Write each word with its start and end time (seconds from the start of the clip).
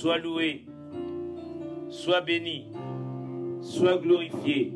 sois 0.00 0.16
loué, 0.16 0.64
sois 1.90 2.22
béni, 2.22 2.72
sois 3.60 3.98
glorifié 3.98 4.72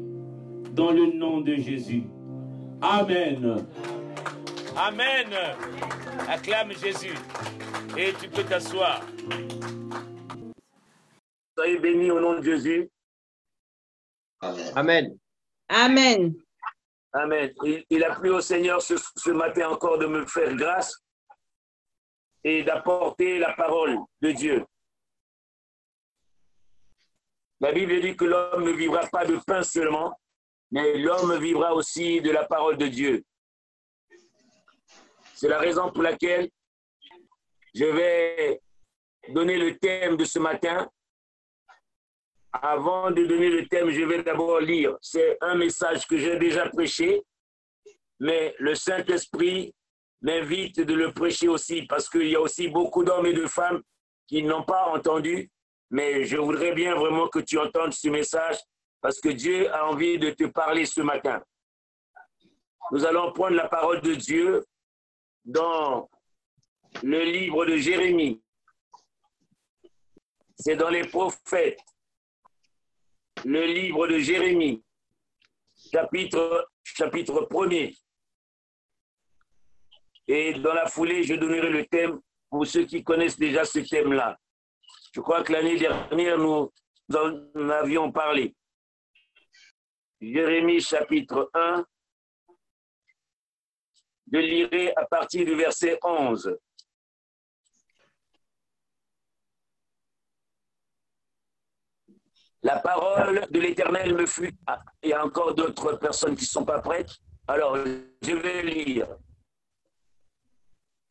dans 0.72 0.90
le 0.90 1.06
nom 1.12 1.40
de 1.40 1.54
Jésus. 1.54 2.04
Amen. 2.82 3.67
Amen. 4.76 5.28
Acclame 6.28 6.72
Jésus. 6.72 7.14
Et 7.96 8.13
tu 8.21 8.28
peux 8.28 8.45
t'asseoir. 8.45 9.00
Soyez 11.56 11.78
bénis 11.78 12.10
au 12.10 12.21
nom 12.21 12.38
de 12.38 12.42
Jésus. 12.42 12.91
Amen. 14.77 15.17
Amen. 15.71 16.34
Amen. 17.14 17.50
Il, 17.64 17.82
il 17.88 18.04
a 18.04 18.14
plu 18.14 18.28
au 18.28 18.42
Seigneur 18.42 18.82
ce, 18.82 18.96
ce 19.16 19.30
matin 19.30 19.70
encore 19.70 19.96
de 19.96 20.06
me 20.06 20.27
faire 20.27 20.54
grâce 20.54 21.02
et 22.42 22.62
d'apporter 22.62 23.38
la 23.38 23.54
parole 23.54 23.96
de 24.20 24.30
Dieu. 24.32 24.66
La 27.64 27.73
Bible 27.73 27.98
dit 27.98 28.14
que 28.14 28.27
l'homme 28.27 28.62
ne 28.62 28.73
vivra 28.73 29.06
pas 29.06 29.24
de 29.24 29.38
pain 29.46 29.62
seulement, 29.62 30.14
mais 30.70 30.98
l'homme 30.98 31.38
vivra 31.38 31.73
aussi 31.73 32.20
de 32.20 32.30
la 32.30 32.45
parole 32.45 32.77
de 32.77 32.88
Dieu. 32.88 33.24
C'est 35.32 35.48
la 35.48 35.59
raison 35.59 35.90
pour 35.90 36.02
laquelle 36.02 36.50
je 37.74 37.87
vais 37.87 38.60
donner 39.30 39.56
le 39.56 39.78
thème 39.78 40.18
de 40.18 40.27
ce 40.27 40.38
matin. 40.38 40.90
Avant 42.52 43.10
de 43.10 43.24
donner 43.24 43.48
le 43.48 43.66
thème, 43.66 43.88
je 43.88 44.02
vais 44.02 44.23
d'abord 44.23 44.60
lire. 44.60 44.98
C'est 45.01 45.38
un 45.40 45.54
message 45.54 46.06
que 46.06 46.18
j'ai 46.18 46.38
déjà 46.38 46.68
prêché, 46.68 47.23
mais 48.20 48.54
le 48.59 48.74
Saint-Esprit 48.74 49.74
m'invite 50.20 50.80
de 50.80 50.92
le 50.92 51.15
prêcher 51.15 51.48
aussi 51.48 51.87
parce 51.87 52.10
qu'il 52.10 52.29
y 52.29 52.37
a 52.37 52.42
aussi 52.42 52.68
beaucoup 52.68 53.04
d'hommes 53.04 53.24
et 53.24 53.32
de 53.32 53.46
femmes 53.46 53.80
qui 54.26 54.42
n'ont 54.42 54.65
pas 54.65 54.88
entendu. 54.88 55.51
Mais 55.95 56.24
je 56.24 56.37
voudrais 56.38 56.73
bien 56.73 56.96
vraiment 56.96 57.28
que 57.28 57.38
tu 57.38 57.56
entendes 57.56 57.92
ce 57.92 58.09
message 58.09 58.56
parce 59.00 59.20
que 59.20 59.28
Dieu 59.28 59.73
a 59.73 59.87
envie 59.87 60.18
de 60.18 60.30
te 60.30 60.42
parler 60.42 60.86
ce 60.86 61.01
matin. 61.02 61.40
Nous 62.90 63.04
allons 63.04 63.32
prendre 63.32 63.54
la 63.54 63.68
parole 63.68 64.01
de 64.01 64.17
Dieu 64.17 64.64
dans 65.45 66.11
le 67.01 67.23
livre 67.23 67.64
de 67.67 67.77
Jérémie. 67.77 68.42
C'est 70.59 70.75
dans 70.75 70.91
les 70.91 71.06
prophètes. 71.06 71.78
Le 73.45 73.64
livre 73.64 74.08
de 74.08 74.19
Jérémie, 74.19 74.83
chapitre, 75.92 76.73
chapitre 76.83 77.47
1er. 77.48 77.97
Et 80.27 80.55
dans 80.55 80.75
la 80.75 80.86
foulée, 80.86 81.23
je 81.23 81.34
donnerai 81.34 81.70
le 81.70 81.86
thème 81.86 82.20
pour 82.51 82.67
ceux 82.67 82.84
qui 82.84 83.05
connaissent 83.05 83.39
déjà 83.39 83.64
ce 83.64 83.79
thème-là. 83.79 84.36
Je 85.12 85.20
crois 85.20 85.42
que 85.42 85.53
l'année 85.53 85.78
dernière, 85.78 86.39
nous 86.39 86.73
en 87.14 87.69
avions 87.70 88.11
parlé. 88.11 88.55
Jérémie 90.20 90.81
chapitre 90.81 91.51
1, 91.55 91.84
je 94.33 94.39
lirai 94.39 94.92
à 94.97 95.05
partir 95.06 95.45
du 95.45 95.55
verset 95.55 95.98
11. 96.03 96.59
La 102.62 102.79
parole 102.79 103.47
de 103.51 103.61
l'Éternel 103.61 104.14
me 104.14 104.25
fut... 104.25 104.55
Ah, 104.67 104.83
il 105.03 105.11
y 105.11 105.12
a 105.12 105.23
encore 105.23 105.55
d'autres 105.55 105.92
personnes 105.97 106.34
qui 106.34 106.45
ne 106.45 106.48
sont 106.48 106.64
pas 106.64 106.81
prêtes. 106.81 107.12
Alors, 107.47 107.77
je 107.77 108.34
vais 108.34 108.62
lire. 108.62 109.06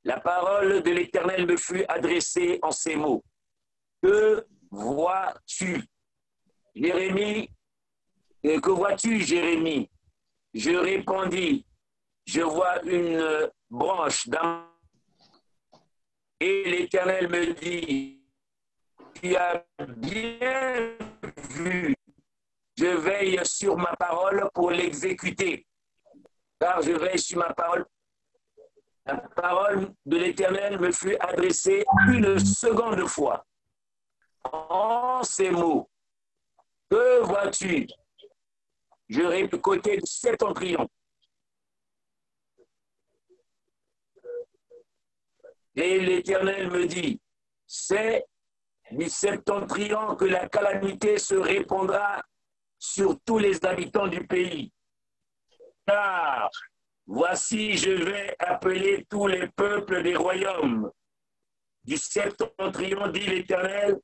La 0.03 0.19
parole 0.19 0.81
de 0.81 0.89
l'Éternel 0.89 1.45
me 1.45 1.55
fut 1.55 1.85
adressée 1.87 2.57
en 2.63 2.71
ces 2.71 2.95
mots. 2.95 3.23
Que 4.03 4.45
vois-tu 4.69 5.81
Jérémie, 6.75 7.49
que 8.43 8.69
vois-tu, 8.69 9.21
Jérémie? 9.21 9.89
Je 10.53 10.71
répondis, 10.71 11.65
je 12.25 12.41
vois 12.41 12.83
une 12.83 13.49
branche 13.69 14.27
d'un. 14.27 14.67
Et 16.41 16.63
l'Éternel 16.65 17.29
me 17.29 17.53
dit, 17.53 18.21
tu 19.13 19.37
as 19.37 19.65
bien 19.97 20.97
vu, 21.51 21.95
je 22.77 22.85
veille 22.85 23.39
sur 23.45 23.77
ma 23.77 23.95
parole 23.95 24.49
pour 24.53 24.71
l'exécuter. 24.71 25.65
Car 26.59 26.81
je 26.81 26.91
veille 26.91 27.19
sur 27.19 27.39
ma 27.39 27.53
parole. 27.53 27.85
La 29.05 29.17
parole 29.17 29.93
de 30.05 30.17
l'Éternel 30.17 30.77
me 30.79 30.91
fut 30.91 31.15
adressée 31.19 31.85
une 32.09 32.37
seconde 32.39 33.05
fois. 33.07 33.45
En 34.51 35.23
ces 35.23 35.49
mots, 35.49 35.89
que 36.89 37.21
vois-tu? 37.21 37.87
Je 39.09 39.21
réponds 39.21 39.59
côté 39.59 39.97
de 39.97 40.05
septentrion. 40.05 40.89
Et 45.75 45.99
l'Éternel 45.99 46.69
me 46.69 46.85
dit, 46.85 47.19
c'est 47.65 48.25
du 48.91 49.09
septentrion 49.09 50.15
que 50.15 50.25
la 50.25 50.47
calamité 50.47 51.17
se 51.17 51.35
répandra 51.35 52.21
sur 52.77 53.19
tous 53.25 53.39
les 53.39 53.63
habitants 53.65 54.07
du 54.07 54.25
pays. 54.27 54.71
Car 55.87 56.49
voici, 57.07 57.77
je 57.77 57.89
vais 57.91 58.35
appeler 58.39 59.05
tous 59.09 59.27
les 59.27 59.47
peuples 59.47 60.03
des 60.03 60.15
royaumes. 60.15 60.91
Du 61.83 61.97
septentrion, 61.97 63.07
dit 63.07 63.25
l'Éternel, 63.25 63.99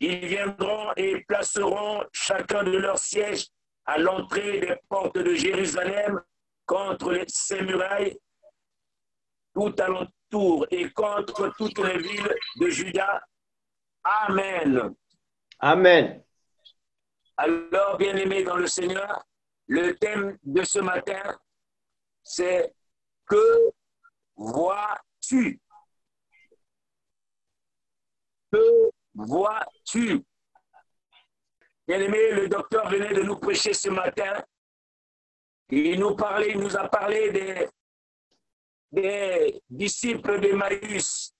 ils 0.00 0.26
viendront 0.26 0.92
et 0.96 1.22
placeront 1.24 2.02
chacun 2.12 2.64
de 2.64 2.76
leurs 2.76 2.98
sièges 2.98 3.48
à 3.84 3.98
l'entrée 3.98 4.60
des 4.60 4.76
portes 4.88 5.18
de 5.18 5.34
Jérusalem 5.34 6.20
contre 6.64 7.12
les, 7.12 7.24
ces 7.28 7.60
murailles, 7.62 8.18
tout 9.54 9.74
alentour 9.78 10.66
et 10.70 10.90
contre 10.90 11.52
toutes 11.58 11.78
les 11.78 11.98
villes 11.98 12.34
de 12.60 12.68
Juda. 12.70 13.22
Amen. 14.02 14.94
Amen. 15.58 16.24
Alors, 17.36 17.98
bien-aimés 17.98 18.44
dans 18.44 18.56
le 18.56 18.66
Seigneur, 18.66 19.24
le 19.66 19.94
thème 19.96 20.38
de 20.42 20.62
ce 20.62 20.78
matin, 20.78 21.38
c'est 22.22 22.74
que 23.26 23.70
vois-tu? 24.36 25.60
Que 28.52 28.90
vois-tu? 29.14 30.24
Bien-aimé, 31.86 32.30
le 32.32 32.48
docteur 32.48 32.88
venait 32.88 33.12
de 33.12 33.22
nous 33.22 33.36
prêcher 33.36 33.72
ce 33.72 33.88
matin. 33.88 34.44
Il 35.70 35.98
nous 35.98 36.14
parlait, 36.14 36.50
il 36.50 36.58
nous 36.58 36.76
a 36.76 36.88
parlé 36.88 37.68
des, 38.92 39.60
disciples 39.68 40.40
d'Emmaüs. 40.40 41.32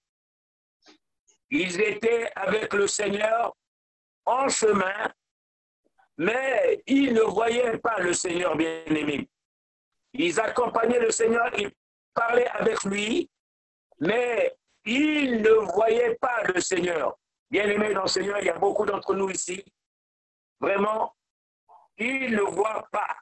Ils 1.50 1.80
étaient 1.80 2.30
avec 2.34 2.72
le 2.74 2.86
Seigneur 2.86 3.56
en 4.24 4.48
chemin, 4.48 5.12
mais 6.16 6.82
ils 6.86 7.12
ne 7.12 7.22
voyaient 7.22 7.78
pas 7.78 7.98
le 7.98 8.12
Seigneur 8.12 8.56
bien-aimé. 8.56 9.28
Ils 10.12 10.40
accompagnaient 10.40 11.00
le 11.00 11.10
Seigneur, 11.10 11.48
ils 11.58 11.70
parlaient 12.14 12.48
avec 12.48 12.82
lui, 12.84 13.30
mais 14.00 14.52
ils 14.84 15.42
ne 15.42 15.72
voyaient 15.72 16.16
pas 16.20 16.42
le 16.44 16.60
Seigneur. 16.60 17.19
Bien-aimé 17.50 17.92
dans 17.94 18.02
le 18.02 18.08
Seigneur, 18.08 18.38
il 18.38 18.46
y 18.46 18.50
a 18.50 18.58
beaucoup 18.58 18.86
d'entre 18.86 19.14
nous 19.14 19.28
ici. 19.30 19.64
Vraiment, 20.60 21.14
ils 21.98 22.30
ne 22.30 22.42
voient 22.42 22.86
pas. 22.92 23.16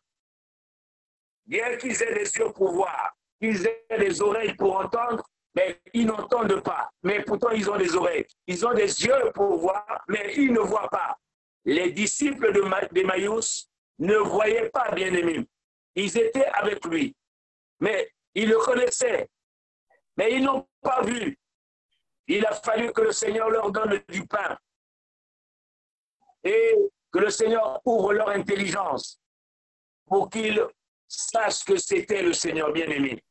Bien 1.46 1.76
qu'ils 1.76 2.02
aient 2.02 2.14
des 2.14 2.30
yeux 2.36 2.52
pour 2.52 2.72
voir, 2.72 3.16
qu'ils 3.40 3.66
aient 3.66 3.98
des 3.98 4.20
oreilles 4.20 4.54
pour 4.54 4.76
entendre, 4.76 5.24
mais 5.54 5.80
ils 5.94 6.06
n'entendent 6.06 6.60
pas. 6.62 6.90
Mais 7.02 7.22
pourtant, 7.22 7.50
ils 7.50 7.70
ont 7.70 7.78
des 7.78 7.94
oreilles. 7.96 8.26
Ils 8.46 8.66
ont 8.66 8.74
des 8.74 9.02
yeux 9.04 9.32
pour 9.34 9.56
voir, 9.58 10.04
mais 10.08 10.34
ils 10.36 10.52
ne 10.52 10.60
voient 10.60 10.90
pas. 10.90 11.16
Les 11.64 11.90
disciples 11.90 12.52
d'Emmaüs 12.92 13.68
ne 13.98 14.16
voyaient 14.16 14.68
pas, 14.70 14.92
bien 14.92 15.12
aimés. 15.14 15.46
Ils 15.94 16.16
étaient 16.18 16.46
avec 16.46 16.84
lui, 16.84 17.16
mais 17.80 18.12
ils 18.34 18.48
le 18.48 18.58
connaissaient, 18.58 19.28
mais 20.16 20.34
ils 20.34 20.44
n'ont 20.44 20.66
pas 20.82 21.02
vu. 21.02 21.36
Il 22.28 22.44
a 22.46 22.52
fallu 22.52 22.92
que 22.92 23.00
le 23.00 23.12
Seigneur 23.12 23.48
leur 23.48 23.72
donne 23.72 24.00
du 24.08 24.26
pain 24.26 24.56
et 26.44 26.76
que 27.10 27.18
le 27.18 27.30
Seigneur 27.30 27.80
ouvre 27.84 28.12
leur 28.12 28.28
intelligence 28.28 29.20
pour 30.06 30.28
qu'ils 30.28 30.62
sachent 31.06 31.64
que 31.64 31.76
c'était 31.76 32.22
le 32.22 32.34
Seigneur 32.34 32.70
bien-aimé. 32.72 33.22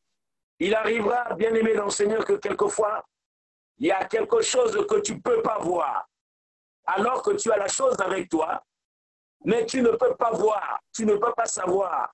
Il 0.60 0.74
arrivera, 0.74 1.36
bien-aimé 1.36 1.76
dans 1.76 1.86
le 1.86 1.92
Seigneur, 1.92 2.26
que 2.26 2.34
quelquefois, 2.34 3.06
il 3.78 3.88
y 3.88 3.92
a 3.92 4.04
quelque 4.06 4.42
chose 4.42 4.86
que 4.88 5.00
tu 5.02 5.16
ne 5.16 5.20
peux 5.20 5.44
pas 5.44 5.60
voir, 5.60 6.10
alors 6.86 7.22
que 7.22 7.32
tu 7.32 7.52
as 7.52 7.58
la 7.58 7.68
chose 7.68 8.00
avec 8.00 8.30
toi, 8.30 8.64
mais 9.46 9.66
tu 9.68 9.82
ne 9.84 9.92
peux 9.92 10.16
pas 10.16 10.32
voir, 10.32 10.80
tu 10.92 11.06
ne 11.06 11.16
peux 11.16 11.34
pas 11.34 11.46
savoir 11.46 12.12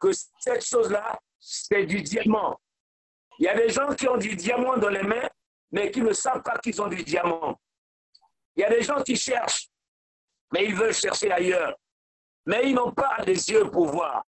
que 0.00 0.10
cette 0.40 0.64
chose-là, 0.64 1.20
c'est 1.38 1.84
du 1.84 2.00
diamant. 2.00 2.58
Il 3.38 3.44
y 3.44 3.48
a 3.48 3.54
des 3.54 3.68
gens 3.68 3.94
qui 3.94 4.08
ont 4.08 4.16
du 4.16 4.34
diamant 4.34 4.78
dans 4.78 4.88
les 4.88 5.02
mains, 5.02 5.28
mais 5.72 5.90
qui 5.90 6.02
ne 6.02 6.12
savent 6.12 6.42
pas 6.42 6.58
qu'ils 6.58 6.80
ont 6.80 6.88
du 6.88 7.02
diamant. 7.02 7.58
Il 8.54 8.60
y 8.60 8.64
a 8.64 8.70
des 8.70 8.82
gens 8.82 9.02
qui 9.02 9.16
cherchent, 9.16 9.68
mais 10.52 10.66
ils 10.66 10.74
veulent 10.74 10.94
chercher 10.94 11.32
ailleurs. 11.32 11.74
Mais 12.46 12.68
ils 12.68 12.74
n'ont 12.74 12.92
pas 12.92 13.16
les 13.26 13.50
yeux 13.50 13.70
pour 13.70 13.86
voir. 13.86 14.24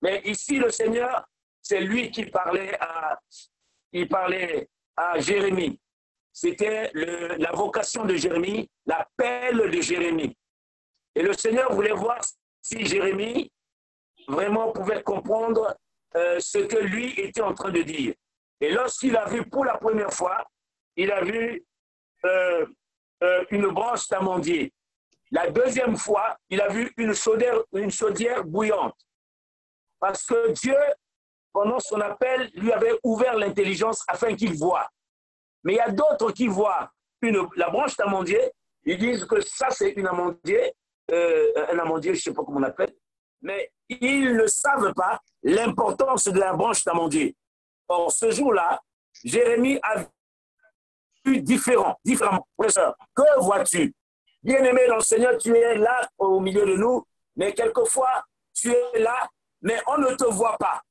Mais 0.00 0.22
ici, 0.24 0.56
le 0.56 0.70
Seigneur, 0.70 1.26
c'est 1.60 1.80
lui 1.80 2.10
qui 2.10 2.26
parlait 2.26 2.78
à, 2.80 3.18
il 3.92 4.08
parlait 4.08 4.68
à 4.96 5.18
Jérémie. 5.18 5.80
C'était 6.32 6.90
la 6.94 7.50
vocation 7.52 8.04
de 8.04 8.14
Jérémie, 8.14 8.70
l'appel 8.86 9.70
de 9.70 9.80
Jérémie. 9.80 10.36
Et 11.14 11.22
le 11.22 11.32
Seigneur 11.32 11.72
voulait 11.74 11.92
voir 11.92 12.20
si 12.62 12.86
Jérémie 12.86 13.50
vraiment 14.28 14.70
pouvait 14.70 15.02
comprendre 15.02 15.76
euh, 16.16 16.38
ce 16.38 16.58
que 16.58 16.78
lui 16.78 17.18
était 17.18 17.40
en 17.40 17.54
train 17.54 17.70
de 17.70 17.82
dire. 17.82 18.14
Et 18.60 18.70
lorsqu'il 18.70 19.16
a 19.16 19.28
vu 19.28 19.48
pour 19.48 19.64
la 19.64 19.76
première 19.76 20.12
fois, 20.12 20.44
il 20.96 21.10
a 21.12 21.22
vu 21.22 21.64
euh, 22.24 22.66
euh, 23.22 23.44
une 23.50 23.68
branche 23.68 24.08
d'amandier. 24.08 24.72
La 25.30 25.50
deuxième 25.50 25.96
fois, 25.96 26.36
il 26.48 26.60
a 26.60 26.68
vu 26.68 26.92
une 26.96 27.14
chaudière, 27.14 27.62
une 27.72 27.90
bouillante. 28.44 28.98
Parce 29.98 30.24
que 30.24 30.52
Dieu, 30.52 30.76
pendant 31.52 31.78
son 31.78 32.00
appel, 32.00 32.50
lui 32.54 32.72
avait 32.72 32.98
ouvert 33.04 33.36
l'intelligence 33.36 34.02
afin 34.08 34.34
qu'il 34.34 34.54
voie. 34.56 34.88
Mais 35.62 35.74
il 35.74 35.76
y 35.76 35.80
a 35.80 35.90
d'autres 35.90 36.32
qui 36.32 36.46
voient 36.46 36.90
une, 37.22 37.46
la 37.56 37.68
branche 37.68 37.96
d'amandier, 37.96 38.40
ils 38.84 38.98
disent 38.98 39.24
que 39.26 39.40
ça, 39.40 39.70
c'est 39.70 39.90
une 39.90 40.06
amandier, 40.06 40.72
euh, 41.10 41.66
un 41.70 41.78
amandier, 41.78 42.14
je 42.14 42.18
ne 42.18 42.22
sais 42.22 42.32
pas 42.32 42.42
comment 42.42 42.60
on 42.60 42.62
appelle, 42.62 42.94
mais 43.42 43.70
ils 43.88 44.36
ne 44.36 44.46
savent 44.46 44.94
pas 44.94 45.20
l'importance 45.42 46.24
de 46.28 46.38
la 46.38 46.54
branche 46.54 46.84
d'amandier. 46.84 47.36
Or, 47.88 48.10
ce 48.10 48.30
jour-là, 48.30 48.80
Jérémie 49.24 49.78
a 49.82 50.04
vu 51.30 51.42
différent, 51.42 51.98
différemment. 52.04 52.46
Que 53.14 53.40
vois-tu? 53.40 53.94
Bien-aimé 54.42 54.86
dans 54.88 54.96
le 54.96 55.02
Seigneur, 55.02 55.36
tu 55.38 55.56
es 55.56 55.76
là 55.76 56.08
au 56.18 56.40
milieu 56.40 56.64
de 56.66 56.76
nous, 56.76 57.06
mais 57.36 57.52
quelquefois, 57.52 58.24
tu 58.54 58.72
es 58.72 58.98
là, 58.98 59.28
mais 59.62 59.78
on 59.86 59.98
ne 59.98 60.14
te 60.14 60.24
voit 60.24 60.56
pas. 60.58 60.82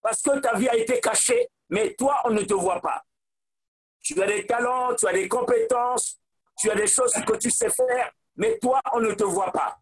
Parce 0.00 0.22
que 0.22 0.38
ta 0.38 0.56
vie 0.56 0.68
a 0.68 0.76
été 0.76 1.00
cachée, 1.00 1.48
mais 1.68 1.94
toi, 1.94 2.20
on 2.24 2.30
ne 2.30 2.42
te 2.42 2.54
voit 2.54 2.80
pas. 2.80 3.02
Tu 4.02 4.20
as 4.22 4.26
des 4.26 4.46
talents, 4.46 4.94
tu 4.94 5.06
as 5.06 5.12
des 5.12 5.28
compétences, 5.28 6.18
tu 6.56 6.70
as 6.70 6.74
des 6.74 6.86
choses 6.86 7.12
que 7.12 7.36
tu 7.36 7.50
sais 7.50 7.70
faire, 7.70 8.10
mais 8.36 8.58
toi, 8.58 8.80
on 8.92 9.00
ne 9.00 9.12
te 9.12 9.24
voit 9.24 9.52
pas. 9.52 9.78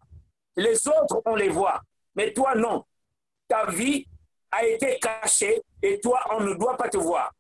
Les 0.57 0.89
autres, 0.89 1.23
on 1.25 1.37
les 1.37 1.51
voit, 1.51 1.81
mais 2.15 2.33
toi, 2.33 2.55
non. 2.55 2.85
Ta 3.47 3.67
vie 3.67 4.07
a 4.51 4.65
été 4.65 4.99
cachée 4.99 5.63
et 5.83 6.01
toi, 6.01 6.21
on 6.31 6.41
ne 6.41 6.55
doit 6.55 6.77
pas 6.77 6.89
te 6.89 6.97
voir. 6.97 7.33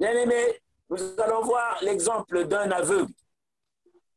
Bien 0.00 0.12
aimé, 0.12 0.58
nous 0.88 0.98
allons 1.20 1.42
voir 1.42 1.76
l'exemple 1.82 2.46
d'un 2.46 2.70
aveugle. 2.70 3.12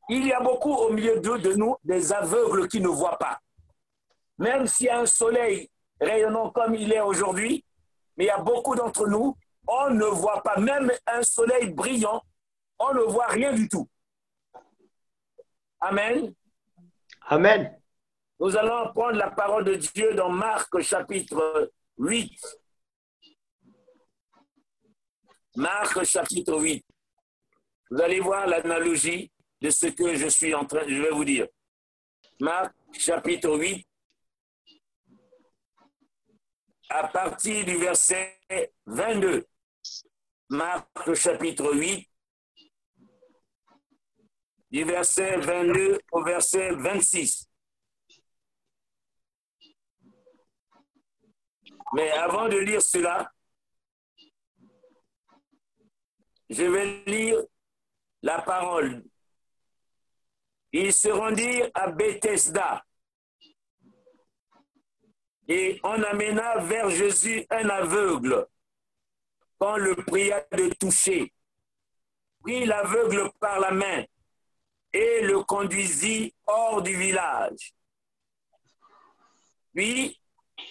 Il 0.07 0.25
y 0.25 0.31
a 0.31 0.39
beaucoup 0.39 0.71
au 0.71 0.93
milieu 0.93 1.19
de 1.19 1.53
nous 1.55 1.75
des 1.83 2.13
aveugles 2.13 2.69
qui 2.69 2.79
ne 2.79 2.87
voient 2.87 3.17
pas. 3.17 3.41
Même 4.37 4.65
s'il 4.65 4.85
y 4.85 4.89
a 4.89 4.99
un 4.99 5.05
soleil 5.05 5.69
rayonnant 5.99 6.51
comme 6.51 6.73
il 6.73 6.93
est 6.93 7.01
aujourd'hui, 7.01 7.65
mais 8.15 8.23
il 8.23 8.27
y 8.27 8.29
a 8.29 8.37
beaucoup 8.37 8.75
d'entre 8.75 9.07
nous, 9.07 9.35
on 9.67 9.89
ne 9.89 10.05
voit 10.05 10.41
pas 10.41 10.57
même 10.57 10.89
un 11.05 11.21
soleil 11.21 11.71
brillant, 11.71 12.23
on 12.79 12.93
ne 12.93 13.01
voit 13.01 13.27
rien 13.27 13.51
du 13.51 13.67
tout. 13.67 13.89
Amen. 15.81 16.33
Amen. 17.27 17.77
Nous 18.39 18.55
allons 18.55 18.93
prendre 18.93 19.17
la 19.17 19.31
parole 19.31 19.65
de 19.65 19.75
Dieu 19.75 20.13
dans 20.13 20.29
Marc 20.29 20.79
chapitre 20.79 21.73
8. 21.97 22.62
Marc 25.55 26.03
chapitre 26.03 26.59
8. 26.59 26.83
Vous 27.91 28.01
allez 28.01 28.19
voir 28.19 28.47
l'analogie 28.47 29.31
de 29.61 29.69
ce 29.69 29.87
que 29.87 30.15
je 30.15 30.27
suis 30.27 30.53
en 30.53 30.65
train, 30.65 30.87
je 30.87 31.01
vais 31.01 31.11
vous 31.11 31.25
dire. 31.25 31.47
Marc 32.39 32.73
chapitre 32.93 33.55
8, 33.57 33.87
à 36.89 37.07
partir 37.07 37.63
du 37.65 37.77
verset 37.77 38.39
22. 38.85 39.45
Marc 40.49 41.13
chapitre 41.13 41.71
8, 41.73 42.09
du 44.71 44.83
verset 44.83 45.37
22 45.37 45.99
au 46.11 46.23
verset 46.23 46.71
26. 46.71 47.47
Mais 51.93 52.09
avant 52.11 52.49
de 52.49 52.57
lire 52.57 52.81
cela, 52.81 53.31
je 56.53 56.63
vais 56.63 57.03
lire 57.05 57.43
la 58.21 58.41
parole 58.41 59.03
ils 60.73 60.91
se 60.91 61.07
rendirent 61.07 61.69
à 61.75 61.91
Bethesda. 61.91 62.83
Et 65.47 65.79
on 65.83 66.01
amena 66.01 66.57
vers 66.57 66.89
Jésus 66.89 67.45
un 67.49 67.69
aveugle, 67.69 68.47
qu'on 69.59 69.77
le 69.77 69.95
pria 69.95 70.45
de 70.51 70.73
toucher. 70.73 71.31
Prit 72.41 72.65
l'aveugle 72.65 73.31
par 73.39 73.59
la 73.59 73.71
main 73.71 74.03
et 74.91 75.21
le 75.21 75.43
conduisit 75.43 76.33
hors 76.47 76.81
du 76.81 76.95
village. 76.95 77.73
Puis 79.75 80.19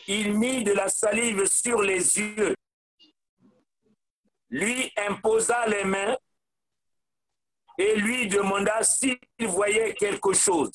il 0.08 0.36
mit 0.36 0.64
de 0.64 0.72
la 0.72 0.88
salive 0.88 1.46
sur 1.46 1.80
les 1.80 2.18
yeux, 2.18 2.56
lui 4.52 4.92
imposa 4.98 5.66
les 5.66 5.84
mains 5.84 6.16
et 7.78 7.96
lui 7.96 8.28
demanda 8.28 8.82
s'il 8.84 9.18
voyait 9.40 9.94
quelque 9.94 10.34
chose. 10.34 10.70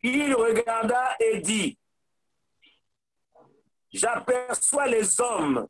Il 0.00 0.32
regarda 0.36 1.16
et 1.18 1.40
dit, 1.40 1.76
j'aperçois 3.92 4.86
les 4.86 5.20
hommes, 5.20 5.66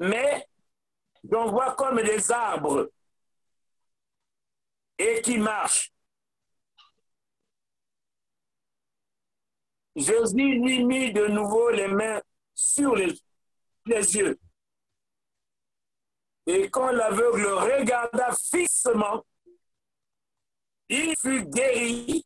mais 0.00 0.44
j'en 1.30 1.48
vois 1.48 1.76
comme 1.76 2.02
des 2.02 2.32
arbres 2.32 2.90
et 4.98 5.22
qui 5.22 5.38
marchent. 5.38 5.93
Jésus 9.96 10.58
lui 10.58 10.84
mit 10.84 11.12
de 11.12 11.26
nouveau 11.28 11.70
les 11.70 11.88
mains 11.88 12.20
sur 12.54 12.94
les 12.96 13.14
yeux. 13.86 14.38
Et 16.46 16.68
quand 16.68 16.90
l'aveugle 16.90 17.46
regarda 17.46 18.34
fixement, 18.50 19.24
il 20.88 21.14
fut 21.16 21.44
guéri 21.46 22.24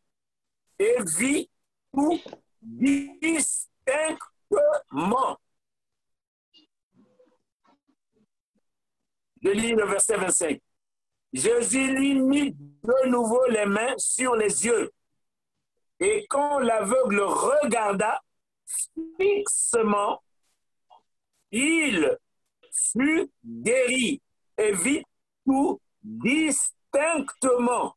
et 0.79 0.97
vit 1.17 1.49
tout 1.93 2.21
distinctement. 2.61 3.47
Je 9.43 9.51
lis 9.51 9.73
le 9.73 9.87
verset 9.87 10.17
25. 10.17 10.61
Jésus 11.33 11.87
lui 11.95 12.21
mit 12.21 12.53
de 12.53 13.09
nouveau 13.09 13.47
les 13.47 13.67
mains 13.67 13.97
sur 13.99 14.35
les 14.35 14.65
yeux. 14.65 14.91
Et 16.01 16.27
quand 16.29 16.59
l'aveugle 16.59 17.21
regarda 17.21 18.21
fixement, 19.19 20.23
il 21.51 22.17
fut 22.71 23.31
guéri 23.45 24.23
et 24.57 24.73
vit 24.73 25.05
tout 25.45 25.81
distinctement. 26.03 27.97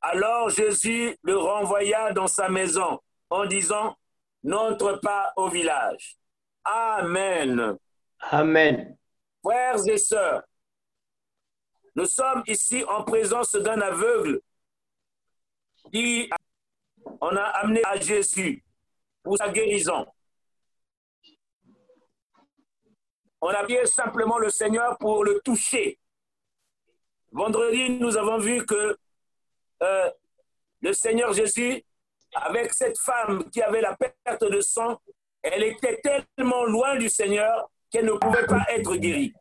Alors 0.00 0.50
Jésus 0.50 1.16
le 1.22 1.36
renvoya 1.38 2.12
dans 2.12 2.26
sa 2.26 2.48
maison 2.48 3.00
en 3.30 3.46
disant, 3.46 3.96
n'entre 4.42 5.00
pas 5.00 5.32
au 5.36 5.48
village. 5.48 6.16
Amen. 6.62 7.78
Amen. 8.20 8.96
Frères 9.42 9.86
et 9.88 9.98
sœurs, 9.98 10.42
nous 11.96 12.06
sommes 12.06 12.42
ici 12.46 12.84
en 12.84 13.02
présence 13.04 13.52
d'un 13.52 13.80
aveugle 13.80 14.40
qui 15.92 16.28
on 17.20 17.36
a 17.36 17.42
amené 17.42 17.82
à 17.84 17.98
Jésus 17.98 18.64
pour 19.22 19.36
sa 19.38 19.48
guérison. 19.48 20.06
On 23.40 23.48
a 23.48 23.64
bien 23.64 23.84
simplement 23.84 24.38
le 24.38 24.50
Seigneur 24.50 24.96
pour 24.98 25.24
le 25.24 25.40
toucher. 25.44 25.98
Vendredi, 27.32 27.90
nous 27.90 28.16
avons 28.16 28.38
vu 28.38 28.64
que 28.64 28.96
euh, 29.82 30.10
le 30.80 30.92
Seigneur 30.92 31.32
Jésus, 31.32 31.82
avec 32.34 32.72
cette 32.72 32.98
femme 32.98 33.50
qui 33.50 33.60
avait 33.60 33.80
la 33.80 33.96
perte 33.96 34.44
de 34.44 34.60
sang, 34.60 35.00
elle 35.42 35.62
était 35.62 36.00
tellement 36.00 36.64
loin 36.64 36.96
du 36.96 37.08
Seigneur 37.08 37.70
qu'elle 37.90 38.06
ne 38.06 38.12
pouvait 38.12 38.46
pas 38.46 38.64
être 38.70 38.96
guérie. 38.96 39.34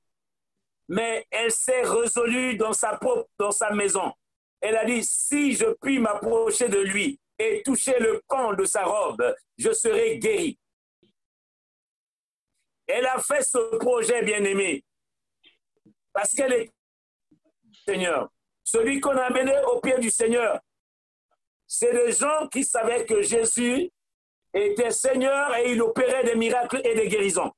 Mais 0.90 1.26
elle 1.32 1.52
s'est 1.52 1.84
résolue 1.84 2.58
dans 2.58 2.74
sa 2.74 2.98
propre, 2.98 3.30
dans 3.38 3.52
sa 3.52 3.72
maison. 3.72 4.12
Elle 4.60 4.76
a 4.76 4.86
dit, 4.86 5.04
si 5.04 5.54
je 5.54 5.66
puis 5.82 6.00
m'approcher 6.00 6.68
de 6.68 6.80
lui 6.80 7.20
et 7.40 7.62
toucher 7.64 7.98
le 8.00 8.22
pan 8.28 8.54
de 8.54 8.66
sa 8.66 8.84
robe, 8.84 9.36
je 9.58 9.72
serai 9.74 10.18
guérie. 10.18 10.58
Elle 12.88 13.06
a 13.06 13.20
fait 13.20 13.42
ce 13.42 13.78
projet, 13.78 14.24
bien-aimé, 14.24 14.84
parce 16.12 16.34
qu'elle 16.34 16.54
est 16.54 16.72
Seigneur. 17.86 18.30
Celui 18.64 19.00
qu'on 19.00 19.18
a 19.18 19.24
amené 19.24 19.54
au 19.72 19.80
pied 19.80 19.98
du 20.00 20.10
Seigneur, 20.10 20.60
c'est 21.68 21.92
des 21.92 22.12
gens 22.12 22.48
qui 22.50 22.64
savaient 22.64 23.06
que 23.06 23.22
Jésus 23.22 23.90
était 24.54 24.92
Seigneur 24.92 25.56
et 25.56 25.72
il 25.72 25.82
opérait 25.82 26.24
des 26.24 26.36
miracles 26.36 26.82
et 26.84 26.94
des 26.94 27.08
guérisons. 27.08 27.52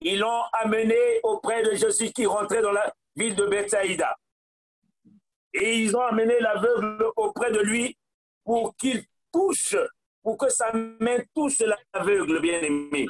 Ils 0.00 0.18
l'ont 0.18 0.42
amené 0.52 1.20
auprès 1.22 1.62
de 1.62 1.74
Jésus 1.74 2.12
qui 2.12 2.26
rentrait 2.26 2.62
dans 2.62 2.72
la 2.72 2.94
ville 3.16 3.34
de 3.34 3.46
Bethsaïda. 3.46 4.14
Et 5.54 5.78
ils 5.78 5.96
ont 5.96 6.02
amené 6.02 6.38
l'aveugle 6.40 7.10
auprès 7.16 7.50
de 7.50 7.60
lui 7.60 7.96
pour 8.46 8.76
qu'il 8.76 9.04
touche, 9.32 9.76
pour 10.22 10.38
que 10.38 10.48
sa 10.48 10.72
main 10.72 11.18
touche 11.34 11.58
l'aveugle, 11.92 12.40
bien-aimé. 12.40 13.06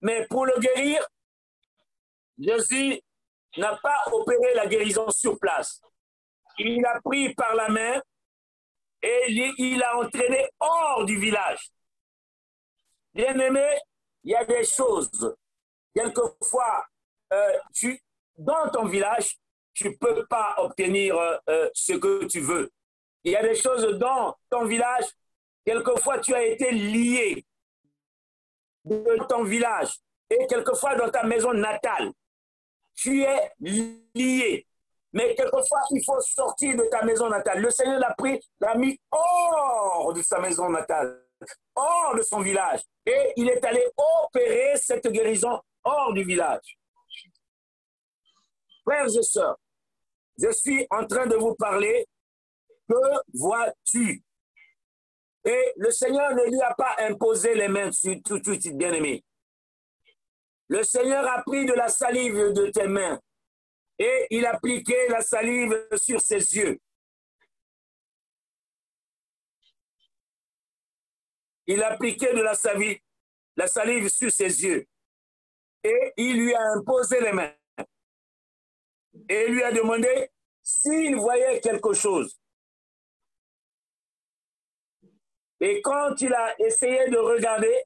Mais 0.00 0.26
pour 0.26 0.46
le 0.46 0.58
guérir, 0.58 1.06
Jésus 2.38 2.98
n'a 3.58 3.76
pas 3.76 4.04
opéré 4.10 4.54
la 4.54 4.66
guérison 4.66 5.10
sur 5.10 5.38
place. 5.38 5.82
Il 6.58 6.80
l'a 6.80 6.98
pris 7.04 7.34
par 7.34 7.54
la 7.54 7.68
main 7.68 8.00
et 9.02 9.52
il 9.58 9.78
l'a 9.78 9.98
entraîné 9.98 10.48
hors 10.58 11.04
du 11.04 11.18
village. 11.18 11.70
Bien-aimé, 13.12 13.68
il 14.24 14.30
y 14.30 14.34
a 14.34 14.44
des 14.46 14.64
choses, 14.64 15.36
quelquefois, 15.94 16.86
euh, 17.34 17.58
dans 18.38 18.70
ton 18.70 18.86
village, 18.86 19.36
tu 19.74 19.90
ne 19.90 19.94
peux 19.94 20.26
pas 20.26 20.54
obtenir 20.58 21.16
euh, 21.48 21.68
ce 21.74 21.92
que 21.92 22.24
tu 22.24 22.40
veux. 22.40 22.70
Il 23.24 23.32
y 23.32 23.36
a 23.36 23.42
des 23.42 23.54
choses 23.54 23.98
dans 23.98 24.34
ton 24.48 24.64
village, 24.64 25.04
quelquefois 25.64 26.18
tu 26.18 26.34
as 26.34 26.44
été 26.44 26.70
lié 26.70 27.44
de 28.84 29.26
ton 29.28 29.44
village 29.44 29.98
et 30.30 30.46
quelquefois 30.46 30.94
dans 30.94 31.10
ta 31.10 31.24
maison 31.24 31.52
natale 31.52 32.12
tu 32.98 33.22
es 33.22 33.52
lié. 33.60 34.66
Mais 35.12 35.34
quelquefois, 35.34 35.80
il 35.90 36.04
faut 36.04 36.20
sortir 36.20 36.76
de 36.76 36.82
ta 36.90 37.04
maison 37.04 37.28
natale. 37.28 37.60
Le 37.60 37.70
Seigneur 37.70 37.98
l'a 37.98 38.14
pris, 38.14 38.40
l'a 38.60 38.74
mis 38.74 39.00
hors 39.10 40.12
de 40.12 40.20
sa 40.20 40.38
maison 40.38 40.68
natale, 40.68 41.24
hors 41.74 42.14
de 42.16 42.22
son 42.22 42.40
village. 42.40 42.80
Et 43.06 43.32
il 43.36 43.48
est 43.48 43.64
allé 43.64 43.82
opérer 43.96 44.76
cette 44.76 45.06
guérison 45.08 45.60
hors 45.84 46.12
du 46.12 46.24
village. 46.24 46.78
Frères 48.82 49.06
et 49.06 49.22
sœurs, 49.22 49.56
je 50.36 50.50
suis 50.50 50.86
en 50.90 51.06
train 51.06 51.26
de 51.26 51.36
vous 51.36 51.54
parler. 51.54 52.06
Que 52.88 52.94
vois-tu? 53.34 54.22
Et 55.44 55.72
le 55.76 55.90
Seigneur 55.90 56.34
ne 56.34 56.50
lui 56.50 56.60
a 56.60 56.74
pas 56.74 56.96
imposé 56.98 57.54
les 57.54 57.68
mains 57.68 57.90
tout 58.24 58.38
de 58.38 58.42
suite, 58.42 58.76
bien 58.76 58.92
aimé. 58.92 59.24
Le 60.68 60.82
Seigneur 60.82 61.26
a 61.26 61.42
pris 61.42 61.64
de 61.64 61.72
la 61.72 61.88
salive 61.88 62.52
de 62.52 62.70
tes 62.70 62.86
mains 62.86 63.20
et 63.98 64.26
il 64.30 64.44
a 64.44 64.54
appliqué 64.54 65.08
la 65.08 65.22
salive 65.22 65.74
sur 65.96 66.20
ses 66.20 66.56
yeux. 66.56 66.78
Il 71.66 71.82
a 71.82 71.92
appliqué 71.92 72.32
de 72.32 72.40
la 72.40 72.54
salive, 72.54 72.98
la 73.56 73.66
salive 73.66 74.08
sur 74.08 74.30
ses 74.30 74.62
yeux 74.62 74.86
et 75.84 76.12
il 76.16 76.42
lui 76.42 76.54
a 76.54 76.62
imposé 76.76 77.20
les 77.20 77.32
mains 77.32 77.54
et 79.28 79.48
lui 79.48 79.62
a 79.62 79.72
demandé 79.72 80.30
s'il 80.62 81.16
voyait 81.16 81.60
quelque 81.60 81.92
chose. 81.94 82.38
Et 85.60 85.80
quand 85.82 86.20
il 86.20 86.32
a 86.32 86.54
essayé 86.60 87.08
de 87.08 87.18
regarder, 87.18 87.82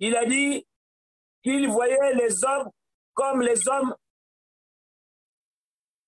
il 0.00 0.16
a 0.16 0.24
dit 0.24 0.66
qu'il 1.42 1.68
voyait 1.68 2.14
les 2.14 2.44
hommes 2.44 2.70
comme 3.14 3.42
les 3.42 3.68
hommes. 3.68 3.94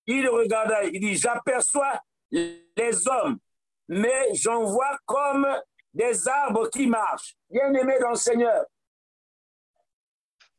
Il 0.05 0.27
regardait, 0.27 0.89
il 0.91 0.99
dit, 0.99 1.15
j'aperçois 1.15 2.01
les 2.29 3.07
hommes, 3.07 3.39
mais 3.87 4.33
j'en 4.33 4.63
vois 4.63 4.97
comme 5.05 5.47
des 5.93 6.27
arbres 6.27 6.69
qui 6.69 6.87
marchent. 6.87 7.35
Bien-aimé 7.49 7.99
dans 7.99 8.09
le 8.09 8.15
Seigneur, 8.15 8.65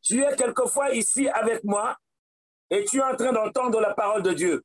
tu 0.00 0.22
es 0.22 0.36
quelquefois 0.36 0.90
ici 0.94 1.28
avec 1.28 1.64
moi 1.64 1.96
et 2.70 2.84
tu 2.84 2.98
es 2.98 3.02
en 3.02 3.16
train 3.16 3.32
d'entendre 3.32 3.80
la 3.80 3.94
parole 3.94 4.22
de 4.22 4.32
Dieu. 4.32 4.64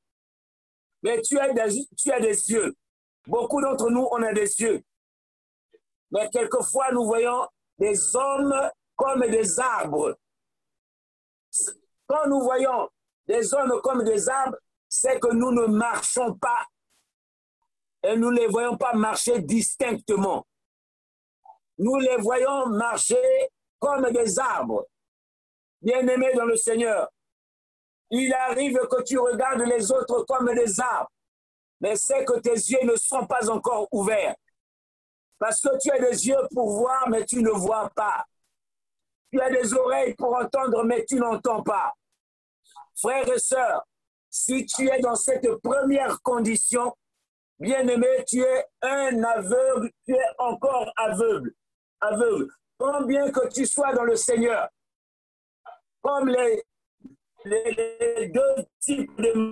Mais 1.02 1.22
tu 1.22 1.40
as 1.40 1.54
des, 1.54 1.86
tu 1.98 2.10
yeux. 2.10 2.76
Beaucoup 3.28 3.62
d'entre 3.62 3.90
nous, 3.90 4.08
on 4.12 4.20
des 4.34 4.60
yeux. 4.60 4.82
Mais 6.12 6.30
quelquefois, 6.30 6.92
nous 6.92 7.06
voyons 7.06 7.48
des 7.78 8.16
hommes 8.16 8.70
comme 8.96 9.22
des 9.28 9.60
arbres. 9.60 10.18
Quand 12.08 12.28
nous 12.28 12.42
voyons 12.42 12.90
des 13.28 13.54
hommes 13.54 13.80
comme 13.82 14.04
des 14.04 14.28
arbres, 14.28 14.58
c'est 14.88 15.20
que 15.20 15.34
nous 15.34 15.52
ne 15.52 15.68
marchons 15.68 16.34
pas 16.36 16.66
et 18.04 18.16
nous 18.16 18.32
ne 18.32 18.40
les 18.40 18.48
voyons 18.48 18.78
pas 18.78 18.94
marcher 18.94 19.42
distinctement. 19.42 20.46
Nous 21.78 21.96
les 21.98 22.18
voyons 22.18 22.68
marcher 22.68 23.50
comme 23.80 24.10
des 24.12 24.40
arbres. 24.40 24.88
Bien-aimés 25.82 26.34
dans 26.34 26.46
le 26.46 26.58
Seigneur, 26.58 27.10
il 28.12 28.34
arrive 28.34 28.80
que 28.90 29.04
tu 29.04 29.18
regardes 29.18 29.62
les 29.62 29.92
autres 29.92 30.24
comme 30.28 30.54
des 30.54 30.80
arbres, 30.80 31.12
mais 31.80 31.96
c'est 31.96 32.26
que 32.26 32.40
tes 32.40 32.54
yeux 32.54 32.84
ne 32.84 32.96
sont 32.96 33.26
pas 33.26 33.50
encore 33.50 33.88
ouverts. 33.92 34.36
Parce 35.38 35.62
que 35.62 35.78
tu 35.80 35.90
as 35.92 36.00
des 36.00 36.28
yeux 36.28 36.48
pour 36.54 36.70
voir, 36.72 37.08
mais 37.10 37.24
tu 37.26 37.42
ne 37.42 37.52
vois 37.52 37.90
pas. 37.96 38.26
Tu 39.32 39.40
as 39.40 39.50
des 39.50 39.74
oreilles 39.74 40.14
pour 40.16 40.36
entendre, 40.36 40.84
mais 40.84 41.06
tu 41.06 41.16
n'entends 41.16 41.64
pas. 41.64 41.94
Frères 43.00 43.32
et 43.32 43.40
sœurs, 43.40 43.86
si 44.30 44.66
tu 44.66 44.90
es 44.90 45.00
dans 45.00 45.16
cette 45.16 45.48
première 45.62 46.22
condition, 46.22 46.94
bien-aimé, 47.60 48.26
tu 48.28 48.42
es 48.42 48.66
un 48.82 49.24
aveugle, 49.24 49.92
tu 50.06 50.14
es 50.14 50.26
encore 50.38 50.92
aveugle. 50.98 51.54
Aveugle. 52.02 52.50
Combien 52.78 53.32
que 53.32 53.48
tu 53.48 53.66
sois 53.66 53.94
dans 53.94 54.04
le 54.04 54.16
Seigneur, 54.16 54.68
comme 56.02 56.28
les, 56.30 56.64
les, 57.46 58.28
deux 58.30 58.66
types 58.80 59.16
de 59.22 59.52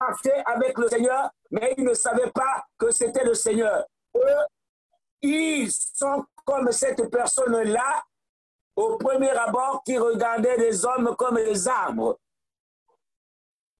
marchaient 0.00 0.42
avec 0.46 0.76
le 0.78 0.88
Seigneur, 0.88 1.30
mais 1.50 1.74
ils 1.76 1.84
ne 1.84 1.94
savaient 1.94 2.30
pas 2.30 2.66
que 2.78 2.90
c'était 2.90 3.24
le 3.24 3.34
Seigneur 3.34 3.84
ils 5.22 5.70
sont 5.72 6.24
comme 6.44 6.70
cette 6.72 7.10
personne-là, 7.10 8.02
au 8.76 8.96
premier 8.98 9.30
abord, 9.30 9.82
qui 9.84 9.96
regardait 9.98 10.56
les 10.56 10.84
hommes 10.84 11.14
comme 11.16 11.36
des 11.36 11.66
arbres. 11.66 12.18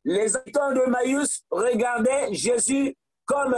Les 0.04 0.37
habitants 0.37 0.73
de 0.73 0.82
Maïus 0.88 1.42
regardaient 1.50 2.32
Jésus 2.32 2.94
comme, 3.25 3.56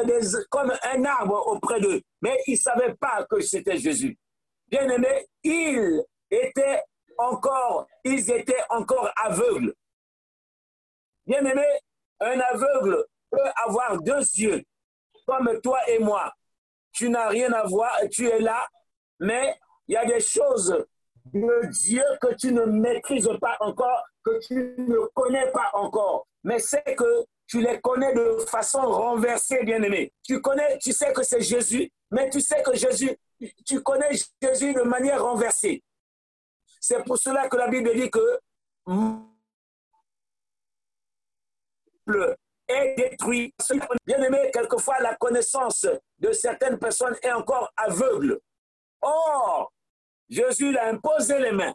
comme 0.50 0.73
un 0.83 1.05
arbre 1.05 1.47
auprès 1.47 1.81
d'eux, 1.81 2.00
mais 2.23 2.38
ils 2.47 2.55
ne 2.55 2.59
savaient 2.59 2.95
pas 2.95 3.25
que 3.29 3.41
c'était 3.41 3.77
Jésus. 3.77 4.19
Bien 4.67 4.88
aimé, 4.88 5.27
ils 5.43 6.03
étaient 6.31 6.83
encore, 7.19 7.87
ils 8.05 8.31
étaient 8.31 8.63
encore 8.71 9.11
aveugles. 9.17 9.75
Bien 11.27 11.45
aimé, 11.45 11.67
un 12.21 12.41
aveugle 12.41 13.05
peut 13.31 13.51
avoir 13.67 14.01
deux 14.01 14.21
yeux, 14.21 14.63
comme 15.27 15.61
toi 15.61 15.79
et 15.89 15.99
moi 15.99 16.33
tu 16.99 17.11
n'as 17.11 17.29
rien 17.29 17.53
à 17.53 17.65
voir, 17.65 17.97
tu 18.11 18.27
es 18.27 18.41
là, 18.41 18.67
mais 19.21 19.55
il 19.87 19.95
y 19.95 19.97
a 19.97 20.05
des 20.05 20.19
choses 20.19 20.85
de 21.27 21.67
Dieu 21.69 22.03
que 22.21 22.35
tu 22.35 22.53
ne 22.53 22.65
maîtrises 22.65 23.31
pas 23.41 23.57
encore, 23.61 24.05
que 24.25 24.39
tu 24.47 24.75
ne 24.79 25.07
connais 25.15 25.49
pas 25.53 25.71
encore. 25.75 26.27
Mais 26.43 26.59
c'est 26.59 26.97
que 26.97 27.25
tu 27.47 27.61
les 27.61 27.81
connais 27.81 28.13
de 28.15 28.39
façon 28.49 28.81
renversée, 28.81 29.63
bien-aimé. 29.63 30.13
Tu 30.25 30.41
connais, 30.41 30.77
tu 30.79 30.93
sais 30.93 31.13
que 31.13 31.23
c'est 31.23 31.41
Jésus, 31.41 31.89
mais 32.11 32.29
tu 32.31 32.41
sais 32.41 32.65
que 32.65 32.75
Jésus, 32.75 33.17
tu 33.65 33.81
connais 33.83 34.11
Jésus 34.43 34.75
de 34.75 34.83
manière 34.83 35.23
renversée. 35.23 35.83
C'est 36.81 37.05
pour 37.05 37.19
cela 37.19 37.49
que 37.49 37.57
la 37.57 37.69
Bible 37.69 37.93
dit 37.95 38.11
que 38.11 38.41
est 42.69 42.95
détruit. 42.97 43.55
Bien 44.07 44.23
aimé, 44.23 44.51
quelquefois 44.53 44.99
la 45.01 45.15
connaissance 45.17 45.87
de 46.19 46.33
certaines 46.33 46.79
personnes 46.79 47.17
est 47.23 47.33
encore 47.33 47.73
aveugle. 47.77 48.41
Or, 49.01 49.73
Jésus 50.29 50.73
l'a 50.73 50.89
imposé 50.89 51.39
les 51.39 51.53
mains 51.53 51.75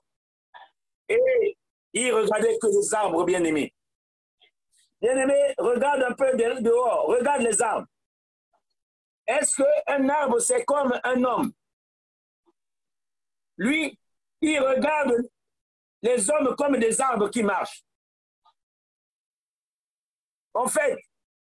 et 1.07 1.57
il 1.93 2.11
regardait 2.13 2.57
que 2.59 2.67
les 2.67 2.93
arbres, 2.93 3.23
bien 3.23 3.43
aimés. 3.43 3.73
Bien 5.01 5.17
aimé, 5.17 5.53
regarde 5.57 6.03
un 6.03 6.13
peu 6.13 6.35
dehors, 6.61 7.07
regarde 7.07 7.41
les 7.41 7.61
arbres. 7.61 7.87
Est-ce 9.27 9.61
qu'un 9.61 10.09
arbre, 10.09 10.39
c'est 10.39 10.65
comme 10.65 10.99
un 11.03 11.23
homme? 11.23 11.51
Lui, 13.57 13.99
il 14.43 14.59
regarde 14.59 15.15
les 16.01 16.29
hommes 16.29 16.53
comme 16.57 16.77
des 16.77 16.99
arbres 16.99 17.29
qui 17.29 17.43
marchent. 17.43 17.83
En 20.53 20.67
fait, 20.67 20.97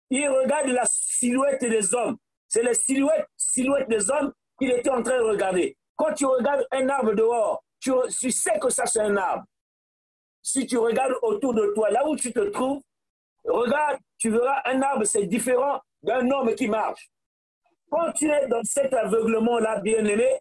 il 0.09 0.29
regarde 0.29 0.69
la 0.69 0.87
silhouette 0.87 1.61
des 1.61 1.95
hommes. 1.95 2.17
C'est 2.49 2.63
la 2.63 2.75
silhouette, 2.75 3.27
silhouette 3.37 3.89
des 3.89 4.09
hommes 4.11 4.33
qu'il 4.59 4.71
était 4.71 4.91
en 4.91 5.03
train 5.03 5.19
de 5.19 5.25
regarder. 5.25 5.77
Quand 5.97 6.15
tu 6.15 6.27
regardes 6.27 6.65
un 6.71 6.89
arbre 6.89 7.13
dehors, 7.15 7.65
tu, 7.81 7.91
tu 8.21 8.31
sais 8.31 8.59
que 8.61 8.71
ça 8.71 8.87
c'est 8.87 9.01
un 9.01 9.17
arbre. 9.17 9.45
Si 10.41 10.67
tu 10.67 10.79
regardes 10.79 11.15
autour 11.23 11.55
de 11.55 11.73
toi, 11.75 11.91
là 11.91 12.07
où 12.07 12.15
tu 12.15 12.33
te 12.33 12.51
trouves, 12.51 12.83
regarde, 13.45 13.99
tu 14.19 14.31
verras 14.31 14.63
un 14.65 14.81
arbre, 14.81 15.05
c'est 15.05 15.27
différent 15.27 15.81
d'un 16.03 16.31
homme 16.31 16.55
qui 16.55 16.69
marche. 16.69 17.11
Quand 17.91 18.13
tu 18.13 18.31
es 18.31 18.47
dans 18.47 18.63
cet 18.63 18.95
aveuglement-là, 18.95 19.81
bien-aimé, 19.81 20.39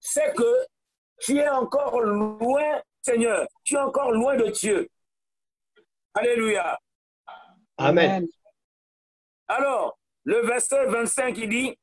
c'est 0.00 0.34
que 0.34 0.66
tu 1.22 1.38
es 1.38 1.48
encore 1.48 2.00
loin, 2.00 2.82
Seigneur. 3.00 3.46
Tu 3.64 3.74
es 3.74 3.78
encore 3.78 4.10
loin 4.10 4.36
de 4.36 4.48
Dieu. 4.48 4.88
Alléluia. 6.14 6.78
Amen. 7.78 8.26
Alors, 9.48 9.98
le 10.24 10.40
verset 10.46 10.86
25, 10.86 11.38
il 11.38 11.48
dit, 11.48 11.78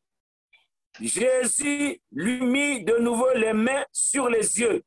Jésus 0.99 2.01
lui 2.11 2.41
mit 2.41 2.83
de 2.83 2.97
nouveau 2.97 3.31
les 3.33 3.53
mains 3.53 3.85
sur 3.91 4.29
les 4.29 4.59
yeux. 4.59 4.83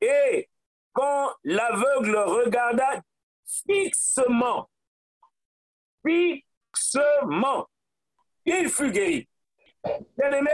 Et 0.00 0.48
quand 0.92 1.32
l'aveugle 1.44 2.16
regarda 2.16 3.02
fixement, 3.44 4.68
fixement, 6.04 7.68
il 8.44 8.68
fut 8.68 8.90
guéri. 8.90 9.28
Bien 10.16 10.32
aimé, 10.32 10.50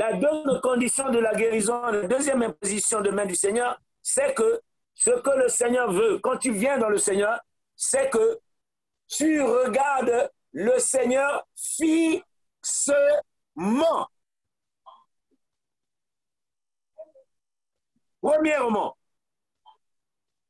la 0.00 0.14
deuxième 0.14 0.60
condition 0.62 1.10
de 1.10 1.18
la 1.18 1.34
guérison, 1.34 1.82
la 1.82 2.06
deuxième 2.06 2.42
imposition 2.42 3.02
de 3.02 3.10
main 3.10 3.26
du 3.26 3.34
Seigneur, 3.34 3.78
c'est 4.02 4.32
que 4.32 4.62
ce 4.94 5.10
que 5.10 5.38
le 5.38 5.48
Seigneur 5.50 5.92
veut, 5.92 6.18
quand 6.20 6.38
tu 6.38 6.52
viens 6.52 6.78
dans 6.78 6.88
le 6.88 6.96
Seigneur, 6.96 7.38
c'est 7.76 8.08
que 8.08 8.40
tu 9.08 9.42
regardes 9.42 10.30
le 10.52 10.78
Seigneur 10.78 11.46
fixement. 11.54 12.24
Premièrement, 18.22 18.96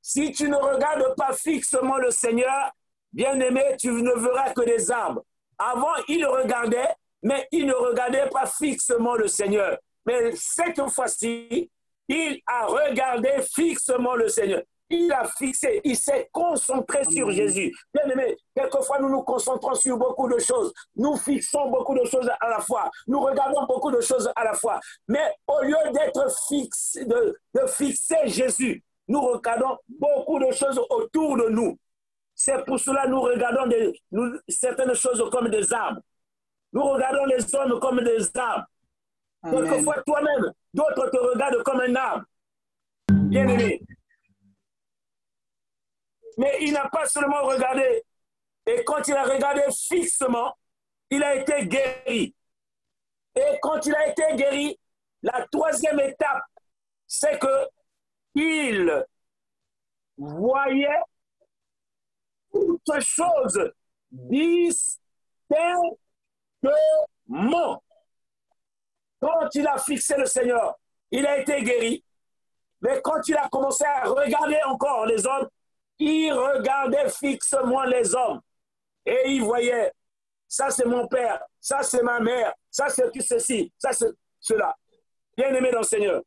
si 0.00 0.30
tu 0.30 0.48
ne 0.48 0.54
regardes 0.54 1.16
pas 1.16 1.32
fixement 1.32 1.96
le 1.96 2.12
Seigneur, 2.12 2.70
bien-aimé, 3.12 3.74
tu 3.80 3.90
ne 3.90 4.12
verras 4.12 4.52
que 4.52 4.62
des 4.62 4.92
arbres. 4.92 5.24
Avant, 5.58 5.96
il 6.06 6.24
regardait, 6.24 6.94
mais 7.22 7.46
il 7.52 7.66
ne 7.66 7.74
regardait 7.74 8.28
pas 8.30 8.46
fixement 8.46 9.14
le 9.14 9.28
Seigneur. 9.28 9.78
Mais 10.06 10.32
cette 10.34 10.80
fois-ci, 10.90 11.70
il 12.08 12.40
a 12.46 12.66
regardé 12.66 13.30
fixement 13.54 14.14
le 14.14 14.28
Seigneur. 14.28 14.62
Il 14.92 15.12
a 15.12 15.24
fixé, 15.24 15.80
il 15.84 15.96
s'est 15.96 16.28
concentré 16.32 17.04
sur 17.04 17.30
Jésus. 17.30 17.72
Bien 17.94 18.10
aimé, 18.10 18.36
quelquefois 18.56 18.98
nous 18.98 19.08
nous 19.08 19.22
concentrons 19.22 19.74
sur 19.76 19.96
beaucoup 19.96 20.28
de 20.28 20.38
choses. 20.40 20.72
Nous 20.96 21.16
fixons 21.16 21.70
beaucoup 21.70 21.94
de 21.94 22.04
choses 22.04 22.28
à 22.40 22.48
la 22.48 22.58
fois. 22.58 22.90
Nous 23.06 23.20
regardons 23.20 23.66
beaucoup 23.66 23.92
de 23.92 24.00
choses 24.00 24.28
à 24.34 24.42
la 24.42 24.54
fois. 24.54 24.80
Mais 25.06 25.32
au 25.46 25.62
lieu 25.62 25.76
d'être 25.92 26.26
fixé, 26.48 27.04
de, 27.04 27.38
de 27.54 27.66
fixer 27.68 28.26
Jésus, 28.26 28.82
nous 29.06 29.20
regardons 29.20 29.76
beaucoup 29.88 30.40
de 30.40 30.50
choses 30.50 30.80
autour 30.90 31.36
de 31.36 31.50
nous. 31.50 31.78
C'est 32.34 32.64
pour 32.64 32.80
cela 32.80 33.04
que 33.04 33.10
nous 33.10 33.20
regardons 33.20 33.68
des, 33.68 33.92
nous, 34.10 34.36
certaines 34.48 34.94
choses 34.94 35.22
comme 35.30 35.48
des 35.50 35.72
arbres. 35.72 36.00
Nous 36.72 36.82
regardons 36.82 37.24
les 37.26 37.54
hommes 37.54 37.80
comme 37.80 38.02
des 38.02 38.36
arbres. 38.36 38.66
Quelquefois, 39.42 40.02
toi-même, 40.02 40.52
d'autres 40.72 41.10
te 41.10 41.16
regardent 41.16 41.62
comme 41.62 41.80
un 41.80 41.94
arbre. 41.94 42.24
Bien 43.08 43.48
aimé. 43.48 43.82
Mais 46.36 46.58
il 46.60 46.72
n'a 46.72 46.88
pas 46.88 47.06
seulement 47.06 47.42
regardé. 47.42 48.04
Et 48.66 48.84
quand 48.84 49.06
il 49.08 49.14
a 49.14 49.24
regardé 49.24 49.62
fixement, 49.72 50.56
il 51.10 51.22
a 51.22 51.34
été 51.34 51.66
guéri. 51.66 52.34
Et 53.34 53.58
quand 53.60 53.84
il 53.86 53.94
a 53.94 54.08
été 54.08 54.36
guéri, 54.36 54.78
la 55.22 55.46
troisième 55.50 56.00
étape, 56.00 56.42
c'est 57.06 57.38
que 57.38 57.68
il 58.34 59.04
voyait 60.16 61.00
toutes 62.52 63.00
choses 63.00 63.72
Quand 69.20 69.48
il 69.54 69.66
a 69.66 69.78
fixé 69.78 70.16
le 70.16 70.26
Seigneur, 70.26 70.78
il 71.10 71.26
a 71.26 71.38
été 71.38 71.62
guéri. 71.62 72.04
Mais 72.80 73.00
quand 73.02 73.26
il 73.28 73.36
a 73.36 73.48
commencé 73.48 73.84
à 73.84 74.04
regarder 74.04 74.58
encore 74.66 75.06
les 75.06 75.26
hommes, 75.26 75.48
il 75.98 76.32
regardait 76.32 77.10
fixement 77.10 77.84
les 77.84 78.14
hommes. 78.14 78.40
Et 79.04 79.22
il 79.26 79.42
voyait, 79.42 79.92
ça 80.48 80.70
c'est 80.70 80.86
mon 80.86 81.06
père, 81.06 81.42
ça 81.60 81.82
c'est 81.82 82.02
ma 82.02 82.20
mère, 82.20 82.54
ça 82.70 82.88
c'est 82.88 83.10
tout 83.10 83.20
ceci, 83.20 83.72
ça 83.78 83.92
c'est 83.92 84.10
cela. 84.40 84.74
Bien-aimé 85.36 85.70
dans 85.70 85.80
le 85.80 85.84
Seigneur, 85.84 86.22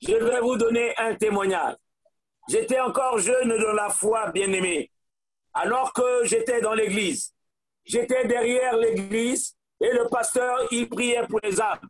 je 0.00 0.14
vais 0.14 0.40
vous 0.40 0.56
donner 0.56 0.94
un 0.98 1.14
témoignage. 1.14 1.76
J'étais 2.48 2.80
encore 2.80 3.18
jeune 3.18 3.56
dans 3.56 3.72
la 3.72 3.88
foi, 3.88 4.30
bien-aimé. 4.30 4.90
Alors 5.54 5.92
que 5.92 6.24
j'étais 6.24 6.60
dans 6.60 6.74
l'église, 6.74 7.32
j'étais 7.84 8.26
derrière 8.26 8.76
l'église 8.76 9.56
et 9.80 9.90
le 9.90 10.06
pasteur, 10.08 10.66
il 10.70 10.88
priait 10.88 11.26
pour 11.26 11.40
les 11.42 11.60
âmes. 11.60 11.88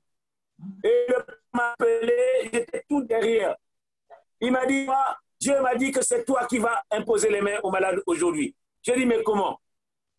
Et 0.82 1.06
le 1.08 1.24
m'appelait, 1.52 2.50
j'étais 2.52 2.84
tout 2.88 3.02
derrière. 3.04 3.56
Il 4.40 4.52
m'a 4.52 4.66
dit, 4.66 4.86
Dieu 5.40 5.60
m'a 5.60 5.74
dit 5.74 5.90
que 5.90 6.02
c'est 6.02 6.24
toi 6.24 6.46
qui 6.46 6.58
vas 6.58 6.82
imposer 6.90 7.30
les 7.30 7.40
mains 7.40 7.60
aux 7.62 7.70
malades 7.70 8.02
aujourd'hui. 8.06 8.54
J'ai 8.82 8.96
dit, 8.96 9.06
mais 9.06 9.22
comment? 9.22 9.60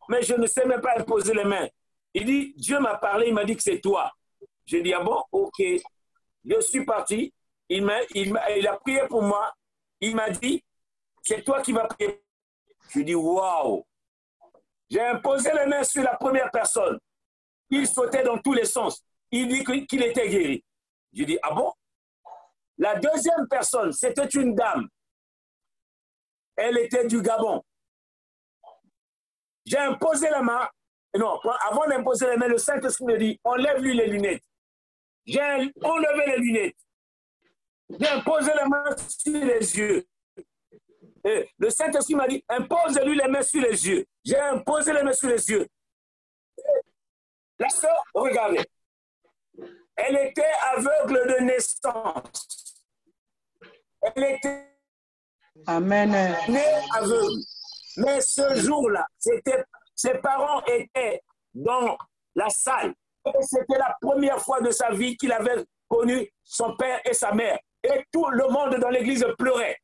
Mais 0.09 0.21
je 0.21 0.33
ne 0.35 0.47
sais 0.47 0.65
même 0.65 0.81
pas 0.81 0.99
imposer 0.99 1.33
les 1.33 1.43
mains. 1.43 1.67
Il 2.13 2.25
dit, 2.25 2.53
Dieu 2.55 2.79
m'a 2.79 2.95
parlé, 2.95 3.27
il 3.27 3.33
m'a 3.33 3.43
dit 3.43 3.55
que 3.55 3.63
c'est 3.63 3.79
toi. 3.79 4.11
J'ai 4.65 4.81
dit, 4.81 4.93
ah 4.93 5.03
bon, 5.03 5.21
ok. 5.31 5.61
Je 6.45 6.61
suis 6.61 6.85
parti. 6.85 7.33
Il, 7.67 7.83
m'a, 7.83 8.01
il, 8.13 8.67
a 8.67 8.77
prié 8.77 9.01
pour 9.07 9.21
moi. 9.21 9.53
Il 9.99 10.15
m'a 10.15 10.29
dit, 10.29 10.63
c'est 11.23 11.43
toi 11.43 11.61
qui 11.61 11.71
vas 11.71 11.85
prier. 11.85 12.23
Je 12.89 13.01
dis, 13.01 13.15
waouh. 13.15 13.85
J'ai 14.89 15.01
imposé 15.01 15.51
les 15.53 15.65
mains 15.65 15.83
sur 15.83 16.03
la 16.03 16.15
première 16.15 16.51
personne. 16.51 16.99
Il 17.69 17.87
sautait 17.87 18.23
dans 18.23 18.37
tous 18.37 18.53
les 18.53 18.65
sens. 18.65 19.03
Il 19.31 19.47
dit 19.47 19.63
qu'il 19.87 20.03
était 20.03 20.29
guéri. 20.29 20.63
Je 21.13 21.23
dis, 21.23 21.39
ah 21.41 21.53
bon? 21.53 21.73
La 22.77 22.99
deuxième 22.99 23.47
personne, 23.49 23.91
c'était 23.93 24.27
une 24.27 24.53
dame. 24.53 24.87
Elle 26.55 26.77
était 26.77 27.07
du 27.07 27.21
Gabon. 27.21 27.63
J'ai 29.65 29.77
imposé 29.77 30.29
la 30.29 30.41
main. 30.41 30.69
Non, 31.17 31.39
avant 31.69 31.87
d'imposer 31.87 32.29
les 32.29 32.37
mains, 32.37 32.47
le 32.47 32.57
Saint-Esprit 32.57 33.05
me 33.05 33.17
dit, 33.17 33.39
enlève-lui 33.43 33.95
les 33.95 34.07
lunettes. 34.07 34.43
J'ai 35.25 35.41
enlevé 35.81 36.25
les 36.27 36.37
lunettes. 36.37 36.77
J'ai 37.89 38.07
imposé 38.09 38.51
les 38.53 38.67
mains 38.67 38.95
sur 39.07 39.45
les 39.45 39.77
yeux. 39.77 40.05
Et 41.25 41.49
le 41.57 41.69
Saint-Esprit 41.71 42.13
m'a 42.13 42.27
dit, 42.27 42.43
impose-lui 42.47 43.17
les 43.17 43.27
mains 43.27 43.41
sur 43.41 43.61
les 43.61 43.87
yeux. 43.87 44.05
J'ai 44.23 44.39
imposé 44.39 44.93
les 44.93 45.01
mains 45.01 45.13
sur 45.13 45.27
les 45.27 45.49
yeux. 45.49 45.67
Et 46.59 46.83
la 47.57 47.69
sœur, 47.69 47.97
regardez. 48.13 48.63
Elle 49.95 50.17
était 50.27 50.43
aveugle 50.75 51.27
de 51.27 51.43
naissance. 51.45 52.85
Elle 54.01 54.23
était 54.35 54.67
Amen. 55.65 56.11
née 56.47 56.75
aveugle. 56.93 57.41
Mais 57.97 58.21
ce 58.21 58.55
jour-là, 58.55 59.07
ses 59.17 60.13
parents 60.21 60.63
étaient 60.65 61.23
dans 61.55 61.97
la 62.35 62.49
salle. 62.49 62.93
Et 63.25 63.41
c'était 63.41 63.79
la 63.79 63.97
première 63.99 64.39
fois 64.39 64.61
de 64.61 64.69
sa 64.69 64.91
vie 64.91 65.17
qu'il 65.17 65.31
avait 65.31 65.65
connu 65.87 66.29
son 66.43 66.75
père 66.75 67.01
et 67.05 67.13
sa 67.13 67.31
mère. 67.31 67.57
Et 67.83 68.03
tout 68.11 68.27
le 68.29 68.47
monde 68.49 68.75
dans 68.75 68.89
l'église 68.89 69.25
pleurait. 69.39 69.79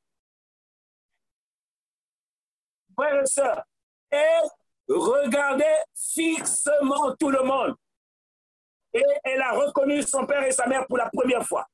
Frères 2.96 3.22
et 3.22 3.26
sœurs, 3.26 3.64
et 4.12 4.94
regardait 4.94 5.84
fixement 5.96 7.16
tout 7.16 7.30
le 7.30 7.44
monde. 7.44 7.76
Et 8.94 9.04
elle 9.24 9.42
a 9.42 9.54
reconnu 9.54 10.02
son 10.04 10.26
père 10.26 10.44
et 10.44 10.52
sa 10.52 10.68
mère 10.68 10.86
pour 10.88 10.98
la 10.98 11.10
première 11.10 11.46
fois. 11.46 11.68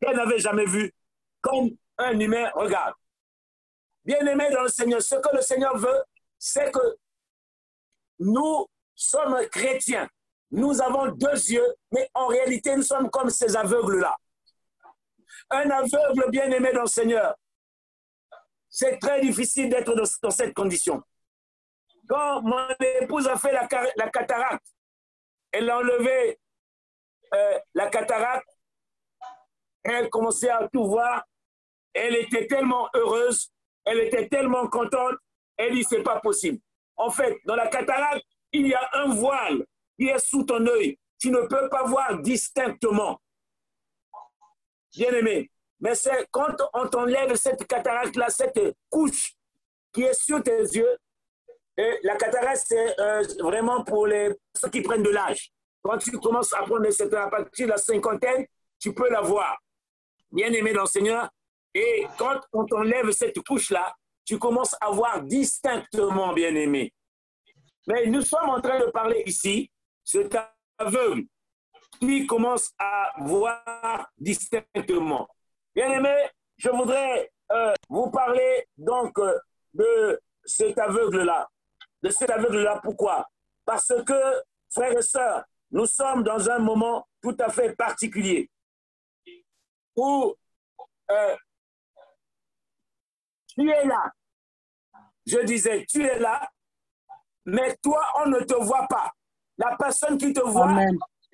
Elle 0.00 0.16
n'avait 0.16 0.38
jamais 0.38 0.66
vu 0.66 0.92
comme 1.40 1.70
un 1.98 2.18
humain 2.18 2.50
regarde. 2.54 2.94
Bien-aimé 4.04 4.50
dans 4.50 4.62
le 4.62 4.68
Seigneur, 4.68 5.00
ce 5.00 5.14
que 5.14 5.34
le 5.34 5.40
Seigneur 5.40 5.76
veut, 5.78 6.04
c'est 6.38 6.70
que 6.70 6.98
nous 8.18 8.66
sommes 8.94 9.46
chrétiens. 9.50 10.08
Nous 10.50 10.80
avons 10.82 11.06
deux 11.12 11.50
yeux, 11.50 11.74
mais 11.90 12.08
en 12.12 12.26
réalité, 12.26 12.76
nous 12.76 12.82
sommes 12.82 13.10
comme 13.10 13.30
ces 13.30 13.56
aveugles-là. 13.56 14.14
Un 15.50 15.70
aveugle 15.70 16.30
bien-aimé 16.30 16.72
dans 16.72 16.82
le 16.82 16.86
Seigneur, 16.86 17.34
c'est 18.74 18.98
très 18.98 19.20
difficile 19.20 19.70
d'être 19.70 19.94
dans, 19.94 20.30
cette 20.32 20.52
condition. 20.52 21.00
Quand 22.08 22.42
mon 22.42 22.66
épouse 23.00 23.28
a 23.28 23.38
fait 23.38 23.52
la, 23.52 23.68
cataracte, 24.10 24.66
elle 25.52 25.70
a 25.70 25.78
enlevé 25.78 26.40
euh, 27.32 27.58
la 27.74 27.88
cataracte, 27.88 28.48
elle 29.84 30.10
commençait 30.10 30.50
à 30.50 30.68
tout 30.72 30.86
voir, 30.86 31.22
elle 31.92 32.16
était 32.16 32.48
tellement 32.48 32.88
heureuse, 32.94 33.52
elle 33.84 34.00
était 34.00 34.28
tellement 34.28 34.66
contente, 34.66 35.18
elle 35.56 35.74
dit 35.74 35.84
c'est 35.84 36.02
pas 36.02 36.18
possible. 36.18 36.58
En 36.96 37.10
fait, 37.10 37.38
dans 37.44 37.54
la 37.54 37.68
cataracte, 37.68 38.24
il 38.50 38.66
y 38.66 38.74
a 38.74 38.90
un 38.94 39.14
voile 39.14 39.64
qui 39.96 40.08
est 40.08 40.18
sous 40.18 40.42
ton 40.42 40.66
œil, 40.66 40.98
tu 41.20 41.30
ne 41.30 41.46
peux 41.46 41.68
pas 41.68 41.84
voir 41.84 42.18
distinctement. 42.18 43.20
Bien-aimé, 44.92 45.48
mais 45.84 45.94
c'est 45.94 46.26
quand 46.30 46.56
on 46.72 46.88
t'enlève 46.88 47.34
cette 47.36 47.66
cataracte-là, 47.66 48.30
cette 48.30 48.58
couche 48.88 49.34
qui 49.92 50.02
est 50.02 50.14
sur 50.14 50.42
tes 50.42 50.62
yeux, 50.62 50.96
la 51.76 52.16
cataracte, 52.16 52.64
c'est 52.66 52.98
euh, 52.98 53.22
vraiment 53.40 53.84
pour 53.84 54.06
les, 54.06 54.30
ceux 54.54 54.70
qui 54.70 54.80
prennent 54.80 55.02
de 55.02 55.10
l'âge. 55.10 55.52
Quand 55.82 55.98
tu 55.98 56.10
commences 56.12 56.54
à 56.54 56.62
prendre 56.62 56.88
cette, 56.90 57.12
à 57.12 57.28
partir 57.28 57.66
de 57.66 57.72
la 57.72 57.76
cinquantaine, 57.76 58.46
tu 58.78 58.94
peux 58.94 59.10
la 59.10 59.20
voir. 59.20 59.58
Bien-aimé 60.32 60.72
dans 60.72 60.82
le 60.82 60.86
Seigneur, 60.86 61.28
et 61.74 62.06
quand 62.16 62.40
on 62.54 62.64
t'enlève 62.64 63.10
cette 63.10 63.38
couche-là, 63.46 63.94
tu 64.24 64.38
commences 64.38 64.74
à 64.80 64.90
voir 64.90 65.20
distinctement, 65.22 66.32
bien-aimé. 66.32 66.94
Mais 67.86 68.06
nous 68.06 68.22
sommes 68.22 68.48
en 68.48 68.60
train 68.60 68.80
de 68.80 68.90
parler 68.90 69.22
ici, 69.26 69.70
cet 70.02 70.34
aveugle 70.78 71.24
qui 72.00 72.26
commence 72.26 72.72
à 72.78 73.12
voir 73.20 74.08
distinctement. 74.16 75.28
Bien-aimé, 75.74 76.14
je 76.56 76.68
voudrais 76.70 77.32
euh, 77.50 77.74
vous 77.88 78.10
parler 78.10 78.68
donc 78.76 79.18
euh, 79.18 79.38
de 79.72 80.20
cet 80.44 80.78
aveugle-là. 80.78 81.48
De 82.02 82.10
cet 82.10 82.30
aveugle-là, 82.30 82.80
pourquoi? 82.82 83.28
Parce 83.64 83.92
que, 84.06 84.42
frères 84.70 84.96
et 84.96 85.02
sœurs, 85.02 85.44
nous 85.70 85.86
sommes 85.86 86.22
dans 86.22 86.48
un 86.48 86.58
moment 86.58 87.08
tout 87.20 87.36
à 87.40 87.48
fait 87.48 87.74
particulier 87.74 88.48
où 89.96 90.34
euh, 91.10 91.36
tu 93.48 93.68
es 93.68 93.84
là. 93.84 94.12
Je 95.26 95.38
disais, 95.40 95.84
tu 95.88 96.04
es 96.04 96.18
là, 96.18 96.48
mais 97.46 97.76
toi, 97.82 98.04
on 98.16 98.28
ne 98.28 98.40
te 98.40 98.54
voit 98.54 98.86
pas. 98.88 99.10
La 99.58 99.76
personne 99.76 100.18
qui 100.18 100.32
te 100.32 100.40
voit, 100.40 100.70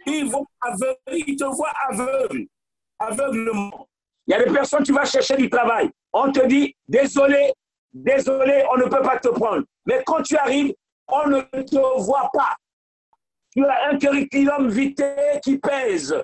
il, 0.06 0.32
aveugle, 0.60 0.96
il 1.08 1.36
te 1.36 1.44
voit 1.44 1.72
aveugle, 1.88 2.46
aveuglement. 2.98 3.89
Il 4.30 4.34
y 4.34 4.36
a 4.36 4.44
des 4.44 4.52
personnes, 4.52 4.84
tu 4.84 4.92
vas 4.92 5.04
chercher 5.04 5.36
du 5.36 5.50
travail. 5.50 5.90
On 6.12 6.30
te 6.30 6.46
dit, 6.46 6.72
désolé, 6.86 7.52
désolé, 7.92 8.64
on 8.72 8.76
ne 8.76 8.84
peut 8.84 9.02
pas 9.02 9.18
te 9.18 9.26
prendre. 9.26 9.64
Mais 9.84 10.04
quand 10.06 10.22
tu 10.22 10.36
arrives, 10.36 10.72
on 11.08 11.26
ne 11.26 11.40
te 11.40 12.00
voit 12.00 12.30
pas. 12.32 12.54
Tu 13.52 13.66
as 13.66 13.88
un 13.88 13.98
curriculum 13.98 14.68
vitae 14.68 15.40
qui 15.42 15.58
pèse. 15.58 16.14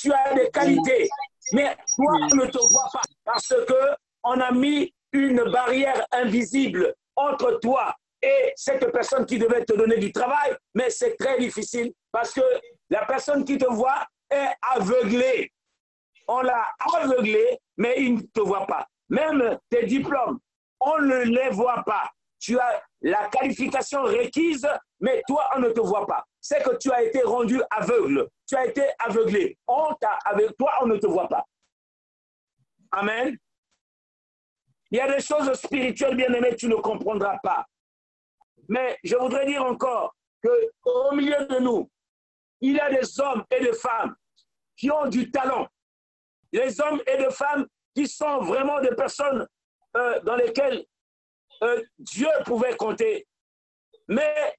Tu 0.00 0.10
as 0.10 0.32
des 0.32 0.48
qualités. 0.48 1.10
Mais 1.52 1.76
toi, 1.94 2.12
on 2.32 2.36
ne 2.36 2.46
te 2.46 2.56
voit 2.56 2.88
pas 2.90 3.02
parce 3.22 3.48
que 3.48 3.96
on 4.24 4.40
a 4.40 4.50
mis 4.52 4.90
une 5.12 5.44
barrière 5.50 6.06
invisible 6.10 6.94
entre 7.16 7.58
toi 7.60 7.94
et 8.22 8.54
cette 8.56 8.90
personne 8.92 9.26
qui 9.26 9.38
devait 9.38 9.66
te 9.66 9.74
donner 9.74 9.98
du 9.98 10.10
travail, 10.10 10.56
mais 10.74 10.88
c'est 10.88 11.18
très 11.18 11.38
difficile 11.38 11.92
parce 12.10 12.32
que 12.32 12.40
la 12.88 13.04
personne 13.04 13.44
qui 13.44 13.58
te 13.58 13.66
voit 13.66 14.06
est 14.30 14.54
aveuglée. 14.74 15.52
On 16.28 16.40
l'a 16.40 16.66
aveuglée, 16.94 17.58
mais 17.76 17.94
il 17.98 18.14
ne 18.16 18.20
te 18.22 18.40
voit 18.40 18.66
pas. 18.66 18.86
Même 19.08 19.58
tes 19.68 19.86
diplômes, 19.86 20.38
on 20.80 20.98
ne 20.98 21.18
les 21.18 21.50
voit 21.50 21.82
pas. 21.84 22.10
Tu 22.38 22.58
as 22.58 22.82
la 23.02 23.28
qualification 23.28 24.02
requise, 24.02 24.66
mais 25.00 25.22
toi, 25.26 25.48
on 25.56 25.60
ne 25.60 25.70
te 25.70 25.80
voit 25.80 26.06
pas. 26.06 26.24
C'est 26.40 26.62
que 26.62 26.76
tu 26.76 26.90
as 26.90 27.02
été 27.02 27.22
rendu 27.22 27.60
aveugle. 27.70 28.28
Tu 28.48 28.56
as 28.56 28.66
été 28.66 28.84
aveuglé. 28.98 29.56
On 29.66 29.94
t'a 30.00 30.18
avec 30.24 30.56
toi, 30.56 30.72
on 30.82 30.86
ne 30.86 30.96
te 30.96 31.06
voit 31.06 31.28
pas. 31.28 31.44
Amen. 32.90 33.36
Il 34.90 34.98
y 34.98 35.00
a 35.00 35.10
des 35.10 35.22
choses 35.22 35.52
spirituelles, 35.54 36.16
bien 36.16 36.32
aimées, 36.32 36.54
tu 36.56 36.68
ne 36.68 36.74
comprendras 36.74 37.38
pas. 37.42 37.64
Mais 38.68 38.98
je 39.02 39.16
voudrais 39.16 39.46
dire 39.46 39.64
encore 39.64 40.14
qu'au 40.42 41.14
milieu 41.14 41.46
de 41.46 41.58
nous, 41.60 41.90
il 42.60 42.74
y 42.74 42.80
a 42.80 42.90
des 42.90 43.20
hommes 43.20 43.44
et 43.50 43.60
des 43.60 43.72
femmes 43.72 44.14
qui 44.76 44.90
ont 44.90 45.06
du 45.08 45.30
talent. 45.30 45.66
Les 46.52 46.80
hommes 46.80 47.00
et 47.06 47.16
des 47.16 47.30
femmes 47.30 47.66
qui 47.94 48.06
sont 48.06 48.40
vraiment 48.40 48.80
des 48.80 48.94
personnes 48.94 49.46
euh, 49.96 50.20
dans 50.20 50.36
lesquelles 50.36 50.84
euh, 51.62 51.82
Dieu 51.98 52.28
pouvait 52.44 52.76
compter. 52.76 53.26
Mais 54.08 54.56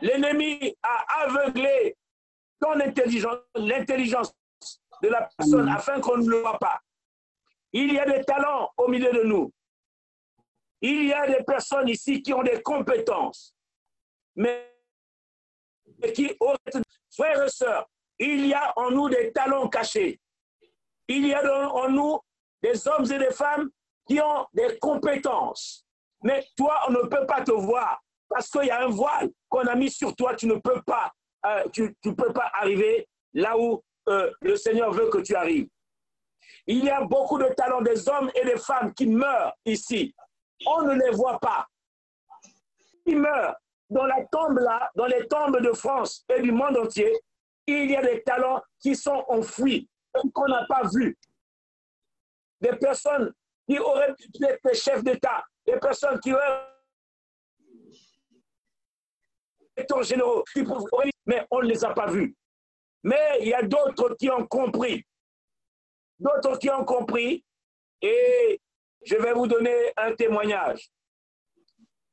l'ennemi 0.00 0.76
a 0.82 1.24
aveuglé 1.24 1.96
ton 2.60 2.78
intelligence, 2.80 3.38
l'intelligence 3.54 4.32
de 5.02 5.08
la 5.08 5.28
personne 5.36 5.68
afin 5.68 6.00
qu'on 6.00 6.18
ne 6.18 6.28
le 6.28 6.38
voit 6.38 6.58
pas. 6.58 6.80
Il 7.72 7.92
y 7.92 7.98
a 7.98 8.06
des 8.06 8.24
talents 8.24 8.70
au 8.76 8.88
milieu 8.88 9.12
de 9.12 9.22
nous. 9.22 9.52
Il 10.80 11.06
y 11.06 11.12
a 11.12 11.26
des 11.26 11.42
personnes 11.44 11.88
ici 11.88 12.22
qui 12.22 12.32
ont 12.32 12.42
des 12.42 12.62
compétences, 12.62 13.54
mais 14.36 14.70
qui, 16.14 16.36
frères 17.10 17.42
et 17.42 17.48
sœurs, 17.48 17.88
il 18.18 18.46
y 18.46 18.54
a 18.54 18.72
en 18.76 18.90
nous 18.90 19.08
des 19.08 19.32
talents 19.32 19.68
cachés. 19.68 20.20
Il 21.08 21.26
y 21.26 21.34
a 21.34 21.42
en 21.72 21.88
nous 21.90 22.18
des 22.62 22.88
hommes 22.88 23.04
et 23.04 23.18
des 23.18 23.30
femmes 23.30 23.68
qui 24.06 24.20
ont 24.20 24.46
des 24.52 24.78
compétences. 24.78 25.84
Mais 26.22 26.44
toi, 26.56 26.80
on 26.88 26.92
ne 26.92 27.02
peut 27.06 27.26
pas 27.26 27.42
te 27.42 27.52
voir 27.52 28.00
parce 28.28 28.50
qu'il 28.50 28.64
y 28.64 28.70
a 28.70 28.84
un 28.84 28.88
voile 28.88 29.30
qu'on 29.48 29.66
a 29.66 29.74
mis 29.74 29.90
sur 29.90 30.14
toi. 30.16 30.34
Tu 30.34 30.46
ne 30.46 30.54
peux 30.54 30.80
pas, 30.82 31.12
euh, 31.46 31.64
tu, 31.72 31.94
peux 32.02 32.32
pas 32.32 32.50
arriver 32.54 33.06
là 33.34 33.58
où 33.58 33.82
euh, 34.08 34.30
le 34.40 34.56
Seigneur 34.56 34.92
veut 34.92 35.08
que 35.08 35.18
tu 35.18 35.34
arrives. 35.34 35.68
Il 36.66 36.84
y 36.84 36.90
a 36.90 37.02
beaucoup 37.02 37.38
de 37.38 37.48
talents 37.54 37.82
des 37.82 38.08
hommes 38.08 38.30
et 38.34 38.44
des 38.44 38.56
femmes 38.56 38.94
qui 38.94 39.06
meurent 39.06 39.52
ici 39.66 40.14
on 40.66 40.82
ne 40.82 40.94
les 40.94 41.10
voit 41.10 41.38
pas. 41.38 41.66
Ils 43.06 43.18
meurent. 43.18 43.56
Dans 43.90 44.06
la 44.06 44.24
tombe 44.32 44.58
là, 44.58 44.90
dans 44.94 45.06
les 45.06 45.26
tombes 45.28 45.60
de 45.60 45.72
France 45.72 46.24
et 46.34 46.40
du 46.40 46.50
monde 46.50 46.76
entier, 46.76 47.12
il 47.66 47.90
y 47.90 47.96
a 47.96 48.02
des 48.02 48.22
talents 48.22 48.62
qui 48.80 48.96
sont 48.96 49.24
enfouis, 49.28 49.88
qu'on 50.32 50.48
n'a 50.48 50.66
pas 50.66 50.82
vus. 50.92 51.16
Des 52.60 52.76
personnes 52.76 53.32
qui 53.68 53.78
auraient 53.78 54.14
pu 54.14 54.44
être 54.44 54.74
chefs 54.74 55.02
d'État, 55.02 55.44
des 55.66 55.78
personnes 55.78 56.18
qui 56.20 56.32
auraient 56.32 56.70
été 59.76 60.02
généraux, 60.02 60.44
mais 61.26 61.46
on 61.50 61.62
ne 61.62 61.68
les 61.68 61.84
a 61.84 61.92
pas 61.92 62.06
vus. 62.06 62.34
Mais 63.02 63.38
il 63.40 63.48
y 63.48 63.54
a 63.54 63.62
d'autres 63.62 64.14
qui 64.14 64.30
ont 64.30 64.46
compris. 64.46 65.04
D'autres 66.18 66.58
qui 66.58 66.70
ont 66.70 66.84
compris 66.84 67.44
et 68.00 68.60
je 69.04 69.16
vais 69.16 69.32
vous 69.32 69.46
donner 69.46 69.92
un 69.96 70.14
témoignage. 70.14 70.90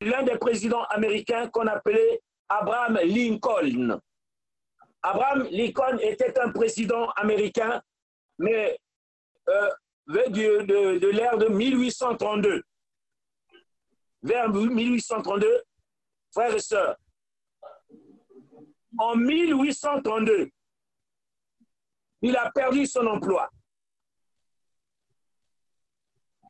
L'un 0.02 0.24
des 0.24 0.38
présidents 0.38 0.84
américains 0.86 1.48
qu'on 1.50 1.68
appelait 1.68 2.22
Abraham 2.50 3.00
Lincoln. 3.04 4.00
Abraham 5.04 5.48
Lincoln 5.52 5.98
était 6.00 6.38
un 6.40 6.52
président 6.52 7.10
américain, 7.12 7.82
mais 8.42 8.78
euh, 9.50 9.70
de, 10.08 10.64
de, 10.64 10.98
de 10.98 11.08
l'ère 11.08 11.38
de 11.38 11.48
1832. 11.48 12.64
Vers 14.24 14.50
1832, 14.50 15.64
frères 16.32 16.56
et 16.56 16.60
sœurs, 16.60 16.96
en 18.98 19.16
1832, 19.16 20.50
il 22.22 22.36
a 22.36 22.52
perdu 22.52 22.86
son 22.86 23.08
emploi. 23.08 23.50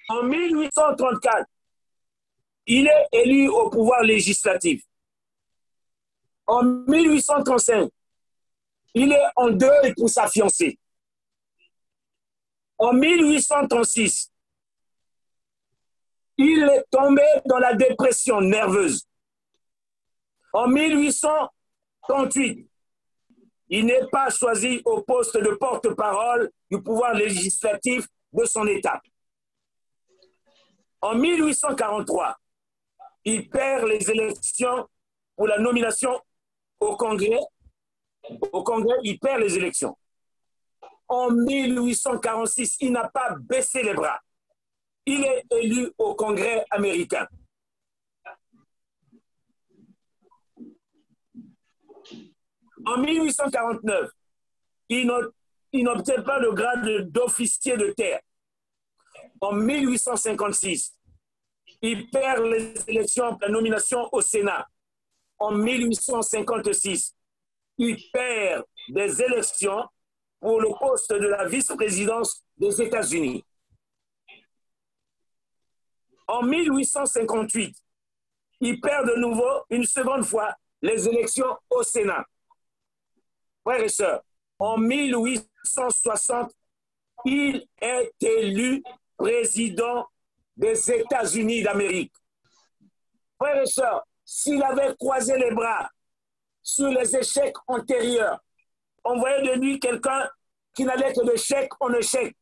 En 0.10 0.24
1834, 0.24 1.46
il 2.68 2.88
est 2.88 3.08
élu 3.14 3.48
au 3.48 3.70
pouvoir 3.70 4.02
législatif. 4.04 4.84
En 6.46 6.64
1835, 6.64 7.90
il 8.96 9.14
est 9.14 9.28
en 9.38 9.50
deuil 9.50 9.94
pour 9.96 10.10
sa 10.10 10.28
fiancée. 10.28 10.78
En 12.82 12.94
1836, 12.94 14.32
il 16.38 16.64
est 16.64 16.84
tombé 16.90 17.22
dans 17.46 17.60
la 17.60 17.76
dépression 17.76 18.42
nerveuse. 18.42 19.08
En 20.52 20.68
1838, 20.68 22.68
il 23.70 23.86
n'est 23.86 24.08
pas 24.12 24.32
choisi 24.32 24.82
au 24.84 25.04
poste 25.04 25.38
de 25.38 25.52
porte-parole 25.52 26.50
du 26.72 26.82
pouvoir 26.82 27.14
législatif 27.14 28.08
de 28.34 28.46
son 28.46 28.66
État. 28.66 29.00
En 31.02 31.14
1843, 31.14 32.36
il 33.26 33.48
perd 33.48 33.90
les 33.90 34.10
élections 34.10 34.90
pour 35.36 35.46
la 35.46 35.60
nomination 35.60 36.20
au 36.80 36.96
Congrès. 36.96 37.42
Au 38.52 38.64
Congrès, 38.64 38.98
il 39.04 39.20
perd 39.20 39.42
les 39.42 39.56
élections. 39.56 39.96
En 41.12 41.30
1846, 41.30 42.78
il 42.80 42.94
n'a 42.94 43.10
pas 43.10 43.36
baissé 43.38 43.84
les 43.84 43.94
bras. 43.94 44.18
Il 45.06 45.26
est 45.26 45.44
élu 45.52 45.92
au 45.98 46.16
Congrès 46.16 46.66
américain. 46.72 47.28
En 52.86 52.98
1849, 52.98 54.10
il 54.88 55.06
n'obtient 55.84 56.22
pas 56.22 56.40
le 56.40 56.54
grade 56.54 57.12
d'officier 57.12 57.76
de 57.76 57.92
terre 57.92 58.22
en 59.42 59.52
1856. 59.52 60.98
Il 61.82 62.10
perd 62.10 62.46
les 62.46 62.74
élections 62.88 63.38
la 63.42 63.50
nomination 63.50 64.08
au 64.14 64.22
Sénat. 64.22 64.66
En 65.40 65.52
1856, 65.52 67.18
il 67.80 67.98
perd 68.14 68.64
des 68.88 69.22
élections 69.22 69.90
pour 70.42 70.60
le 70.60 70.70
poste 70.78 71.14
de 71.14 71.28
la 71.28 71.48
vice-présidence 71.48 72.44
des 72.58 72.82
États-Unis. 72.82 73.46
En 76.28 76.42
1858, 76.42 77.78
il 78.62 78.82
perd 78.82 79.08
de 79.08 79.16
nouveau, 79.16 79.64
une 79.70 79.86
seconde 79.86 80.26
fois, 80.26 80.56
les 80.82 81.08
élections 81.08 81.58
au 81.70 81.84
Sénat. 81.84 82.26
Frères 83.64 83.84
et 83.84 83.90
sœurs, 83.90 84.24
en 84.58 84.78
1860, 84.78 86.52
il 87.26 87.68
est 87.80 88.12
élu 88.22 88.84
président 89.16 90.08
des 90.58 90.92
États-Unis 90.92 91.62
d'Amérique. 91.62 92.14
Frères 93.40 93.62
et 93.62 93.68
sœurs, 93.68 94.08
s'il 94.26 94.64
avait 94.64 94.96
croisé 94.96 95.38
les 95.38 95.52
bras 95.52 95.88
sur 96.64 96.88
les 96.88 97.16
échecs 97.16 97.56
antérieurs, 97.68 98.40
on 99.04 99.20
voyait 99.20 99.42
de 99.42 99.60
lui 99.60 99.80
quelqu'un 99.80 100.30
qui 100.74 100.86
n'allait 100.86 101.14
que 101.14 101.26
de 101.26 101.36
chèque 101.36 101.72
en 101.80 101.94
échec. 101.94 102.36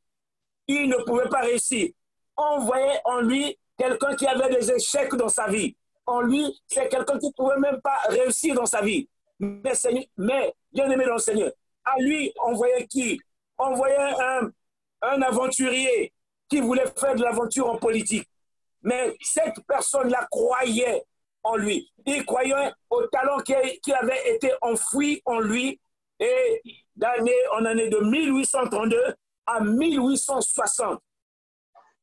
Il 0.68 0.90
ne 0.90 0.98
pouvait 1.04 1.30
pas 1.30 1.42
réussir. 1.42 1.90
On 2.38 2.60
voyait 2.60 3.00
en 3.06 3.22
lui 3.22 3.58
quelqu'un 3.78 4.16
qui 4.16 4.28
avait 4.28 4.54
des 4.54 4.72
échecs 4.72 5.16
dans 5.16 5.30
sa 5.30 5.48
vie. 5.48 5.76
En 6.06 6.22
lui, 6.22 6.46
c'est 6.68 6.90
quelqu'un 6.90 7.18
qui 7.18 7.28
ne 7.28 7.32
pouvait 7.32 7.60
même 7.60 7.82
pas 7.82 7.98
réussir 8.10 8.56
dans 8.56 8.66
sa 8.66 8.82
vie. 8.82 9.08
Mais, 9.40 10.54
bien 10.72 10.90
aimé 10.90 11.06
dans 11.06 11.14
le 11.14 11.20
Seigneur, 11.20 11.52
à 11.86 12.00
lui, 12.00 12.34
on 12.44 12.54
voyait 12.54 12.86
qui? 12.88 13.20
On 13.58 13.74
voyait 13.74 13.98
un, 13.98 14.52
un 15.02 15.22
aventurier 15.22 16.14
qui 16.50 16.60
voulait 16.60 16.86
faire 16.98 17.16
de 17.16 17.24
l'aventure 17.24 17.70
en 17.70 17.78
politique. 17.78 18.28
Mais 18.82 19.16
cette 19.22 19.60
personne-là 19.68 20.28
croyait 20.32 21.04
en 21.44 21.56
lui. 21.56 21.92
Il 22.06 22.26
croyait 22.26 22.72
au 22.90 23.06
talent 23.08 23.40
qui 23.40 23.94
avait 23.94 24.34
été 24.36 24.52
enfoui 24.62 25.22
en 25.26 25.40
lui. 25.40 25.80
Et 26.20 26.62
d'année 26.96 27.48
en 27.54 27.66
année 27.66 27.90
de 27.90 28.00
1832 28.00 29.16
à 29.46 29.62
1860, 29.62 31.02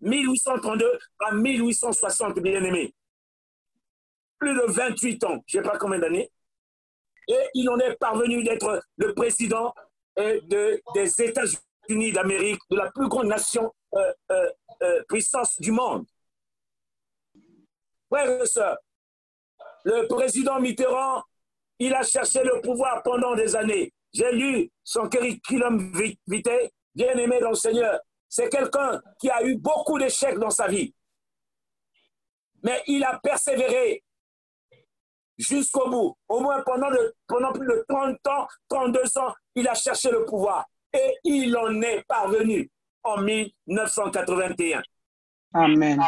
1832 0.01 0.99
à 1.21 1.33
1860, 1.33 2.39
bien 2.41 2.63
aimé. 2.65 2.95
Plus 4.39 4.55
de 4.55 4.63
28 4.67 5.25
ans, 5.25 5.45
je 5.47 5.59
ne 5.59 5.63
sais 5.63 5.71
pas 5.71 5.79
combien 5.79 5.99
d'années. 5.99 6.31
Et 7.29 7.49
il 7.55 7.69
en 7.69 7.79
est 7.79 7.97
parvenu 7.97 8.43
d'être 8.45 8.83
le 8.97 9.15
président 9.15 9.75
euh, 10.19 10.41
de, 10.45 10.81
des 10.95 11.23
États-Unis 11.23 12.13
d'Amérique, 12.13 12.61
de 12.71 12.77
la 12.77 12.91
plus 12.91 13.09
grande 13.09 13.27
nation 13.27 13.73
euh, 13.95 14.13
euh, 14.83 15.03
puissance 15.09 15.61
du 15.61 15.73
monde. 15.73 16.07
Frères 18.11 18.43
et 18.43 18.47
sœurs, 18.47 18.79
le 19.85 20.07
président 20.07 20.61
Mitterrand, 20.61 21.23
il 21.79 21.95
a 21.95 22.03
cherché 22.03 22.43
le 22.43 22.61
pouvoir 22.61 23.03
pendant 23.03 23.35
des 23.35 23.57
années. 23.57 23.93
J'ai 24.17 24.33
lu 24.33 24.71
son 24.83 25.11
curriculum 25.11 25.93
vitae, 26.27 26.71
bien 26.95 27.13
aimé 27.19 27.39
dans 27.39 27.51
le 27.51 27.55
Seigneur. 27.55 28.01
C'est 28.27 28.49
quelqu'un 28.49 29.03
qui 29.21 29.29
a 29.29 29.43
eu 29.45 29.57
beaucoup 29.57 29.99
d'échecs 29.99 30.39
dans 30.39 30.49
sa 30.49 30.69
vie. 30.69 30.95
Mais 32.63 32.83
il 32.87 33.05
a 33.05 33.21
persévéré 33.23 34.03
jusqu'au 35.37 35.91
bout. 35.91 36.17
Au 36.29 36.41
moins 36.41 36.63
pendant, 36.63 36.89
pendant 37.27 37.53
plus 37.53 37.67
de 37.67 37.85
30 37.87 38.27
ans, 38.29 38.49
32 38.71 39.19
ans, 39.19 39.35
il 39.55 39.69
a 39.69 39.75
cherché 39.75 40.11
le 40.11 40.25
pouvoir. 40.25 40.65
Et 40.95 41.19
il 41.25 41.55
en 41.55 41.83
est 41.83 42.03
parvenu 42.09 42.71
en 43.03 43.21
1981. 43.21 44.83
Amen. 45.53 46.03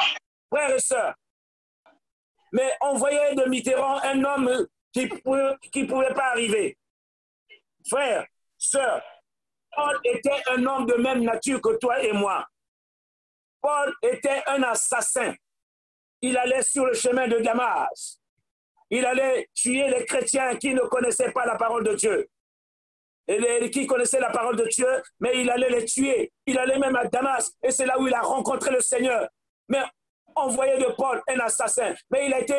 Frères 0.51 0.75
et 0.75 0.81
sœurs, 0.81 1.15
mais 2.53 2.73
on 2.81 2.95
voyait 2.95 3.35
de 3.35 3.45
Mitterrand 3.51 3.99
un 4.03 4.25
homme 4.25 4.67
qui 4.93 5.05
ne 5.05 5.87
pouvait 5.87 6.15
pas 6.15 6.31
arriver. 6.31 6.79
Frères, 7.89 8.27
sœurs, 8.57 9.03
Paul 9.75 9.99
était 10.05 10.43
un 10.51 10.65
homme 10.67 10.87
de 10.87 10.95
même 10.95 11.23
nature 11.23 11.61
que 11.61 11.77
toi 11.79 12.03
et 12.03 12.13
moi. 12.13 12.47
Paul 13.61 13.93
était 14.03 14.43
un 14.47 14.63
assassin. 14.63 15.35
Il 16.21 16.37
allait 16.37 16.63
sur 16.63 16.85
le 16.85 16.95
chemin 16.95 17.29
de 17.29 17.39
Damas. 17.39 18.21
Il 18.91 19.05
allait 19.05 19.49
tuer 19.55 19.89
les 19.89 20.05
chrétiens 20.05 20.57
qui 20.57 20.75
ne 20.75 20.81
connaissaient 20.81 21.33
pas 21.33 21.47
la 21.47 21.57
parole 21.57 21.85
de 21.85 21.95
Dieu 21.95 22.29
et 23.29 23.71
qui 23.71 23.87
connaissaient 23.87 24.21
la 24.21 24.31
parole 24.31 24.57
de 24.57 24.65
Dieu, 24.65 24.89
mais 25.21 25.39
il 25.41 25.51
allait 25.51 25.69
les 25.69 25.85
tuer. 25.85 26.33
Il 26.47 26.59
allait 26.59 26.79
même 26.79 26.97
à 26.97 27.05
Damas, 27.05 27.53
et 27.63 27.71
c'est 27.71 27.85
là 27.85 27.99
où 28.01 28.07
il 28.07 28.15
a 28.15 28.23
rencontré 28.23 28.71
le 28.71 28.81
Seigneur. 28.81 29.29
Mais 29.69 29.83
on 30.35 30.49
voyait 30.49 30.79
de 30.79 30.91
Paul 30.97 31.23
un 31.29 31.39
assassin, 31.41 31.95
mais 32.11 32.27
il 32.27 32.33
a 32.33 32.41
été 32.41 32.55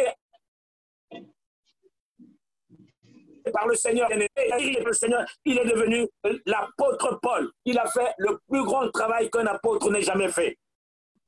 par 3.51 3.67
le 3.67 3.75
Seigneur, 3.75 4.09
le 4.09 4.93
Seigneur, 4.93 5.25
il 5.45 5.57
est 5.57 5.65
devenu 5.65 6.07
l'apôtre 6.45 7.19
Paul. 7.21 7.51
Il 7.65 7.77
a 7.77 7.87
fait 7.87 8.13
le 8.17 8.39
plus 8.47 8.63
grand 8.63 8.89
travail 8.91 9.29
qu'un 9.29 9.45
apôtre 9.47 9.89
n'ait 9.91 10.01
jamais 10.01 10.29
fait. 10.29 10.57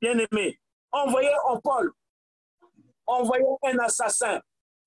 Bien 0.00 0.18
aimé, 0.18 0.58
on 0.92 1.10
voyait 1.10 1.34
en 1.44 1.60
Paul, 1.60 1.92
on 3.06 3.22
voyait 3.22 3.44
un 3.64 3.78
assassin. 3.78 4.40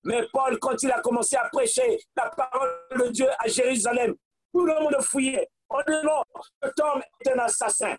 Mais 0.04 0.28
Paul, 0.32 0.60
quand 0.60 0.82
il 0.84 0.92
a 0.92 1.02
commencé 1.02 1.36
à 1.36 1.50
prêcher 1.52 2.00
la 2.16 2.30
parole 2.30 2.70
de 3.00 3.08
Dieu 3.08 3.28
à 3.40 3.48
Jérusalem, 3.48 4.14
tout 4.54 4.66
le 4.66 4.74
monde 4.80 4.98
fouillait. 5.02 5.48
On 5.70 5.80
dit 5.80 5.98
non, 6.04 6.22
cet 6.62 6.80
homme 6.80 7.02
est 7.20 7.30
un 7.32 7.40
assassin. 7.40 7.96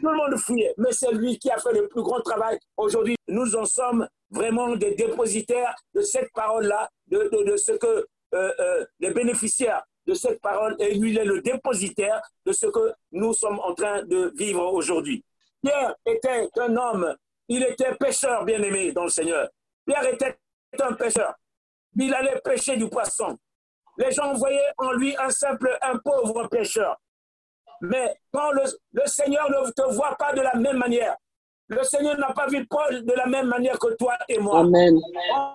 Tout 0.00 0.08
le 0.08 0.16
monde 0.16 0.36
fouillait, 0.36 0.74
mais 0.76 0.92
c'est 0.92 1.12
lui 1.12 1.38
qui 1.38 1.50
a 1.50 1.58
fait 1.58 1.72
le 1.72 1.88
plus 1.88 2.02
grand 2.02 2.20
travail. 2.20 2.58
Aujourd'hui, 2.76 3.16
nous 3.28 3.56
en 3.56 3.64
sommes 3.64 4.06
vraiment 4.30 4.76
des 4.76 4.94
dépositaires 4.94 5.74
de 5.94 6.02
cette 6.02 6.30
parole-là, 6.32 6.88
de, 7.08 7.56
ce 7.56 7.72
que 7.72 8.06
euh, 8.34 8.52
euh, 8.58 8.86
les 8.98 9.10
bénéficiaires 9.10 9.82
de 10.06 10.14
cette 10.14 10.40
parole, 10.40 10.76
et 10.78 10.94
il 10.94 11.18
est 11.18 11.24
le 11.24 11.40
dépositaire 11.40 12.20
de 12.46 12.52
ce 12.52 12.66
que 12.66 12.92
nous 13.12 13.32
sommes 13.32 13.60
en 13.60 13.74
train 13.74 14.02
de 14.04 14.32
vivre 14.36 14.72
aujourd'hui. 14.72 15.24
Pierre 15.62 15.94
était 16.06 16.48
un 16.58 16.76
homme, 16.76 17.14
il 17.48 17.62
était 17.62 17.94
pêcheur 17.96 18.44
bien-aimé 18.44 18.92
dans 18.92 19.04
le 19.04 19.10
Seigneur. 19.10 19.48
Pierre 19.86 20.06
était 20.06 20.38
un 20.80 20.92
pêcheur. 20.92 21.34
Il 21.96 22.14
allait 22.14 22.40
pêcher 22.44 22.76
du 22.76 22.88
poisson. 22.88 23.36
Les 23.98 24.12
gens 24.12 24.32
voyaient 24.34 24.72
en 24.78 24.92
lui 24.92 25.16
un 25.18 25.30
simple, 25.30 25.76
un 25.82 25.98
pauvre 25.98 26.46
pécheur. 26.48 26.96
Mais 27.80 28.14
quand 28.32 28.52
le, 28.52 28.62
Seigneur 29.06 29.50
ne 29.50 29.70
te 29.70 29.92
voit 29.92 30.16
pas 30.16 30.32
de 30.32 30.40
la 30.40 30.54
même 30.54 30.76
manière, 30.76 31.16
le 31.70 31.82
Seigneur 31.84 32.18
n'a 32.18 32.32
pas 32.32 32.46
vu 32.46 32.66
Paul 32.66 33.04
de 33.04 33.12
la 33.12 33.26
même 33.26 33.46
manière 33.46 33.78
que 33.78 33.94
toi 33.94 34.16
et 34.28 34.38
moi. 34.38 34.60
Amen. 34.60 34.94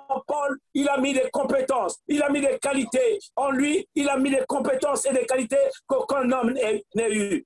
En 0.09 0.21
Paul, 0.25 0.57
il 0.73 0.87
a 0.89 0.97
mis 0.97 1.13
des 1.13 1.29
compétences, 1.31 1.99
il 2.07 2.23
a 2.23 2.29
mis 2.29 2.41
des 2.41 2.57
qualités. 2.59 3.19
En 3.35 3.51
lui, 3.51 3.87
il 3.93 4.09
a 4.09 4.17
mis 4.17 4.31
des 4.31 4.43
compétences 4.47 5.05
et 5.05 5.13
des 5.13 5.25
qualités 5.25 5.69
qu'aucun 5.85 6.29
homme 6.31 6.53
n'ait 6.53 7.13
eu. 7.13 7.45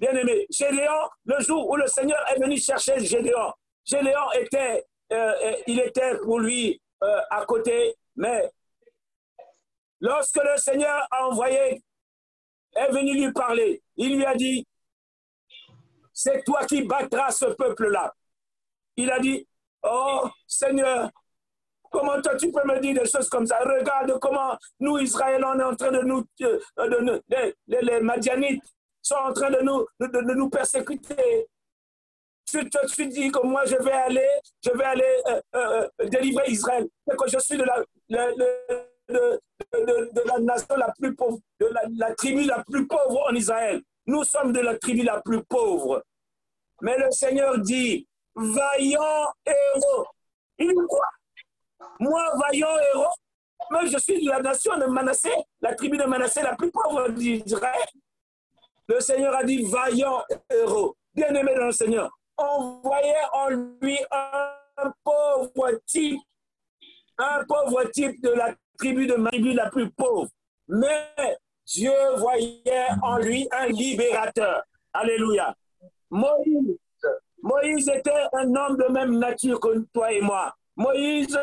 Bien 0.00 0.12
aimé, 0.12 0.46
Gédéon, 0.50 1.08
le 1.26 1.40
jour 1.40 1.68
où 1.68 1.76
le 1.76 1.86
Seigneur 1.86 2.18
est 2.34 2.40
venu 2.40 2.56
chercher 2.56 2.98
Gédéon, 3.00 3.52
Gédéon 3.84 4.32
était, 4.40 4.84
euh, 5.12 5.32
euh, 5.44 5.52
il 5.66 5.78
était 5.80 6.16
pour 6.24 6.40
lui 6.40 6.80
euh, 7.02 7.20
à 7.30 7.44
côté, 7.44 7.94
mais 8.16 8.50
Lorsque 10.00 10.36
le 10.36 10.56
Seigneur 10.56 11.06
a 11.10 11.26
envoyé, 11.26 11.82
est 12.74 12.92
venu 12.92 13.14
lui 13.14 13.32
parler, 13.32 13.82
il 13.96 14.16
lui 14.16 14.24
a 14.26 14.34
dit, 14.34 14.66
c'est 16.16 16.42
toi 16.44 16.64
qui 16.64 16.82
battras 16.82 17.30
ce 17.30 17.44
peuple-là. 17.44 18.12
Il 18.96 19.10
a 19.10 19.18
dit, 19.18 19.46
oh 19.82 20.26
Seigneur, 20.46 21.10
comment 21.90 22.22
toi 22.22 22.36
tu 22.36 22.50
peux 22.50 22.66
me 22.66 22.80
dire 22.80 23.02
des 23.02 23.08
choses 23.08 23.28
comme 23.28 23.46
ça? 23.46 23.58
Regarde 23.58 24.18
comment 24.18 24.56
nous, 24.80 24.96
Israël, 24.96 25.44
on 25.44 25.60
est 25.60 25.62
en 25.62 25.76
train 25.76 25.92
de 25.92 26.00
nous, 26.00 26.24
euh, 26.40 26.58
de, 26.78 27.22
les, 27.66 28.00
Madianites 28.00 28.64
sont 29.02 29.16
en 29.16 29.34
train 29.34 29.50
de 29.50 29.60
nous, 29.60 29.86
de, 30.00 30.34
nous 30.34 30.48
persécuter. 30.48 31.46
Tu 32.46 32.66
te 32.70 33.02
dis 33.02 33.30
que 33.30 33.46
moi 33.46 33.66
je 33.66 33.76
vais 33.76 33.92
aller, 33.92 34.26
je 34.64 34.70
vais 34.70 34.84
aller 34.84 35.22
euh, 35.28 35.40
euh, 35.54 35.86
délivrer 36.08 36.50
Israël, 36.50 36.88
et 37.12 37.14
que 37.14 37.28
je 37.28 37.38
suis 37.40 37.58
de 37.58 37.64
la, 37.64 37.84
la 38.08 38.30
nation 40.40 40.76
la 40.76 40.94
plus 40.98 41.14
pauvre, 41.14 41.40
de 41.60 41.68
la, 41.98 42.14
tribu 42.14 42.44
la 42.44 42.64
plus 42.64 42.86
pauvre 42.86 43.26
en 43.28 43.34
Israël. 43.34 43.82
Nous 44.06 44.24
sommes 44.24 44.52
de 44.52 44.60
la 44.60 44.78
tribu 44.78 45.02
la 45.02 45.20
plus 45.20 45.42
pauvre. 45.44 46.02
Mais 46.80 46.96
le 46.98 47.10
Seigneur 47.10 47.58
dit, 47.58 48.06
vaillant 48.34 49.32
héros. 49.44 50.06
Il 50.58 50.68
dit 50.68 50.74
Moi, 52.00 52.22
vaillant 52.36 52.78
héros 52.94 53.14
Moi, 53.70 53.86
je 53.86 53.98
suis 53.98 54.24
de 54.24 54.30
la 54.30 54.40
nation 54.40 54.76
de 54.78 54.86
Manassé, 54.86 55.32
la 55.60 55.74
tribu 55.74 55.96
de 55.96 56.04
Manassé 56.04 56.42
la 56.42 56.54
plus 56.54 56.70
pauvre 56.70 57.08
d'Israël. 57.08 57.86
Le 58.88 59.00
Seigneur 59.00 59.34
a 59.34 59.42
dit, 59.42 59.64
vaillant 59.64 60.22
héros. 60.50 60.96
Bien-aimé 61.14 61.54
dans 61.56 61.66
le 61.66 61.72
Seigneur, 61.72 62.10
on 62.36 62.80
voyait 62.84 63.14
en 63.32 63.48
lui 63.48 63.98
un 64.10 64.92
pauvre 65.02 65.80
type, 65.86 66.20
un 67.16 67.42
pauvre 67.44 67.84
type 67.84 68.20
de 68.22 68.30
la 68.30 68.54
tribu 68.78 69.06
de 69.06 69.14
ma 69.14 69.30
tribu 69.30 69.54
la 69.54 69.70
plus 69.70 69.90
pauvre. 69.90 70.28
Mais 70.68 71.38
Dieu 71.66 71.92
voyait 72.16 72.88
en 73.02 73.18
lui 73.18 73.48
un 73.50 73.66
libérateur. 73.66 74.62
Alléluia. 74.92 75.54
Moïse, 76.10 76.78
Moïse 77.42 77.88
était 77.88 78.26
un 78.32 78.54
homme 78.54 78.76
de 78.76 78.92
même 78.92 79.18
nature 79.18 79.60
que 79.60 79.84
toi 79.92 80.12
et 80.12 80.20
moi. 80.20 80.54
Moïse 80.76 81.38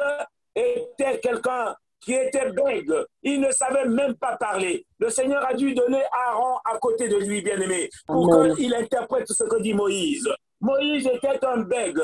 était 0.55 1.19
quelqu'un 1.19 1.75
qui 1.99 2.13
était 2.13 2.51
bègue. 2.51 2.93
Il 3.21 3.41
ne 3.41 3.51
savait 3.51 3.85
même 3.85 4.15
pas 4.15 4.35
parler. 4.37 4.85
Le 4.99 5.09
Seigneur 5.09 5.45
a 5.45 5.53
dû 5.53 5.73
donner 5.73 6.03
Aaron 6.11 6.57
à 6.65 6.77
côté 6.77 7.07
de 7.07 7.17
lui, 7.17 7.41
bien-aimé, 7.41 7.89
pour 8.07 8.55
qu'il 8.55 8.73
interprète 8.75 9.27
ce 9.27 9.43
que 9.43 9.61
dit 9.61 9.73
Moïse. 9.73 10.29
Moïse 10.59 11.07
était 11.07 11.43
un 11.45 11.61
bègue. 11.61 12.01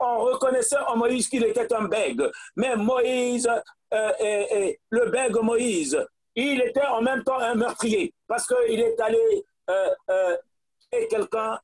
On 0.00 0.20
reconnaissait 0.20 0.78
en 0.86 0.96
Moïse 0.96 1.28
qu'il 1.28 1.44
était 1.44 1.72
un 1.72 1.88
bègue. 1.88 2.22
Mais 2.56 2.76
Moïse, 2.76 3.48
euh, 3.94 4.12
et, 4.20 4.78
le 4.90 5.10
bègue 5.10 5.36
Moïse, 5.42 5.98
il 6.38 6.62
était 6.62 6.86
en 6.86 7.02
même 7.02 7.24
temps 7.24 7.38
un 7.38 7.54
meurtrier 7.54 8.14
parce 8.26 8.46
qu'il 8.46 8.80
est 8.80 9.00
allé 9.00 9.44
euh, 9.70 9.88
euh, 10.10 10.36
quelqu'un 11.10 11.58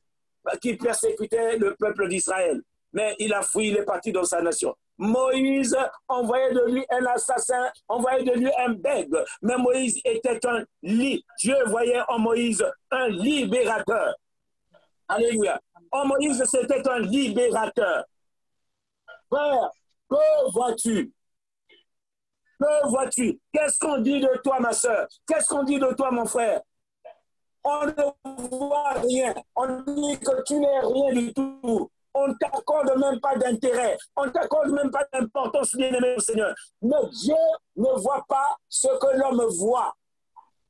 qui 0.61 0.77
persécutait 0.77 1.57
le 1.57 1.75
peuple 1.75 2.09
d'Israël. 2.09 2.61
Mais 2.93 3.15
il 3.19 3.33
a 3.33 3.43
fui, 3.43 3.69
il 3.69 3.77
est 3.77 3.85
parti 3.85 4.13
dans 4.13 4.25
sa 4.25 4.41
nation. 4.43 4.75
Moïse 4.99 5.77
envoyait 6.09 6.53
de 6.55 6.65
lui 6.71 6.85
un 6.91 7.05
assassin, 7.07 7.71
envoyait 7.89 8.25
de 8.25 8.33
lui 8.33 8.51
un 8.59 8.73
bègue. 8.73 9.15
Mais 9.43 9.57
Moïse 9.57 10.01
était 10.05 10.45
un 10.47 10.65
lit. 10.83 11.25
Dieu 11.39 11.57
voyait 11.67 12.03
en 12.09 12.19
Moïse 12.19 12.65
un 12.91 13.09
libérateur. 13.09 14.15
Alléluia. 15.09 15.61
En 15.91 16.07
Moïse, 16.07 16.43
c'était 16.51 16.87
un 16.89 16.99
libérateur. 17.01 18.05
Frère, 19.29 19.71
que 20.09 20.51
vois-tu? 20.53 21.13
Que 22.61 22.89
vois-tu? 22.89 23.41
Qu'est-ce 23.53 23.79
qu'on 23.79 23.99
dit 23.99 24.21
de 24.21 24.41
toi, 24.43 24.61
ma 24.61 24.73
soeur 24.73 25.07
Qu'est-ce 25.27 25.49
qu'on 25.49 25.65
dit 25.65 25.79
de 25.79 25.93
toi, 25.95 26.11
mon 26.11 26.27
frère? 26.27 26.61
On 27.65 27.87
ne 27.87 28.49
voit 28.49 28.93
rien. 28.93 29.35
On 29.57 29.81
dit 29.81 30.19
que 30.19 30.43
tu 30.45 30.55
n'es 30.57 30.81
rien 30.81 31.13
du 31.13 31.33
tout 31.33 31.91
on 32.15 32.29
ne 32.29 32.35
t'accorde 32.35 32.97
même 32.99 33.21
pas 33.21 33.37
d'intérêt, 33.37 33.99
on 34.17 34.27
ne 34.27 34.31
t'accorde 34.31 34.71
même 34.71 34.91
pas 34.91 35.05
d'importance, 35.13 35.75
bien-aimé 35.75 36.15
Seigneur. 36.19 36.55
Mais 36.81 36.95
Dieu 37.11 37.35
ne 37.77 38.01
voit 38.01 38.25
pas 38.29 38.57
ce 38.69 38.87
que 38.87 39.19
l'homme 39.19 39.45
voit. 39.59 39.93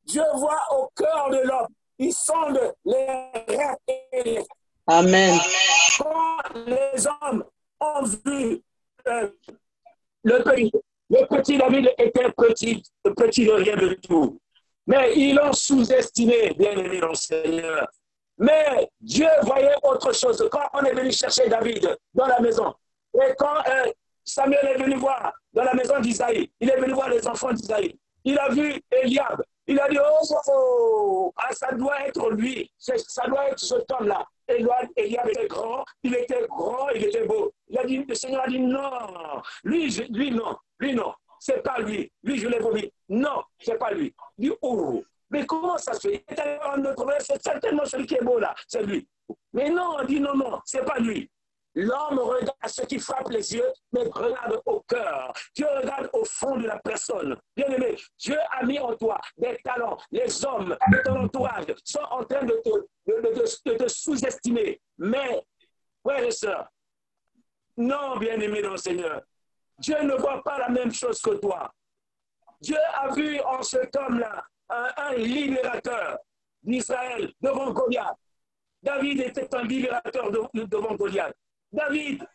Dieu 0.05 0.23
voit 0.33 0.61
au 0.71 0.89
cœur 0.95 1.29
de 1.29 1.37
l'homme. 1.47 1.67
Il 1.97 2.13
sonde 2.13 2.59
les 2.83 3.05
rêves. 3.47 4.43
Amen. 4.87 5.39
Quand 5.97 6.55
les 6.65 7.07
hommes 7.07 7.45
ont 7.79 8.03
vu 8.03 8.61
euh, 9.07 9.29
le, 10.23 10.43
petit, 10.43 10.71
le 11.09 11.25
petit 11.27 11.57
David 11.57 11.93
était 11.97 12.31
petit, 12.31 12.83
petit 13.03 13.45
de 13.45 13.51
rien 13.51 13.75
de 13.75 13.93
tout. 13.95 14.39
Mais 14.87 15.13
ils 15.15 15.35
l'ont 15.35 15.53
sous-estimé, 15.53 16.53
bien-aimé 16.57 17.01
Seigneur. 17.13 17.87
Mais 18.37 18.89
Dieu 18.99 19.27
voyait 19.43 19.75
autre 19.83 20.13
chose. 20.13 20.47
Quand 20.51 20.67
on 20.73 20.83
est 20.83 20.93
venu 20.93 21.11
chercher 21.11 21.47
David 21.47 21.95
dans 22.13 22.27
la 22.27 22.39
maison, 22.39 22.73
et 23.13 23.33
quand 23.37 23.57
euh, 23.67 23.91
Samuel 24.23 24.67
est 24.67 24.83
venu 24.83 24.95
voir 24.95 25.31
dans 25.53 25.63
la 25.63 25.73
maison 25.73 25.99
d'Isaïe, 25.99 26.51
il 26.59 26.69
est 26.69 26.79
venu 26.79 26.93
voir 26.93 27.09
les 27.09 27.25
enfants 27.27 27.53
d'Isaïe, 27.53 27.97
il 28.23 28.37
a 28.37 28.49
vu 28.49 28.81
Eliab, 28.91 29.41
il 29.67 29.79
a 29.79 29.87
dit, 29.87 29.97
oh, 29.99 30.25
oh, 30.29 30.41
oh 30.47 31.33
ah, 31.37 31.53
ça 31.53 31.71
doit 31.73 32.07
être 32.07 32.29
lui, 32.31 32.69
ça 32.77 33.27
doit 33.27 33.49
être 33.49 33.59
ce 33.59 33.75
homme-là. 33.75 34.25
Eliab 34.47 35.27
était 35.29 35.47
grand, 35.47 35.83
il 36.03 36.15
était 36.15 36.45
grand, 36.47 36.89
il 36.89 37.03
était 37.05 37.25
beau. 37.25 37.51
Il 37.67 37.77
a 37.77 37.85
dit, 37.85 38.03
le 38.07 38.15
Seigneur 38.15 38.43
a 38.43 38.47
dit, 38.47 38.59
non, 38.59 39.41
lui, 39.63 39.87
lui 40.09 40.31
non, 40.31 40.55
lui 40.79 40.93
non, 40.93 41.13
c'est 41.39 41.63
pas 41.63 41.79
lui, 41.79 42.11
lui 42.23 42.37
je 42.37 42.47
l'ai 42.47 42.59
vomi. 42.59 42.91
Non, 43.09 43.43
c'est 43.59 43.77
pas 43.77 43.91
lui. 43.91 44.13
Il 44.37 44.49
dit, 44.49 44.55
oh, 44.61 45.03
mais 45.29 45.45
comment 45.45 45.77
ça 45.77 45.93
se 45.93 46.07
fait? 46.07 46.25
C'est 47.19 47.41
certainement 47.41 47.85
celui 47.85 48.05
qui 48.05 48.15
est 48.15 48.23
beau 48.23 48.39
là, 48.39 48.53
c'est 48.67 48.83
lui. 48.83 49.07
Mais 49.53 49.69
non, 49.69 49.97
on 49.99 50.03
dit 50.05 50.19
non, 50.19 50.35
non, 50.35 50.59
c'est 50.65 50.85
pas 50.85 50.99
lui. 50.99 51.29
L'homme 51.75 52.19
regarde 52.19 52.67
ce 52.67 52.83
qui 52.83 52.99
frappe 52.99 53.29
les 53.29 53.53
yeux, 53.53 53.71
mais 53.91 54.03
regarde 54.03 54.61
au 54.65 54.79
cœur. 54.87 55.33
Dieu 55.53 55.67
regarde 55.75 56.09
au 56.13 56.23
fond 56.23 56.55
de 56.55 56.67
la 56.67 56.79
personne. 56.79 57.35
Bien 57.55 57.67
aimé, 57.67 57.97
Dieu 58.17 58.37
a 58.51 58.65
mis 58.65 58.79
en 58.79 58.95
toi 58.95 59.19
des 59.37 59.57
talents. 59.61 59.97
Les 60.09 60.45
hommes 60.45 60.77
de 60.91 60.97
ton 61.03 61.25
entourage 61.25 61.65
sont 61.83 61.99
en 61.99 62.23
train 62.23 62.43
de 62.45 62.61
te, 63.77 63.87
sous-estimer. 63.87 64.81
Mais, 64.97 65.45
frères 66.01 66.23
et 66.23 66.31
sœurs, 66.31 66.69
non, 67.75 68.15
bien 68.17 68.39
aimé 68.39 68.61
dans 68.61 68.71
le 68.71 68.77
Seigneur, 68.77 69.21
Dieu 69.77 70.01
ne 70.01 70.15
voit 70.15 70.41
pas 70.43 70.57
la 70.57 70.69
même 70.69 70.93
chose 70.93 71.21
que 71.21 71.31
toi. 71.31 71.69
Dieu 72.61 72.77
a 72.93 73.13
vu 73.13 73.41
en 73.41 73.61
cet 73.61 73.93
homme-là 73.97 74.45
un, 74.69 75.13
libérateur 75.15 76.19
d'Israël 76.63 77.33
devant 77.41 77.71
Goliath. 77.71 78.15
David 78.81 79.19
était 79.19 79.53
un 79.53 79.63
libérateur 79.63 80.31
devant 80.31 80.95
Goliath. 80.95 81.35
David, 81.75 82.25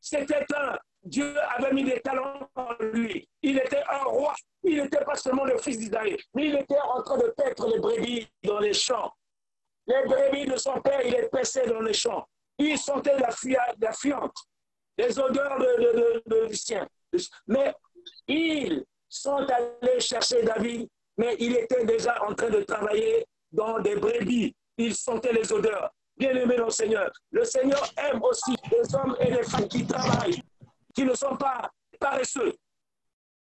c'était 0.00 0.44
un, 0.54 0.78
Dieu 1.02 1.34
avait 1.56 1.72
mis 1.72 1.84
des 1.84 2.00
talents 2.00 2.48
en 2.54 2.74
lui. 2.92 3.28
Il 3.42 3.58
était 3.58 3.82
un 3.88 4.04
roi. 4.04 4.34
Il 4.62 4.82
n'était 4.82 5.04
pas 5.04 5.14
seulement 5.14 5.44
le 5.44 5.58
fils 5.58 5.78
d'Israël, 5.78 6.18
mais 6.34 6.48
il 6.48 6.56
était 6.56 6.80
en 6.80 7.02
train 7.02 7.18
de 7.18 7.32
paître 7.36 7.66
les 7.68 7.78
brebis 7.78 8.28
dans 8.42 8.58
les 8.58 8.72
champs. 8.72 9.12
Les 9.86 10.04
brebis 10.06 10.46
de 10.46 10.56
son 10.56 10.80
père, 10.80 11.00
il 11.04 11.12
les 11.12 11.28
paissait 11.28 11.66
dans 11.66 11.80
les 11.80 11.92
champs. 11.94 12.26
Il 12.58 12.76
sentait 12.78 13.18
la, 13.18 13.28
la 13.80 13.92
les 14.98 15.18
odeurs 15.18 15.58
de, 15.58 16.22
de, 16.26 16.46
du 16.46 16.56
sien. 16.56 16.88
Mais 17.46 17.72
ils 18.26 18.84
sont 19.08 19.36
allés 19.36 20.00
chercher 20.00 20.42
David 20.42 20.88
mais 21.16 21.36
il 21.38 21.56
était 21.56 21.84
déjà 21.84 22.22
en 22.24 22.34
train 22.34 22.50
de 22.50 22.62
travailler 22.62 23.26
dans 23.52 23.80
des 23.80 23.96
brebis. 23.96 24.54
Il 24.76 24.94
sentait 24.94 25.32
les 25.32 25.50
odeurs. 25.52 25.90
Bien-aimé 26.16 26.56
le 26.56 26.70
Seigneur, 26.70 27.10
le 27.30 27.44
Seigneur 27.44 27.92
aime 27.96 28.22
aussi 28.22 28.56
les 28.72 28.94
hommes 28.94 29.16
et 29.20 29.30
les 29.30 29.42
femmes 29.42 29.68
qui 29.68 29.86
travaillent, 29.86 30.42
qui 30.94 31.04
ne 31.04 31.14
sont 31.14 31.36
pas 31.36 31.70
paresseux, 32.00 32.54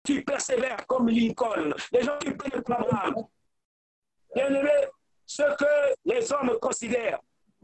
qui 0.05 0.21
persévèrent 0.21 0.87
comme 0.87 1.09
Lincoln, 1.09 1.75
les 1.93 2.03
gens 2.03 2.17
qui 2.19 2.31
prennent 2.31 2.53
le 2.55 2.63
programme. 2.63 3.15
Bien-aimé, 4.35 4.71
ce 5.27 5.43
que 5.43 5.95
les 6.05 6.33
hommes 6.33 6.57
considèrent, 6.61 7.19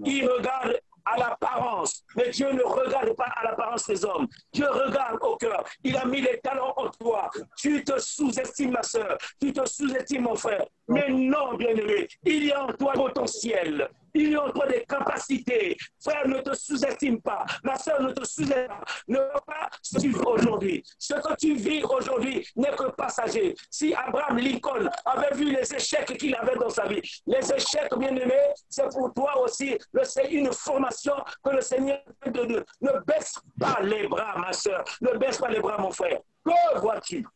ils 0.05 0.27
regardent 0.27 0.79
à 1.07 1.17
l'apparence. 1.19 2.05
Mais 2.17 2.31
Dieu 2.31 2.53
ne 2.53 2.63
regarde 2.63 3.15
pas 3.15 3.29
à 3.37 3.45
l'apparence 3.45 3.87
des 3.87 4.05
hommes. 4.05 4.27
Dieu 4.53 4.69
regarde 4.69 5.19
au 5.23 5.37
cœur. 5.37 5.65
Il 5.85 5.97
a 5.97 6.05
mis 6.05 6.21
les 6.21 6.41
talents 6.41 6.75
en 6.77 6.89
toi. 6.91 7.31
Tu 7.57 7.83
te 7.85 7.99
sous-estimes, 7.99 8.73
ma 8.73 8.83
soeur. 8.83 9.17
Tu 9.41 9.53
te 9.53 9.65
sous-estimes, 9.65 10.23
mon 10.23 10.35
frère. 10.35 10.67
Mais 10.89 11.09
non, 11.09 11.55
bien-aimé, 11.55 12.09
il 12.25 12.47
y 12.47 12.53
a 12.53 12.65
en 12.65 12.73
toi 12.73 12.93
potentiel. 12.93 13.89
Il 14.15 14.31
y 14.31 14.35
a 14.35 14.45
en 14.45 14.51
toi 14.51 14.67
des 14.67 14.85
capacités. 14.85 15.77
Frère, 16.03 16.27
ne 16.27 16.41
te 16.41 16.55
sous-estime 16.55 17.21
pas. 17.21 17.45
Ma 17.63 17.77
soeur, 17.77 18.01
ne 18.03 18.13
te 18.13 18.25
sous-estime 18.25 18.69
pas. 18.69 18.85
Ne 19.09 19.19
pas 19.47 19.69
ce 19.83 19.97
que 19.97 20.01
tu 20.01 20.09
vis 20.09 20.25
aujourd'hui. 20.25 20.85
Ce 20.99 21.15
que 21.15 21.37
tu 21.37 21.55
vis 21.55 21.83
aujourd'hui 21.85 22.47
n'est 22.57 22.75
que 22.75 22.91
passager. 22.93 23.55
Si 23.71 23.95
Abraham 23.95 24.39
Lincoln 24.39 24.89
avait 25.05 25.35
vu 25.35 25.55
les 25.55 25.75
échecs 25.75 26.17
qu'il 26.19 26.35
avait 26.35 26.57
dans 26.57 26.71
sa 26.71 26.87
vie, 26.87 27.03
les 27.27 27.53
échecs, 27.53 27.95
bien-aimé, 27.97 28.39
c'est 28.69 28.89
pour 28.91 29.13
toi 29.13 29.41
aussi. 29.41 29.77
C'est 30.05 30.31
une 30.31 30.53
formation 30.53 31.17
que 31.45 31.51
le 31.51 31.61
Seigneur 31.61 31.99
te 32.23 32.31
donne. 32.31 32.65
Ne 32.81 33.01
baisse 33.07 33.35
pas 33.59 33.81
les 33.83 34.07
bras, 34.07 34.39
ma 34.39 34.53
soeur. 34.53 34.85
Ne 35.01 35.17
baisse 35.19 35.39
pas 35.39 35.51
les 35.51 35.61
bras, 35.61 35.79
mon 35.79 35.91
frère. 35.91 36.21
Que 36.45 36.79
vois-tu? 36.79 37.27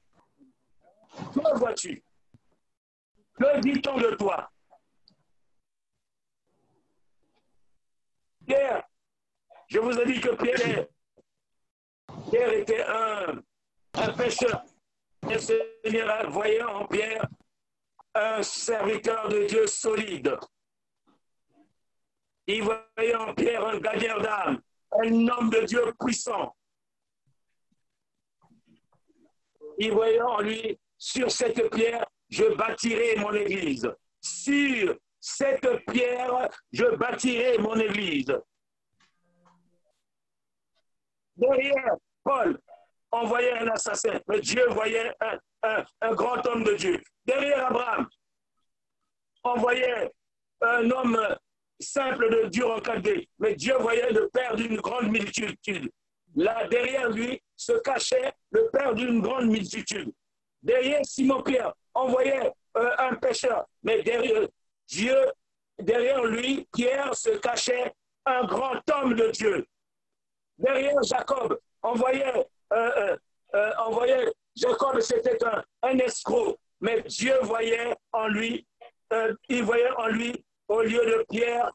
Que 1.34 1.58
vois-tu? 1.58 2.02
Que 3.38 3.60
dit-on 3.60 3.96
de 3.98 4.10
toi? 4.16 4.48
Pierre, 8.50 8.82
je 9.68 9.78
vous 9.78 9.96
ai 9.96 10.06
dit 10.06 10.20
que 10.20 10.34
Pierre, 10.34 10.88
était 12.52 12.82
un, 12.82 13.40
un 13.94 14.12
pêcheur. 14.14 14.64
Le 15.22 15.38
Seigneur 15.38 16.28
voyait 16.32 16.62
en 16.62 16.84
Pierre 16.86 17.28
un 18.12 18.42
serviteur 18.42 19.28
de 19.28 19.46
Dieu 19.46 19.68
solide. 19.68 20.36
Il 22.48 22.64
voyait 22.64 23.14
en 23.14 23.32
Pierre 23.34 23.64
un 23.66 23.78
gardien 23.78 24.18
d'âme, 24.18 24.60
un 25.00 25.28
homme 25.28 25.50
de 25.50 25.64
Dieu 25.66 25.94
puissant. 26.00 26.56
Il 29.78 29.92
voyait 29.92 30.20
en 30.22 30.40
lui, 30.40 30.76
sur 30.98 31.30
cette 31.30 31.70
pierre, 31.70 32.04
je 32.28 32.52
bâtirai 32.56 33.14
mon 33.14 33.32
église. 33.32 33.88
Sur 34.20 34.96
cette 35.20 35.84
pierre, 35.86 36.48
je 36.72 36.96
bâtirai 36.96 37.58
mon 37.58 37.78
église. 37.78 38.34
Derrière 41.36 41.96
Paul, 42.24 42.58
on 43.12 43.26
voyait 43.26 43.58
un 43.58 43.68
assassin, 43.68 44.20
mais 44.28 44.40
Dieu 44.40 44.66
voyait 44.70 45.12
un, 45.62 46.14
grand 46.14 46.44
homme 46.46 46.64
de 46.64 46.74
Dieu. 46.74 47.02
Derrière 47.24 47.66
Abraham, 47.66 48.08
on 49.44 49.54
voyait 49.56 50.10
un 50.62 50.90
homme 50.90 51.18
simple 51.78 52.30
de 52.30 52.48
Dieu 52.48 52.66
encadré, 52.66 53.28
mais 53.38 53.54
Dieu 53.54 53.74
voyait 53.78 54.12
le 54.12 54.28
père 54.28 54.54
d'une 54.54 54.76
grande 54.76 55.10
multitude. 55.10 55.90
Là, 56.36 56.66
derrière 56.68 57.10
lui, 57.10 57.42
se 57.56 57.72
cachait 57.80 58.32
le 58.50 58.68
père 58.70 58.94
d'une 58.94 59.20
grande 59.20 59.46
multitude. 59.46 60.12
Derrière 60.62 61.04
Simon-Pierre, 61.04 61.74
on 61.94 62.08
voyait 62.08 62.52
euh, 62.76 62.90
un 62.98 63.14
pécheur, 63.16 63.66
mais 63.82 64.02
derrière 64.02 64.46
Dieu, 64.90 65.16
derrière 65.78 66.24
lui, 66.24 66.66
Pierre 66.72 67.14
se 67.14 67.30
cachait 67.38 67.94
un 68.26 68.44
grand 68.44 68.80
homme 68.92 69.14
de 69.14 69.30
Dieu. 69.30 69.66
Derrière 70.58 71.00
Jacob, 71.04 71.58
on 71.82 71.94
voyait, 71.94 72.46
euh, 72.72 73.16
euh, 73.54 73.72
voyait 73.90 74.32
Jacob, 74.56 75.00
c'était 75.00 75.38
un, 75.82 75.98
escroc, 75.98 76.58
mais 76.80 77.02
Dieu 77.02 77.34
voyait 77.42 77.96
en 78.12 78.26
lui, 78.26 78.66
euh, 79.12 79.34
il 79.48 79.62
voyait 79.62 79.90
en 79.96 80.08
lui, 80.08 80.44
au 80.68 80.82
lieu 80.82 81.04
de 81.06 81.24
Pierre, 81.30 81.70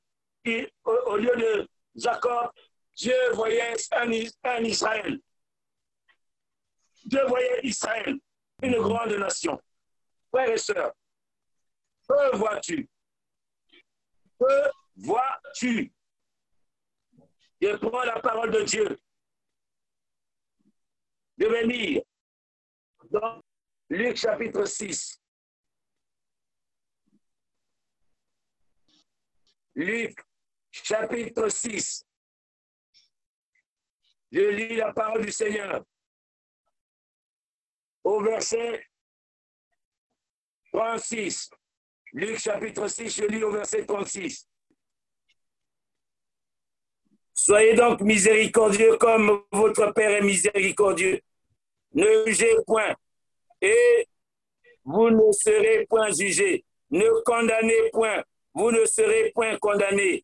au, 0.83 1.15
lieu 1.15 1.35
de 1.35 1.67
Jacob, 1.95 2.51
Dieu 2.95 3.15
voyait 3.33 3.73
un, 3.93 4.11
un 4.43 4.63
Israël. 4.63 5.19
Dieu 7.05 7.21
voyait 7.27 7.61
Israël, 7.63 8.15
une 8.61 8.77
grande 8.77 9.13
nation. 9.13 9.59
Frères 10.29 10.49
et 10.49 10.57
sœurs, 10.57 10.91
que 12.07 12.35
vois-tu? 12.35 12.89
Que 14.39 14.71
vois-tu? 14.95 15.93
Je 17.61 17.75
prends 17.77 18.03
la 18.03 18.19
parole 18.19 18.51
de 18.51 18.61
Dieu. 18.63 18.99
De 21.37 21.47
venir 21.47 22.01
dans 23.09 23.41
Luc 23.89 24.17
chapitre 24.17 24.65
6. 24.65 25.21
Luc 29.75 30.17
chapitre 30.71 31.49
6. 31.49 32.05
Je 34.31 34.41
lis 34.41 34.75
la 34.75 34.93
parole 34.93 35.25
du 35.25 35.31
Seigneur 35.31 35.83
au 38.03 38.21
verset 38.21 38.85
36. 40.71 41.49
Luc 42.15 42.39
chapitre 42.39 42.87
6, 42.87 43.13
je 43.13 43.25
lis 43.25 43.43
au 43.43 43.51
verset 43.51 43.85
36. 43.85 44.47
Soyez 47.33 47.73
donc 47.73 47.99
miséricordieux 47.99 48.95
comme 48.95 49.43
votre 49.51 49.91
Père 49.91 50.11
est 50.11 50.21
miséricordieux. 50.21 51.19
Ne 51.93 52.25
jugez 52.25 52.55
point 52.65 52.95
et 53.61 54.07
vous 54.85 55.09
ne 55.09 55.29
serez 55.33 55.85
point 55.89 56.09
jugés. 56.13 56.63
Ne 56.89 57.21
condamnez 57.25 57.89
point, 57.91 58.23
vous 58.53 58.71
ne 58.71 58.85
serez 58.85 59.33
point 59.35 59.57
condamnés. 59.57 60.23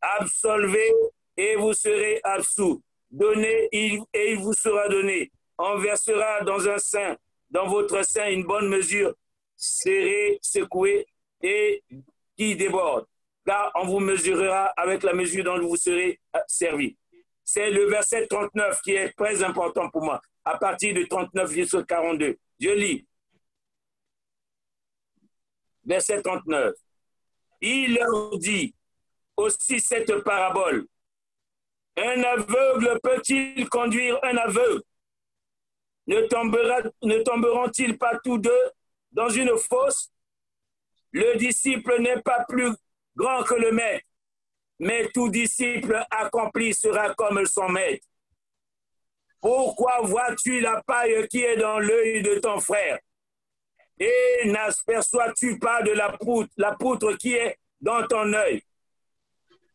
Absolvez 0.00 0.92
et 1.36 1.54
vous 1.54 1.72
serez 1.72 2.20
absous. 2.24 2.82
Donnez 3.12 3.68
et 3.70 4.00
il 4.12 4.38
vous 4.38 4.54
sera 4.54 4.88
donné. 4.88 5.30
On 5.56 5.78
versera 5.78 6.42
dans 6.42 6.68
un 6.68 6.78
sein, 6.78 7.16
dans 7.48 7.68
votre 7.68 8.04
sein, 8.04 8.28
une 8.28 8.42
bonne 8.42 8.68
mesure, 8.68 9.14
serrée, 9.54 10.40
secouée 10.42 11.06
et 11.42 11.82
qui 12.36 12.56
déborde. 12.56 13.06
Car 13.44 13.72
on 13.76 13.86
vous 13.86 14.00
mesurera 14.00 14.66
avec 14.76 15.02
la 15.02 15.12
mesure 15.14 15.44
dont 15.44 15.60
vous 15.60 15.76
serez 15.76 16.20
servi. 16.46 16.96
C'est 17.44 17.70
le 17.70 17.86
verset 17.86 18.26
39 18.26 18.82
qui 18.82 18.92
est 18.92 19.12
très 19.12 19.42
important 19.42 19.88
pour 19.88 20.02
moi, 20.02 20.20
à 20.44 20.58
partir 20.58 20.94
de 20.94 21.04
39 21.04 21.50
jusqu'à 21.50 21.82
42. 21.82 22.36
Je 22.60 22.70
lis. 22.70 23.06
Verset 25.84 26.20
39. 26.20 26.74
Il 27.60 27.94
leur 27.94 28.38
dit 28.38 28.74
aussi 29.36 29.80
cette 29.80 30.22
parabole. 30.24 30.86
Un 31.96 32.22
aveugle 32.22 33.00
peut-il 33.02 33.68
conduire 33.68 34.18
un 34.22 34.36
aveugle? 34.36 34.82
Ne, 36.06 36.20
ne 36.20 37.22
tomberont-ils 37.22 37.98
pas 37.98 38.18
tous 38.22 38.38
deux 38.38 38.70
dans 39.10 39.28
une 39.28 39.56
fosse? 39.56 40.10
Le 41.12 41.36
disciple 41.36 42.00
n'est 42.00 42.20
pas 42.20 42.44
plus 42.48 42.72
grand 43.16 43.42
que 43.42 43.54
le 43.54 43.72
maître, 43.72 44.06
mais 44.78 45.08
tout 45.12 45.28
disciple 45.28 46.04
accompli 46.10 46.74
sera 46.74 47.14
comme 47.14 47.44
son 47.46 47.68
maître. 47.68 48.06
Pourquoi 49.40 50.00
vois-tu 50.02 50.60
la 50.60 50.82
paille 50.82 51.26
qui 51.28 51.42
est 51.42 51.56
dans 51.56 51.78
l'œil 51.78 52.22
de 52.22 52.38
ton 52.38 52.60
frère? 52.60 52.98
Et 53.98 54.42
n'aperçois-tu 54.44 55.58
pas 55.58 55.82
de 55.82 55.92
la 55.92 56.16
poutre, 56.16 56.52
la 56.56 56.74
poutre 56.74 57.16
qui 57.16 57.34
est 57.34 57.58
dans 57.80 58.06
ton 58.06 58.32
œil? 58.32 58.62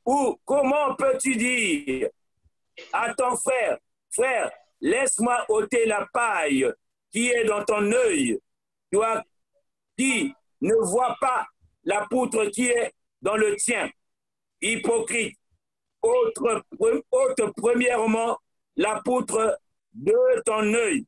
Ou 0.05 0.37
comment 0.45 0.95
peux-tu 0.95 1.35
dire 1.35 2.09
à 2.91 3.13
ton 3.13 3.35
frère, 3.37 3.77
frère, 4.11 4.51
laisse-moi 4.81 5.45
ôter 5.49 5.85
la 5.85 6.07
paille 6.11 6.71
qui 7.11 7.29
est 7.29 7.45
dans 7.45 7.63
ton 7.63 7.91
œil, 7.91 8.39
toi 8.91 9.23
qui 9.97 10.33
ne 10.63 10.75
vois 10.75 11.15
pas 11.21 11.45
la 11.83 12.07
poutre 12.09 12.45
qui 12.45 12.67
est 12.67 12.91
dans 13.21 13.35
le 13.35 13.55
tien. 13.55 13.89
Hypocrite, 14.61 15.37
autre, 16.01 16.63
autre 17.11 17.53
premièrement 17.55 18.37
la 18.75 19.01
poutre 19.03 19.59
de 19.93 20.41
ton 20.41 20.73
œil. 20.73 21.05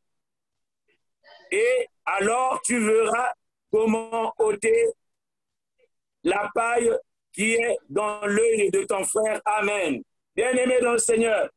Et 1.51 1.87
alors 2.05 2.61
tu 2.63 2.79
verras 2.79 3.31
comment 3.71 4.33
ôter 4.37 4.93
la 6.23 6.49
paille 6.53 6.91
qui 7.33 7.53
est 7.53 7.77
dans 7.89 8.25
l'œil 8.25 8.71
de 8.71 8.83
ton 8.83 9.03
frère. 9.03 9.41
Amen. 9.45 10.01
Bien-aimé 10.35 10.79
dans 10.81 10.93
le 10.93 10.97
Seigneur, 10.97 11.49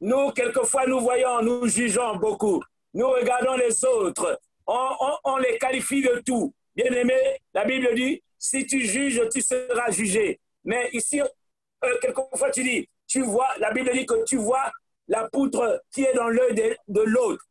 nous, 0.00 0.32
quelquefois, 0.32 0.84
nous 0.86 1.00
voyons, 1.00 1.42
nous 1.42 1.68
jugeons 1.68 2.16
beaucoup. 2.16 2.60
Nous 2.92 3.08
regardons 3.08 3.54
les 3.54 3.84
autres. 3.84 4.40
On, 4.66 5.36
les 5.36 5.58
qualifie 5.58 6.02
de 6.02 6.20
tout. 6.26 6.52
Bien-aimé, 6.74 7.38
la 7.52 7.64
Bible 7.64 7.94
dit, 7.94 8.22
si 8.38 8.66
tu 8.66 8.80
juges, 8.80 9.22
tu 9.30 9.40
seras 9.40 9.90
jugé. 9.90 10.40
Mais 10.64 10.88
ici, 10.92 11.20
euh, 11.20 11.98
quelquefois, 12.00 12.50
tu 12.50 12.62
dis, 12.62 12.88
tu 13.06 13.22
vois, 13.22 13.48
la 13.58 13.72
Bible 13.72 13.92
dit 13.92 14.06
que 14.06 14.24
tu 14.24 14.36
vois 14.36 14.70
la 15.08 15.28
poutre 15.28 15.82
qui 15.90 16.02
est 16.04 16.14
dans 16.14 16.28
l'œil 16.28 16.54
de, 16.88 17.00
l'autre. 17.02 17.44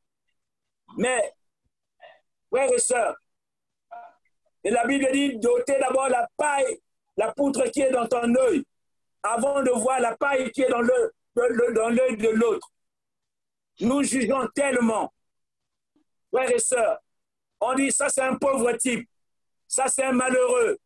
Mais, 0.97 1.33
frères 2.49 2.71
et 2.73 2.79
sœurs, 2.79 3.15
et 4.63 4.69
la 4.69 4.85
Bible 4.85 5.11
dit 5.11 5.37
d'ôter 5.37 5.77
d'abord 5.79 6.09
la 6.09 6.27
paille, 6.37 6.79
la 7.17 7.31
poutre 7.33 7.63
qui 7.71 7.81
est 7.81 7.91
dans 7.91 8.07
ton 8.07 8.33
œil, 8.35 8.63
avant 9.23 9.61
de 9.61 9.71
voir 9.71 9.99
la 9.99 10.15
paille 10.17 10.51
qui 10.51 10.61
est 10.63 10.69
dans 10.69 10.81
l'œil 10.81 11.09
dans 11.35 11.91
de 11.91 12.29
l'autre. 12.29 12.67
Nous 13.79 14.03
jugeons 14.03 14.47
tellement. 14.53 15.11
Frères 16.33 16.51
et 16.51 16.59
sœurs, 16.59 16.99
on 17.59 17.73
dit 17.75 17.91
ça 17.91 18.09
c'est 18.09 18.21
un 18.21 18.35
pauvre 18.35 18.71
type, 18.73 19.07
ça 19.71 19.87
c'est 19.87 20.03
un 20.03 20.11
malheureux, 20.11 20.77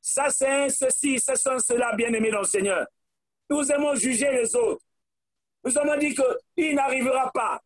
ça 0.00 0.30
c'est 0.30 0.68
ceci, 0.68 1.18
ça 1.18 1.34
c'est 1.34 1.58
cela, 1.58 1.92
bien-aimé 1.96 2.30
dans 2.30 2.38
le 2.38 2.44
Seigneur. 2.44 2.86
Nous 3.50 3.72
aimons 3.72 3.96
juger 3.96 4.30
les 4.30 4.54
autres. 4.54 4.84
Nous 5.64 5.76
avons 5.76 5.96
dit 5.96 6.14
qu'il 6.56 6.76
n'arrivera 6.76 7.32
pas. 7.32 7.60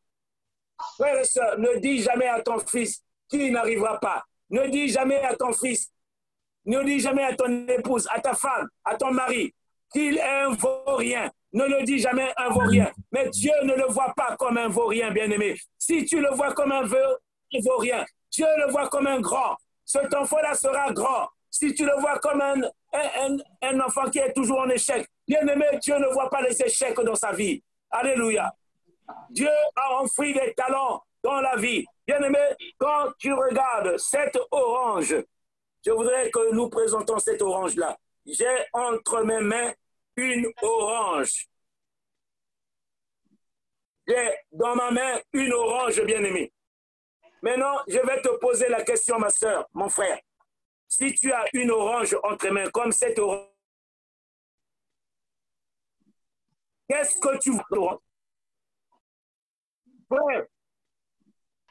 Frère 0.96 1.18
et 1.18 1.24
sœur, 1.24 1.58
ne 1.58 1.78
dis 1.78 2.02
jamais 2.02 2.26
à 2.26 2.40
ton 2.40 2.58
fils 2.58 3.02
qu'il 3.28 3.52
n'arrivera 3.52 4.00
pas. 4.00 4.24
Ne 4.48 4.66
dis 4.68 4.88
jamais 4.88 5.20
à 5.22 5.36
ton 5.36 5.52
fils, 5.52 5.92
ne 6.64 6.82
dis 6.84 7.00
jamais 7.00 7.24
à 7.24 7.36
ton 7.36 7.68
épouse, 7.68 8.08
à 8.10 8.18
ta 8.20 8.34
femme, 8.34 8.66
à 8.82 8.96
ton 8.96 9.10
mari, 9.10 9.54
qu'il 9.92 10.16
est 10.16 10.22
un 10.22 10.54
vaurien. 10.54 11.30
Ne 11.52 11.66
le 11.66 11.82
dis 11.84 11.98
jamais 11.98 12.32
un 12.38 12.48
vaurien. 12.48 12.90
Mais 13.10 13.28
Dieu 13.28 13.52
ne 13.64 13.74
le 13.74 13.88
voit 13.88 14.14
pas 14.16 14.36
comme 14.38 14.56
un 14.56 14.68
vaurien, 14.68 15.10
bien-aimé. 15.10 15.54
Si 15.76 16.06
tu 16.06 16.18
le 16.18 16.30
vois 16.30 16.54
comme 16.54 16.72
un 16.72 16.84
vaurien, 17.60 18.06
Dieu 18.30 18.46
le 18.56 18.70
voit 18.70 18.88
comme 18.88 19.06
un 19.06 19.20
grand. 19.20 19.54
Cet 19.92 20.14
enfant-là 20.14 20.54
sera 20.54 20.90
grand. 20.90 21.28
Si 21.50 21.74
tu 21.74 21.84
le 21.84 21.92
vois 22.00 22.18
comme 22.18 22.40
un, 22.40 23.80
enfant 23.80 24.08
qui 24.08 24.20
est 24.20 24.32
toujours 24.32 24.60
en 24.60 24.70
échec, 24.70 25.06
bien-aimé, 25.28 25.66
Dieu 25.82 25.98
ne 25.98 26.06
voit 26.14 26.30
pas 26.30 26.40
les 26.40 26.62
échecs 26.62 26.98
dans 27.00 27.14
sa 27.14 27.32
vie. 27.32 27.62
Alléluia. 27.90 28.50
Dieu 29.28 29.50
a 29.76 30.00
enfoui 30.00 30.32
des 30.32 30.54
talents 30.54 31.02
dans 31.22 31.42
la 31.42 31.56
vie. 31.56 31.84
Bien-aimé, 32.06 32.38
quand 32.78 33.12
tu 33.18 33.34
regardes 33.34 33.98
cette 33.98 34.38
orange, 34.50 35.14
je 35.84 35.90
voudrais 35.90 36.30
que 36.30 36.54
nous 36.54 36.70
présentons 36.70 37.18
cette 37.18 37.42
orange-là. 37.42 37.98
J'ai 38.24 38.64
entre 38.72 39.20
mes 39.24 39.40
mains 39.40 39.74
une 40.16 40.50
orange. 40.62 41.48
J'ai 44.08 44.30
dans 44.52 44.74
ma 44.74 44.90
main 44.90 45.20
une 45.34 45.52
orange, 45.52 46.00
bien-aimé. 46.00 46.50
Maintenant, 47.42 47.80
je 47.88 47.98
vais 47.98 48.22
te 48.22 48.28
poser 48.38 48.68
la 48.68 48.82
question, 48.82 49.18
ma 49.18 49.28
soeur, 49.28 49.68
mon 49.72 49.88
frère. 49.88 50.20
Si 50.88 51.12
tu 51.14 51.32
as 51.32 51.44
une 51.52 51.70
orange 51.70 52.16
entre 52.22 52.48
mains 52.50 52.70
comme 52.70 52.92
cette 52.92 53.18
orange, 53.18 53.52
Qu'est-ce 56.92 57.18
que 57.20 57.38
tu 57.38 57.52
vois 57.70 58.02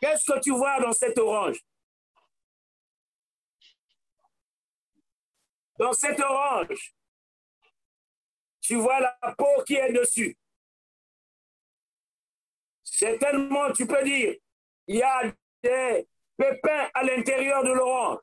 Qu'est-ce 0.01 0.31
que 0.31 0.39
tu 0.39 0.49
vois 0.49 0.79
dans 0.79 0.93
cette 0.93 1.15
orange? 1.19 1.59
Dans 5.77 5.93
cette 5.93 6.19
orange, 6.19 6.95
tu 8.61 8.77
vois 8.77 8.99
la 8.99 9.15
peau 9.37 9.63
qui 9.63 9.75
est 9.75 9.93
dessus. 9.93 10.35
Certainement, 12.83 13.71
tu 13.73 13.85
peux 13.85 14.03
dire, 14.03 14.37
il 14.87 14.95
y 14.95 15.03
a 15.03 15.31
des 15.63 16.07
pépins 16.37 16.89
à 16.93 17.03
l'intérieur 17.03 17.63
de 17.63 17.71
l'orange. 17.71 18.19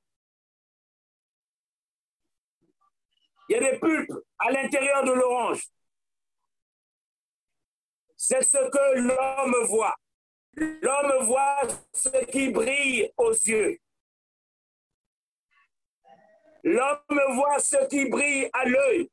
Il 3.49 3.55
y 3.55 3.57
a 3.57 3.73
des 3.73 3.79
pulpes 3.79 4.13
à 4.39 4.51
l'intérieur 4.51 5.05
de 5.05 5.13
l'orange. 5.13 5.69
C'est 8.17 8.43
ce 8.43 8.59
que 8.59 8.99
l'homme 8.99 9.67
voit. 9.67 9.97
L'homme 10.55 11.25
voit 11.25 11.63
ce 11.93 12.25
qui 12.27 12.51
brille 12.51 13.11
aux 13.17 13.33
yeux. 13.33 13.79
L'homme 16.65 17.35
voit 17.35 17.61
ce 17.61 17.87
qui 17.89 18.09
brille 18.09 18.51
à 18.53 18.65
l'œil. 18.65 19.11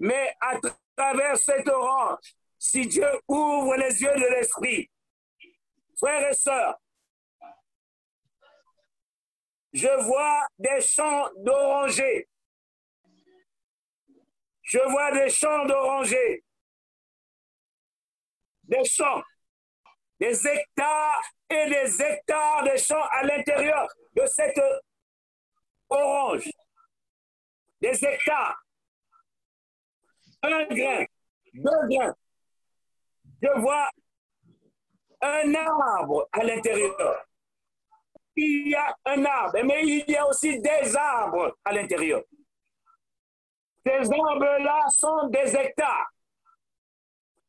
Mais 0.00 0.36
à 0.40 0.58
travers 0.96 1.36
cette 1.38 1.68
orange, 1.68 2.37
si 2.58 2.86
Dieu 2.86 3.08
ouvre 3.28 3.76
les 3.76 4.02
yeux 4.02 4.14
de 4.14 4.34
l'esprit, 4.34 4.90
frères 5.96 6.28
et 6.28 6.34
sœurs, 6.34 6.78
je 9.72 10.02
vois 10.04 10.46
des 10.58 10.80
champs 10.80 11.28
d'orangers. 11.36 12.28
Je 14.62 14.78
vois 14.90 15.12
des 15.12 15.30
champs 15.30 15.64
d'orangers. 15.66 16.44
Des 18.64 18.84
champs. 18.84 19.22
Des 20.18 20.46
hectares 20.46 21.22
et 21.48 21.66
des 21.70 22.02
hectares 22.02 22.64
de 22.64 22.76
champs 22.76 23.06
à 23.10 23.22
l'intérieur 23.22 23.86
de 24.14 24.26
cette 24.26 24.60
orange. 25.88 26.50
Des 27.80 28.04
hectares. 28.04 28.62
Un 30.42 30.64
grain, 30.66 31.04
deux 31.54 31.88
grains. 31.88 32.14
Je 33.42 33.60
vois 33.60 33.88
un 35.20 35.54
arbre 35.54 36.28
à 36.32 36.42
l'intérieur. 36.42 37.24
Il 38.36 38.68
y 38.68 38.74
a 38.74 38.96
un 39.04 39.24
arbre, 39.24 39.58
mais 39.64 39.84
il 39.84 40.04
y 40.08 40.16
a 40.16 40.26
aussi 40.28 40.60
des 40.60 40.96
arbres 40.96 41.56
à 41.64 41.72
l'intérieur. 41.72 42.22
Ces 43.84 44.10
arbres-là 44.12 44.80
sont 44.90 45.28
des 45.28 45.56
hectares. 45.56 46.10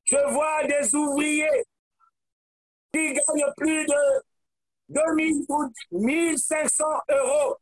Je 0.03 0.31
vois 0.31 0.63
des 0.63 0.95
ouvriers 0.95 1.63
qui 2.91 3.13
gagnent 3.13 3.53
plus 3.57 3.85
de 3.85 4.23
2000 4.89 5.45
ou 5.49 5.71
1500 5.91 6.85
euros. 7.11 7.57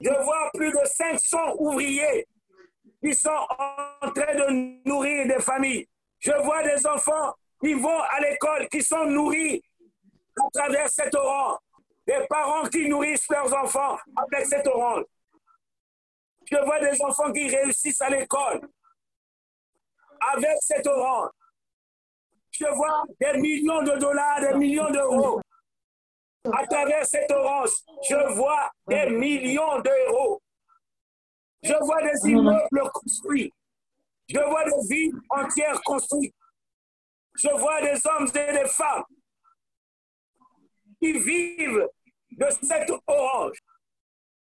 Je 0.00 0.10
vois 0.10 0.50
plus 0.54 0.72
de 0.72 0.84
500 0.84 1.54
ouvriers 1.58 2.26
qui 3.02 3.14
sont 3.14 3.30
en 3.30 4.10
train 4.10 4.34
de 4.34 4.88
nourrir 4.88 5.26
des 5.26 5.42
familles. 5.42 5.88
Je 6.20 6.32
vois 6.42 6.62
des 6.62 6.86
enfants 6.86 7.34
qui 7.62 7.74
vont 7.74 8.00
à 8.00 8.20
l'école, 8.20 8.68
qui 8.68 8.82
sont 8.82 9.04
nourris 9.06 9.62
à 10.36 10.48
travers 10.52 10.88
cette 10.88 11.14
orange. 11.14 11.58
Des 12.06 12.26
parents 12.28 12.66
qui 12.68 12.88
nourrissent 12.88 13.28
leurs 13.28 13.52
enfants 13.54 13.98
avec 14.16 14.46
cette 14.46 14.66
orange. 14.66 15.04
Je 16.50 16.56
vois 16.64 16.80
des 16.80 17.02
enfants 17.02 17.30
qui 17.32 17.48
réussissent 17.48 18.00
à 18.00 18.08
l'école 18.08 18.60
avec 20.32 20.56
cette 20.60 20.86
orange. 20.86 21.30
Je 22.50 22.66
vois 22.66 23.04
des 23.20 23.38
millions 23.38 23.82
de 23.82 23.98
dollars, 23.98 24.40
des 24.40 24.54
millions 24.54 24.90
d'euros. 24.90 25.40
À 26.52 26.66
travers 26.66 27.04
cette 27.04 27.30
orange, 27.30 27.70
je 28.08 28.32
vois 28.34 28.70
des 28.88 29.10
millions 29.10 29.80
d'euros. 29.80 30.40
Je 31.62 31.74
vois 31.84 32.02
des 32.02 32.30
immeubles 32.30 32.90
construits. 32.92 33.52
Je 34.28 34.38
vois 34.38 34.64
des 34.64 34.94
villes 34.94 35.14
entières 35.30 35.80
construites. 35.82 36.34
Je 37.34 37.48
vois 37.48 37.80
des 37.80 37.98
hommes 38.06 38.26
et 38.28 38.52
des 38.52 38.68
femmes 38.68 39.04
qui 41.00 41.12
vivent 41.12 41.88
de 42.32 42.46
cette 42.62 42.90
orange. 43.06 43.58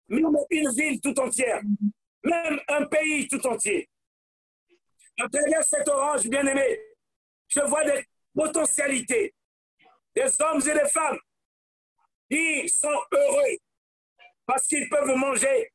Même 0.07 0.37
une 0.49 0.71
ville 0.71 1.01
tout 1.01 1.19
entière. 1.19 1.61
Même 2.23 2.59
un 2.67 2.85
pays 2.85 3.27
tout 3.27 3.45
entier. 3.47 3.89
À 5.19 5.27
travers 5.29 5.63
cette 5.63 5.87
orange, 5.87 6.27
bien 6.27 6.45
aimé, 6.45 6.79
je 7.47 7.61
vois 7.61 7.83
des 7.83 8.03
potentialités. 8.33 9.33
Des 10.15 10.41
hommes 10.41 10.61
et 10.61 10.73
des 10.73 10.89
femmes 10.89 11.19
qui 12.29 12.69
sont 12.69 13.01
heureux 13.11 13.57
parce 14.45 14.67
qu'ils 14.67 14.87
peuvent 14.89 15.15
manger 15.15 15.71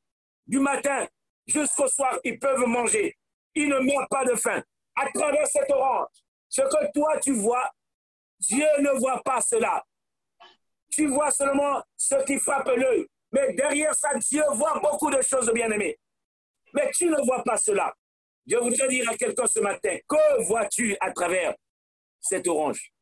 du 0.47 0.59
matin 0.59 1.07
jusqu'au 1.47 1.89
soir. 1.89 2.19
Ils 2.25 2.39
peuvent 2.39 2.67
manger. 2.67 3.17
Ils 3.61 3.69
ne 3.69 3.79
meurent 3.81 4.09
pas 4.09 4.25
de 4.25 4.35
faim. 4.37 4.63
À 4.97 5.11
travers 5.13 5.47
cette 5.47 5.71
orange, 5.71 6.09
ce 6.49 6.63
que 6.63 6.93
toi 6.93 7.19
tu 7.21 7.33
vois, 7.35 7.71
Dieu 8.39 8.67
ne 8.79 8.99
voit 8.99 9.23
pas 9.23 9.43
cela. 9.43 9.85
Tu 10.91 11.07
vois 11.07 11.31
seulement 11.31 11.83
ce 11.95 12.25
qui 12.25 12.39
frappe 12.39 12.69
l'œil. 12.69 13.07
Mais 13.33 13.53
derrière 13.53 13.95
ça, 13.95 14.15
Dieu 14.15 14.43
voit 14.55 14.81
beaucoup 14.81 15.11
de 15.11 15.21
choses, 15.21 15.53
bien-aimés. 15.53 15.99
Mais 16.73 16.91
tu 16.93 17.11
ne 17.11 17.23
vois 17.27 17.45
pas 17.45 17.59
cela. 17.59 17.95
Je 18.47 18.57
voudrais 18.57 18.89
dire 18.89 19.09
à 19.11 19.17
quelqu'un 19.17 19.47
ce 19.47 19.61
matin, 19.61 19.97
que 20.09 20.43
vois-tu 20.45 20.97
à 21.01 21.13
travers 21.13 21.55
cette 22.19 22.49
orange? 22.49 22.93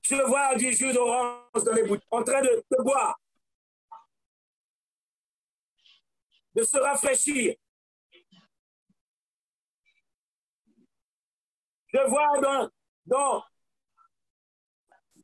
Je 0.00 0.16
vois 0.16 0.54
du 0.54 0.72
jus 0.72 0.94
d'orange 0.94 1.62
dans 1.62 1.72
les 1.74 1.84
en 2.10 2.24
train 2.24 2.40
de, 2.40 2.64
de 2.70 2.82
boire, 2.82 3.20
de 6.54 6.64
se 6.64 6.78
rafraîchir. 6.78 7.54
Je 11.92 12.00
vois 12.08 12.40
dans, 12.40 12.70
dans, 13.06 13.44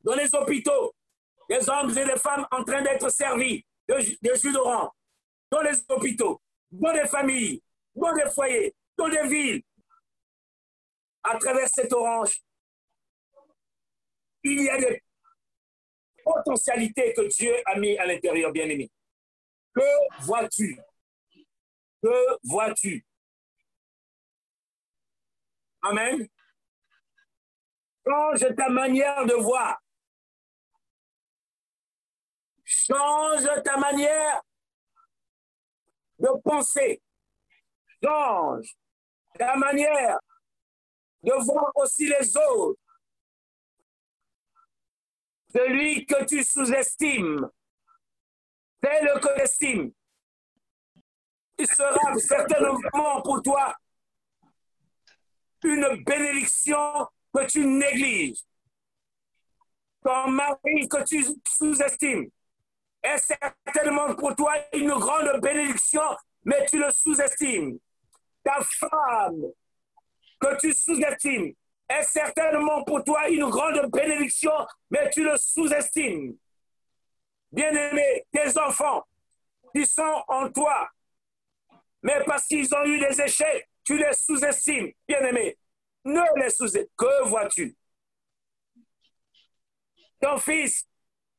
dans 0.05 0.15
les 0.15 0.35
hôpitaux 0.35 0.95
des 1.49 1.69
hommes 1.69 1.91
et 1.91 2.05
des 2.05 2.19
femmes 2.19 2.47
en 2.51 2.63
train 2.63 2.83
d'être 2.83 3.09
servis 3.11 3.65
de, 3.89 3.95
de 3.95 4.35
jus 4.37 4.53
d'orange. 4.53 4.91
Dans 5.51 5.63
les 5.63 5.83
hôpitaux, 5.89 6.43
dans 6.71 6.93
les 6.93 7.07
familles, 7.09 7.63
dans 7.95 8.13
des 8.15 8.29
foyers, 8.31 8.75
dans 8.97 9.09
des 9.09 9.27
villes. 9.29 9.63
À 11.23 11.39
travers 11.39 11.69
cette 11.69 11.93
orange, 11.93 12.43
il 14.43 14.63
y 14.63 14.69
a 14.69 14.79
des 14.79 15.03
potentialités 16.23 17.13
que 17.15 17.23
Dieu 17.29 17.55
a 17.67 17.79
mis 17.79 17.97
à 17.99 18.07
l'intérieur, 18.07 18.53
bien-aimé. 18.53 18.91
Que 19.75 20.25
vois-tu? 20.25 20.79
Que 22.03 22.39
vois-tu? 22.45 23.05
Amen. 25.83 26.29
Change 28.09 28.55
ta 28.57 28.69
manière 28.71 29.27
de 29.27 29.35
voir. 29.35 29.79
Change 32.65 33.63
ta 33.65 33.77
manière 33.77 34.43
de 36.19 36.29
penser. 36.43 37.03
Change 38.03 38.75
ta 39.39 39.57
manière 39.57 40.19
de 41.23 41.33
voir 41.45 41.71
aussi 41.75 42.09
les 42.09 42.37
autres. 42.37 42.81
Celui 45.53 46.07
que 46.07 46.25
tu 46.25 46.43
sous-estimes, 46.43 47.51
le 48.83 49.21
que 49.21 49.43
estime. 49.43 49.93
Il 51.59 51.67
sera 51.67 52.15
certainement 52.19 53.23
pour 53.23 53.43
toi 53.43 53.75
une 55.65 56.05
bénédiction 56.05 57.09
que 57.35 57.47
tu 57.47 57.67
négliges. 57.67 58.43
Ton 60.03 60.29
mari 60.29 60.89
que 60.89 61.03
tu 61.05 61.25
sous-estimes 61.47 62.31
est 63.03 63.19
certainement 63.19 64.15
pour 64.15 64.35
toi 64.35 64.55
une 64.73 64.91
grande 64.91 65.41
bénédiction, 65.41 66.03
mais 66.45 66.67
tu 66.67 66.79
le 66.79 66.91
sous-estimes. 66.91 67.79
Ta 68.45 68.61
femme 68.63 69.43
que 70.41 70.57
tu 70.61 70.73
sous-estimes 70.73 71.53
est 71.89 72.03
certainement 72.03 72.85
pour 72.85 73.03
toi 73.03 73.29
une 73.29 73.49
grande 73.49 73.91
bénédiction, 73.91 74.53
mais 74.91 75.11
tu 75.11 75.25
le 75.25 75.37
sous-estimes. 75.37 76.37
Bien-aimé, 77.51 78.27
tes 78.31 78.59
enfants 78.59 79.05
qui 79.75 79.87
sont 79.87 80.23
en 80.29 80.51
toi, 80.51 80.89
mais 82.03 82.23
parce 82.25 82.47
qu'ils 82.47 82.73
ont 82.75 82.85
eu 82.85 82.99
des 82.99 83.21
échecs, 83.21 83.69
tu 83.85 83.97
les 83.97 84.13
sous-estimes. 84.13 84.93
Bien-aimé, 85.07 85.59
ne 86.05 86.41
les 86.41 86.51
sous 86.51 86.71
Que 86.97 87.25
vois-tu? 87.29 87.77
Ton 90.21 90.39
fils 90.39 90.87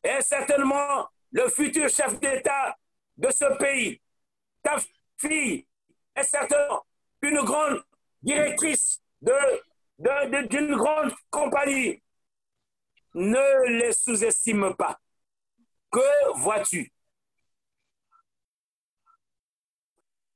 est 0.03 0.21
certainement 0.21 1.07
le 1.31 1.49
futur 1.49 1.89
chef 1.89 2.19
d'État 2.19 2.77
de 3.17 3.29
ce 3.31 3.57
pays. 3.57 4.01
Ta 4.63 4.77
fille 5.17 5.67
est 6.15 6.23
certainement 6.23 6.85
une 7.21 7.41
grande 7.41 7.83
directrice 8.21 9.01
d'une 9.21 9.35
de, 9.99 10.75
grande 10.75 11.13
compagnie. 11.29 12.01
Ne 13.13 13.79
les 13.79 13.91
sous-estime 13.91 14.75
pas. 14.75 14.97
Que 15.91 16.37
vois-tu? 16.37 16.91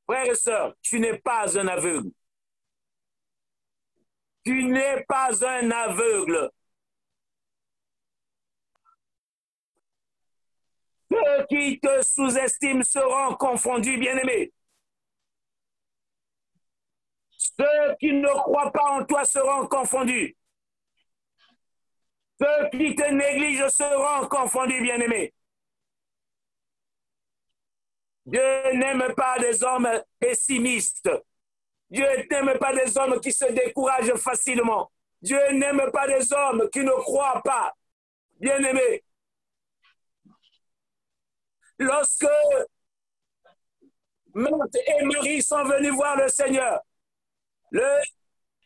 Frères 0.05 0.25
et 0.25 0.35
sœurs, 0.35 0.75
tu 0.81 0.99
n'es 0.99 1.17
pas 1.19 1.57
un 1.57 1.67
aveugle. 1.67 2.11
Tu 4.45 4.63
n'es 4.65 5.03
pas 5.07 5.45
un 5.45 5.71
aveugle. 5.71 6.49
Ceux 11.09 11.45
qui 11.47 11.79
te 11.79 12.01
sous-estiment 12.01 12.83
seront 12.83 13.35
confondus, 13.35 13.97
bien-aimés. 13.97 14.51
Ceux 17.37 17.95
qui 17.99 18.11
ne 18.11 18.27
croient 18.27 18.71
pas 18.71 18.91
en 18.91 19.05
toi 19.05 19.23
seront 19.25 19.67
confondus. 19.67 20.35
Ceux 22.41 22.69
qui 22.71 22.95
te 22.95 23.09
négligent 23.11 23.69
seront 23.69 24.27
confondus, 24.27 24.81
bien-aimés. 24.81 25.33
Dieu 28.25 28.73
n'aime 28.73 29.13
pas 29.15 29.37
des 29.39 29.63
hommes 29.63 29.89
pessimistes. 30.19 31.09
Dieu 31.93 32.07
n'aime 32.31 32.57
pas 32.57 32.73
des 32.73 32.97
hommes 32.97 33.19
qui 33.19 33.31
se 33.31 33.45
découragent 33.51 34.15
facilement. 34.15 34.91
Dieu 35.21 35.39
n'aime 35.51 35.91
pas 35.91 36.07
des 36.07 36.33
hommes 36.33 36.67
qui 36.71 36.79
ne 36.79 36.89
croient 36.89 37.39
pas. 37.43 37.71
Bien-aimés, 38.39 39.03
lorsque 41.77 42.25
Marthe 44.33 44.75
et 44.75 45.05
Marie 45.05 45.43
sont 45.43 45.63
venus 45.65 45.93
voir 45.93 46.17
le 46.17 46.29
Seigneur, 46.29 46.81
le 47.69 48.01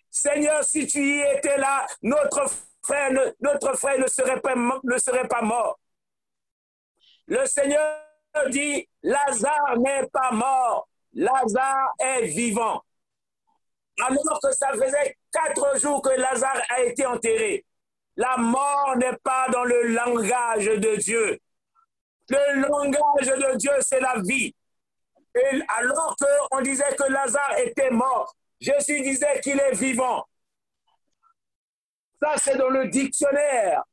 Seigneur, 0.10 0.64
si 0.64 0.88
tu 0.88 1.00
y 1.00 1.20
étais 1.20 1.58
là, 1.58 1.86
notre 2.02 2.50
frère, 2.82 3.12
notre 3.42 3.78
frère 3.78 4.00
ne 4.00 4.08
serait 4.08 4.40
pas, 4.40 4.56
ne 4.56 4.98
serait 4.98 5.28
pas 5.28 5.42
mort. 5.42 5.78
Le 7.26 7.46
Seigneur 7.46 8.00
dit, 8.52 8.88
Lazare 9.04 9.78
n'est 9.80 10.08
pas 10.08 10.32
mort, 10.32 10.88
Lazare 11.12 11.94
est 12.00 12.22
vivant. 12.28 12.82
Alors 14.06 14.40
que 14.42 14.52
ça 14.52 14.72
faisait 14.74 15.18
quatre 15.32 15.80
jours 15.80 16.02
que 16.02 16.10
Lazare 16.10 16.62
a 16.70 16.82
été 16.84 17.06
enterré. 17.06 17.66
La 18.16 18.38
mort 18.38 18.96
n'est 18.98 19.18
pas 19.24 19.48
dans 19.52 19.64
le 19.64 19.94
langage 19.94 20.66
de 20.66 20.96
Dieu. 20.98 21.40
Le 22.30 22.62
langage 22.62 23.28
de 23.28 23.58
Dieu, 23.58 23.72
c'est 23.82 24.00
la 24.00 24.20
vie. 24.20 24.54
Et 25.36 25.62
alors 25.78 26.16
qu'on 26.50 26.62
disait 26.62 26.96
que 26.96 27.12
Lazare 27.12 27.60
était 27.60 27.92
mort, 27.92 28.34
Jésus 28.60 29.02
disait 29.02 29.40
qu'il 29.42 29.60
est 29.60 29.74
vivant. 29.76 30.26
Ça, 32.22 32.34
c'est 32.38 32.58
dans 32.58 32.70
le 32.70 32.88
dictionnaire 32.88 33.84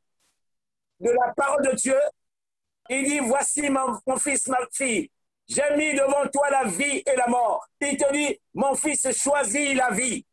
de 1.01 1.11
la 1.11 1.33
parole 1.35 1.67
de 1.67 1.73
Dieu. 1.73 1.99
Il 2.89 3.05
dit, 3.05 3.19
voici 3.21 3.69
mon, 3.69 3.99
mon 4.07 4.17
fils, 4.17 4.49
ma 4.49 4.59
fille. 4.73 5.11
J'ai 5.47 5.77
mis 5.77 5.93
devant 5.95 6.27
toi 6.33 6.49
la 6.51 6.65
vie 6.65 7.03
et 7.07 7.17
la 7.17 7.27
mort. 7.27 7.67
Il 7.81 7.97
te 7.97 8.13
dit, 8.13 8.41
mon 8.55 8.75
fils 8.75 9.07
choisit 9.17 9.77
la 9.77 9.91
vie. 9.91 10.25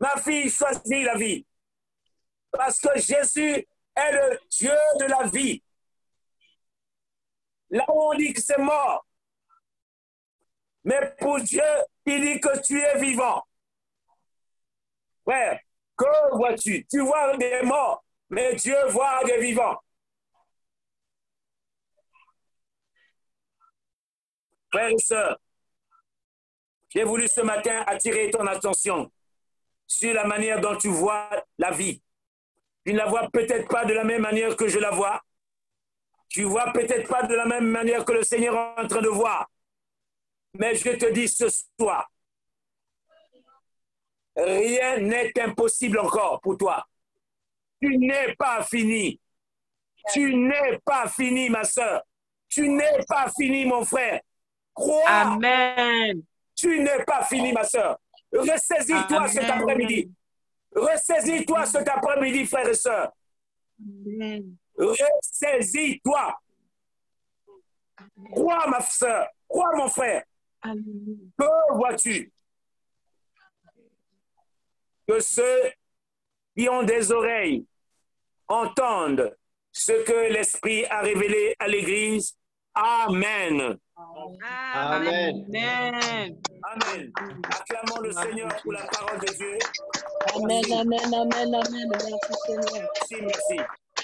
Ma 0.00 0.16
fille 0.16 0.50
choisit 0.50 1.04
la 1.04 1.14
vie. 1.16 1.46
Parce 2.50 2.80
que 2.80 2.98
Jésus 2.98 3.66
est 3.94 4.12
le 4.12 4.38
Dieu 4.50 4.76
de 5.00 5.04
la 5.04 5.26
vie. 5.26 5.62
Là 7.70 7.84
où 7.88 8.12
on 8.12 8.14
dit 8.14 8.32
que 8.32 8.40
c'est 8.40 8.58
mort. 8.58 9.06
Mais 10.84 11.14
pour 11.18 11.40
Dieu, 11.40 11.62
il 12.06 12.20
dit 12.20 12.40
que 12.40 12.60
tu 12.60 12.80
es 12.80 12.98
vivant. 12.98 13.42
Frère, 15.24 15.58
que 15.96 16.36
vois-tu? 16.36 16.86
Tu 16.86 17.00
vois 17.00 17.36
des 17.36 17.62
morts, 17.62 18.04
mais 18.30 18.54
Dieu 18.54 18.76
voit 18.90 19.24
des 19.24 19.38
vivants. 19.38 19.78
Frères 24.70 24.90
et 24.90 24.98
sœurs, 24.98 25.38
j'ai 26.88 27.04
voulu 27.04 27.28
ce 27.28 27.40
matin 27.40 27.84
attirer 27.86 28.30
ton 28.30 28.46
attention 28.46 29.10
sur 29.86 30.14
la 30.14 30.26
manière 30.26 30.60
dont 30.60 30.76
tu 30.76 30.88
vois 30.88 31.28
la 31.58 31.70
vie. 31.70 32.02
Tu 32.84 32.92
ne 32.92 32.98
la 32.98 33.06
vois 33.06 33.28
peut-être 33.30 33.68
pas 33.68 33.84
de 33.84 33.92
la 33.92 34.04
même 34.04 34.22
manière 34.22 34.56
que 34.56 34.68
je 34.68 34.78
la 34.78 34.90
vois. 34.90 35.20
Tu 36.28 36.42
vois 36.44 36.72
peut-être 36.72 37.08
pas 37.08 37.22
de 37.24 37.34
la 37.34 37.46
même 37.46 37.68
manière 37.68 38.04
que 38.04 38.12
le 38.12 38.22
Seigneur 38.22 38.54
est 38.54 38.82
en 38.82 38.86
train 38.86 39.02
de 39.02 39.08
voir. 39.08 39.48
Mais 40.54 40.74
je 40.74 40.90
te 40.90 41.12
dis 41.12 41.28
ce 41.28 41.46
soir, 41.78 42.10
rien 44.36 44.98
n'est 44.98 45.38
impossible 45.40 45.98
encore 45.98 46.40
pour 46.40 46.56
toi. 46.56 46.84
Tu 47.80 47.96
n'es 47.98 48.34
pas 48.36 48.62
fini. 48.64 49.20
Tu 50.12 50.34
n'es 50.34 50.78
pas 50.84 51.08
fini, 51.08 51.50
ma 51.50 51.64
soeur. 51.64 52.02
Tu 52.48 52.68
n'es 52.68 53.04
pas 53.08 53.30
fini, 53.36 53.64
mon 53.66 53.84
frère. 53.84 54.20
Crois. 54.76 55.08
Amen. 55.08 56.22
Tu 56.54 56.80
n'es 56.80 57.02
pas 57.04 57.24
fini, 57.24 57.52
ma 57.52 57.64
soeur. 57.64 57.98
Ressaisis-toi 58.30 59.28
cet 59.28 59.48
après-midi. 59.48 60.12
Ressaisis-toi 60.74 61.64
cet 61.64 61.88
après-midi, 61.88 62.44
frère 62.44 62.74
et. 62.74 63.10
Amen. 63.80 64.54
Ressaisis-toi. 64.76 66.38
Crois, 68.30 68.66
ma 68.68 68.80
soeur. 68.82 69.28
Crois, 69.48 69.74
mon 69.74 69.88
frère. 69.88 70.24
Que 70.62 71.74
vois-tu? 71.74 72.30
Que 75.08 75.20
ceux 75.20 75.72
qui 76.56 76.68
ont 76.68 76.82
des 76.82 77.12
oreilles 77.12 77.66
entendent 78.48 79.34
ce 79.72 79.92
que 80.04 80.32
l'Esprit 80.32 80.84
a 80.86 81.00
révélé 81.00 81.54
à 81.58 81.68
l'Église. 81.68 82.36
Amen. 82.74 83.78
Amen. 83.98 85.46
Amen. 86.62 87.12
Acclamons 87.48 88.00
le 88.02 88.12
Seigneur 88.12 88.54
pour 88.62 88.72
la 88.72 88.84
parole 88.86 89.20
de 89.20 89.32
Dieu. 89.34 89.58
Amen, 90.34 90.64
amen, 90.72 91.14
amen, 91.14 91.54
amen. 91.54 91.88
Merci 91.90 92.34
Seigneur. 92.46 92.88
Merci, 93.10 93.16
merci, 93.22 93.58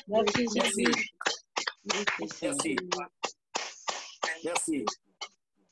Merci 0.09 0.49
Jésus. 0.55 0.95
merci. 2.43 2.76
Merci. 4.45 4.84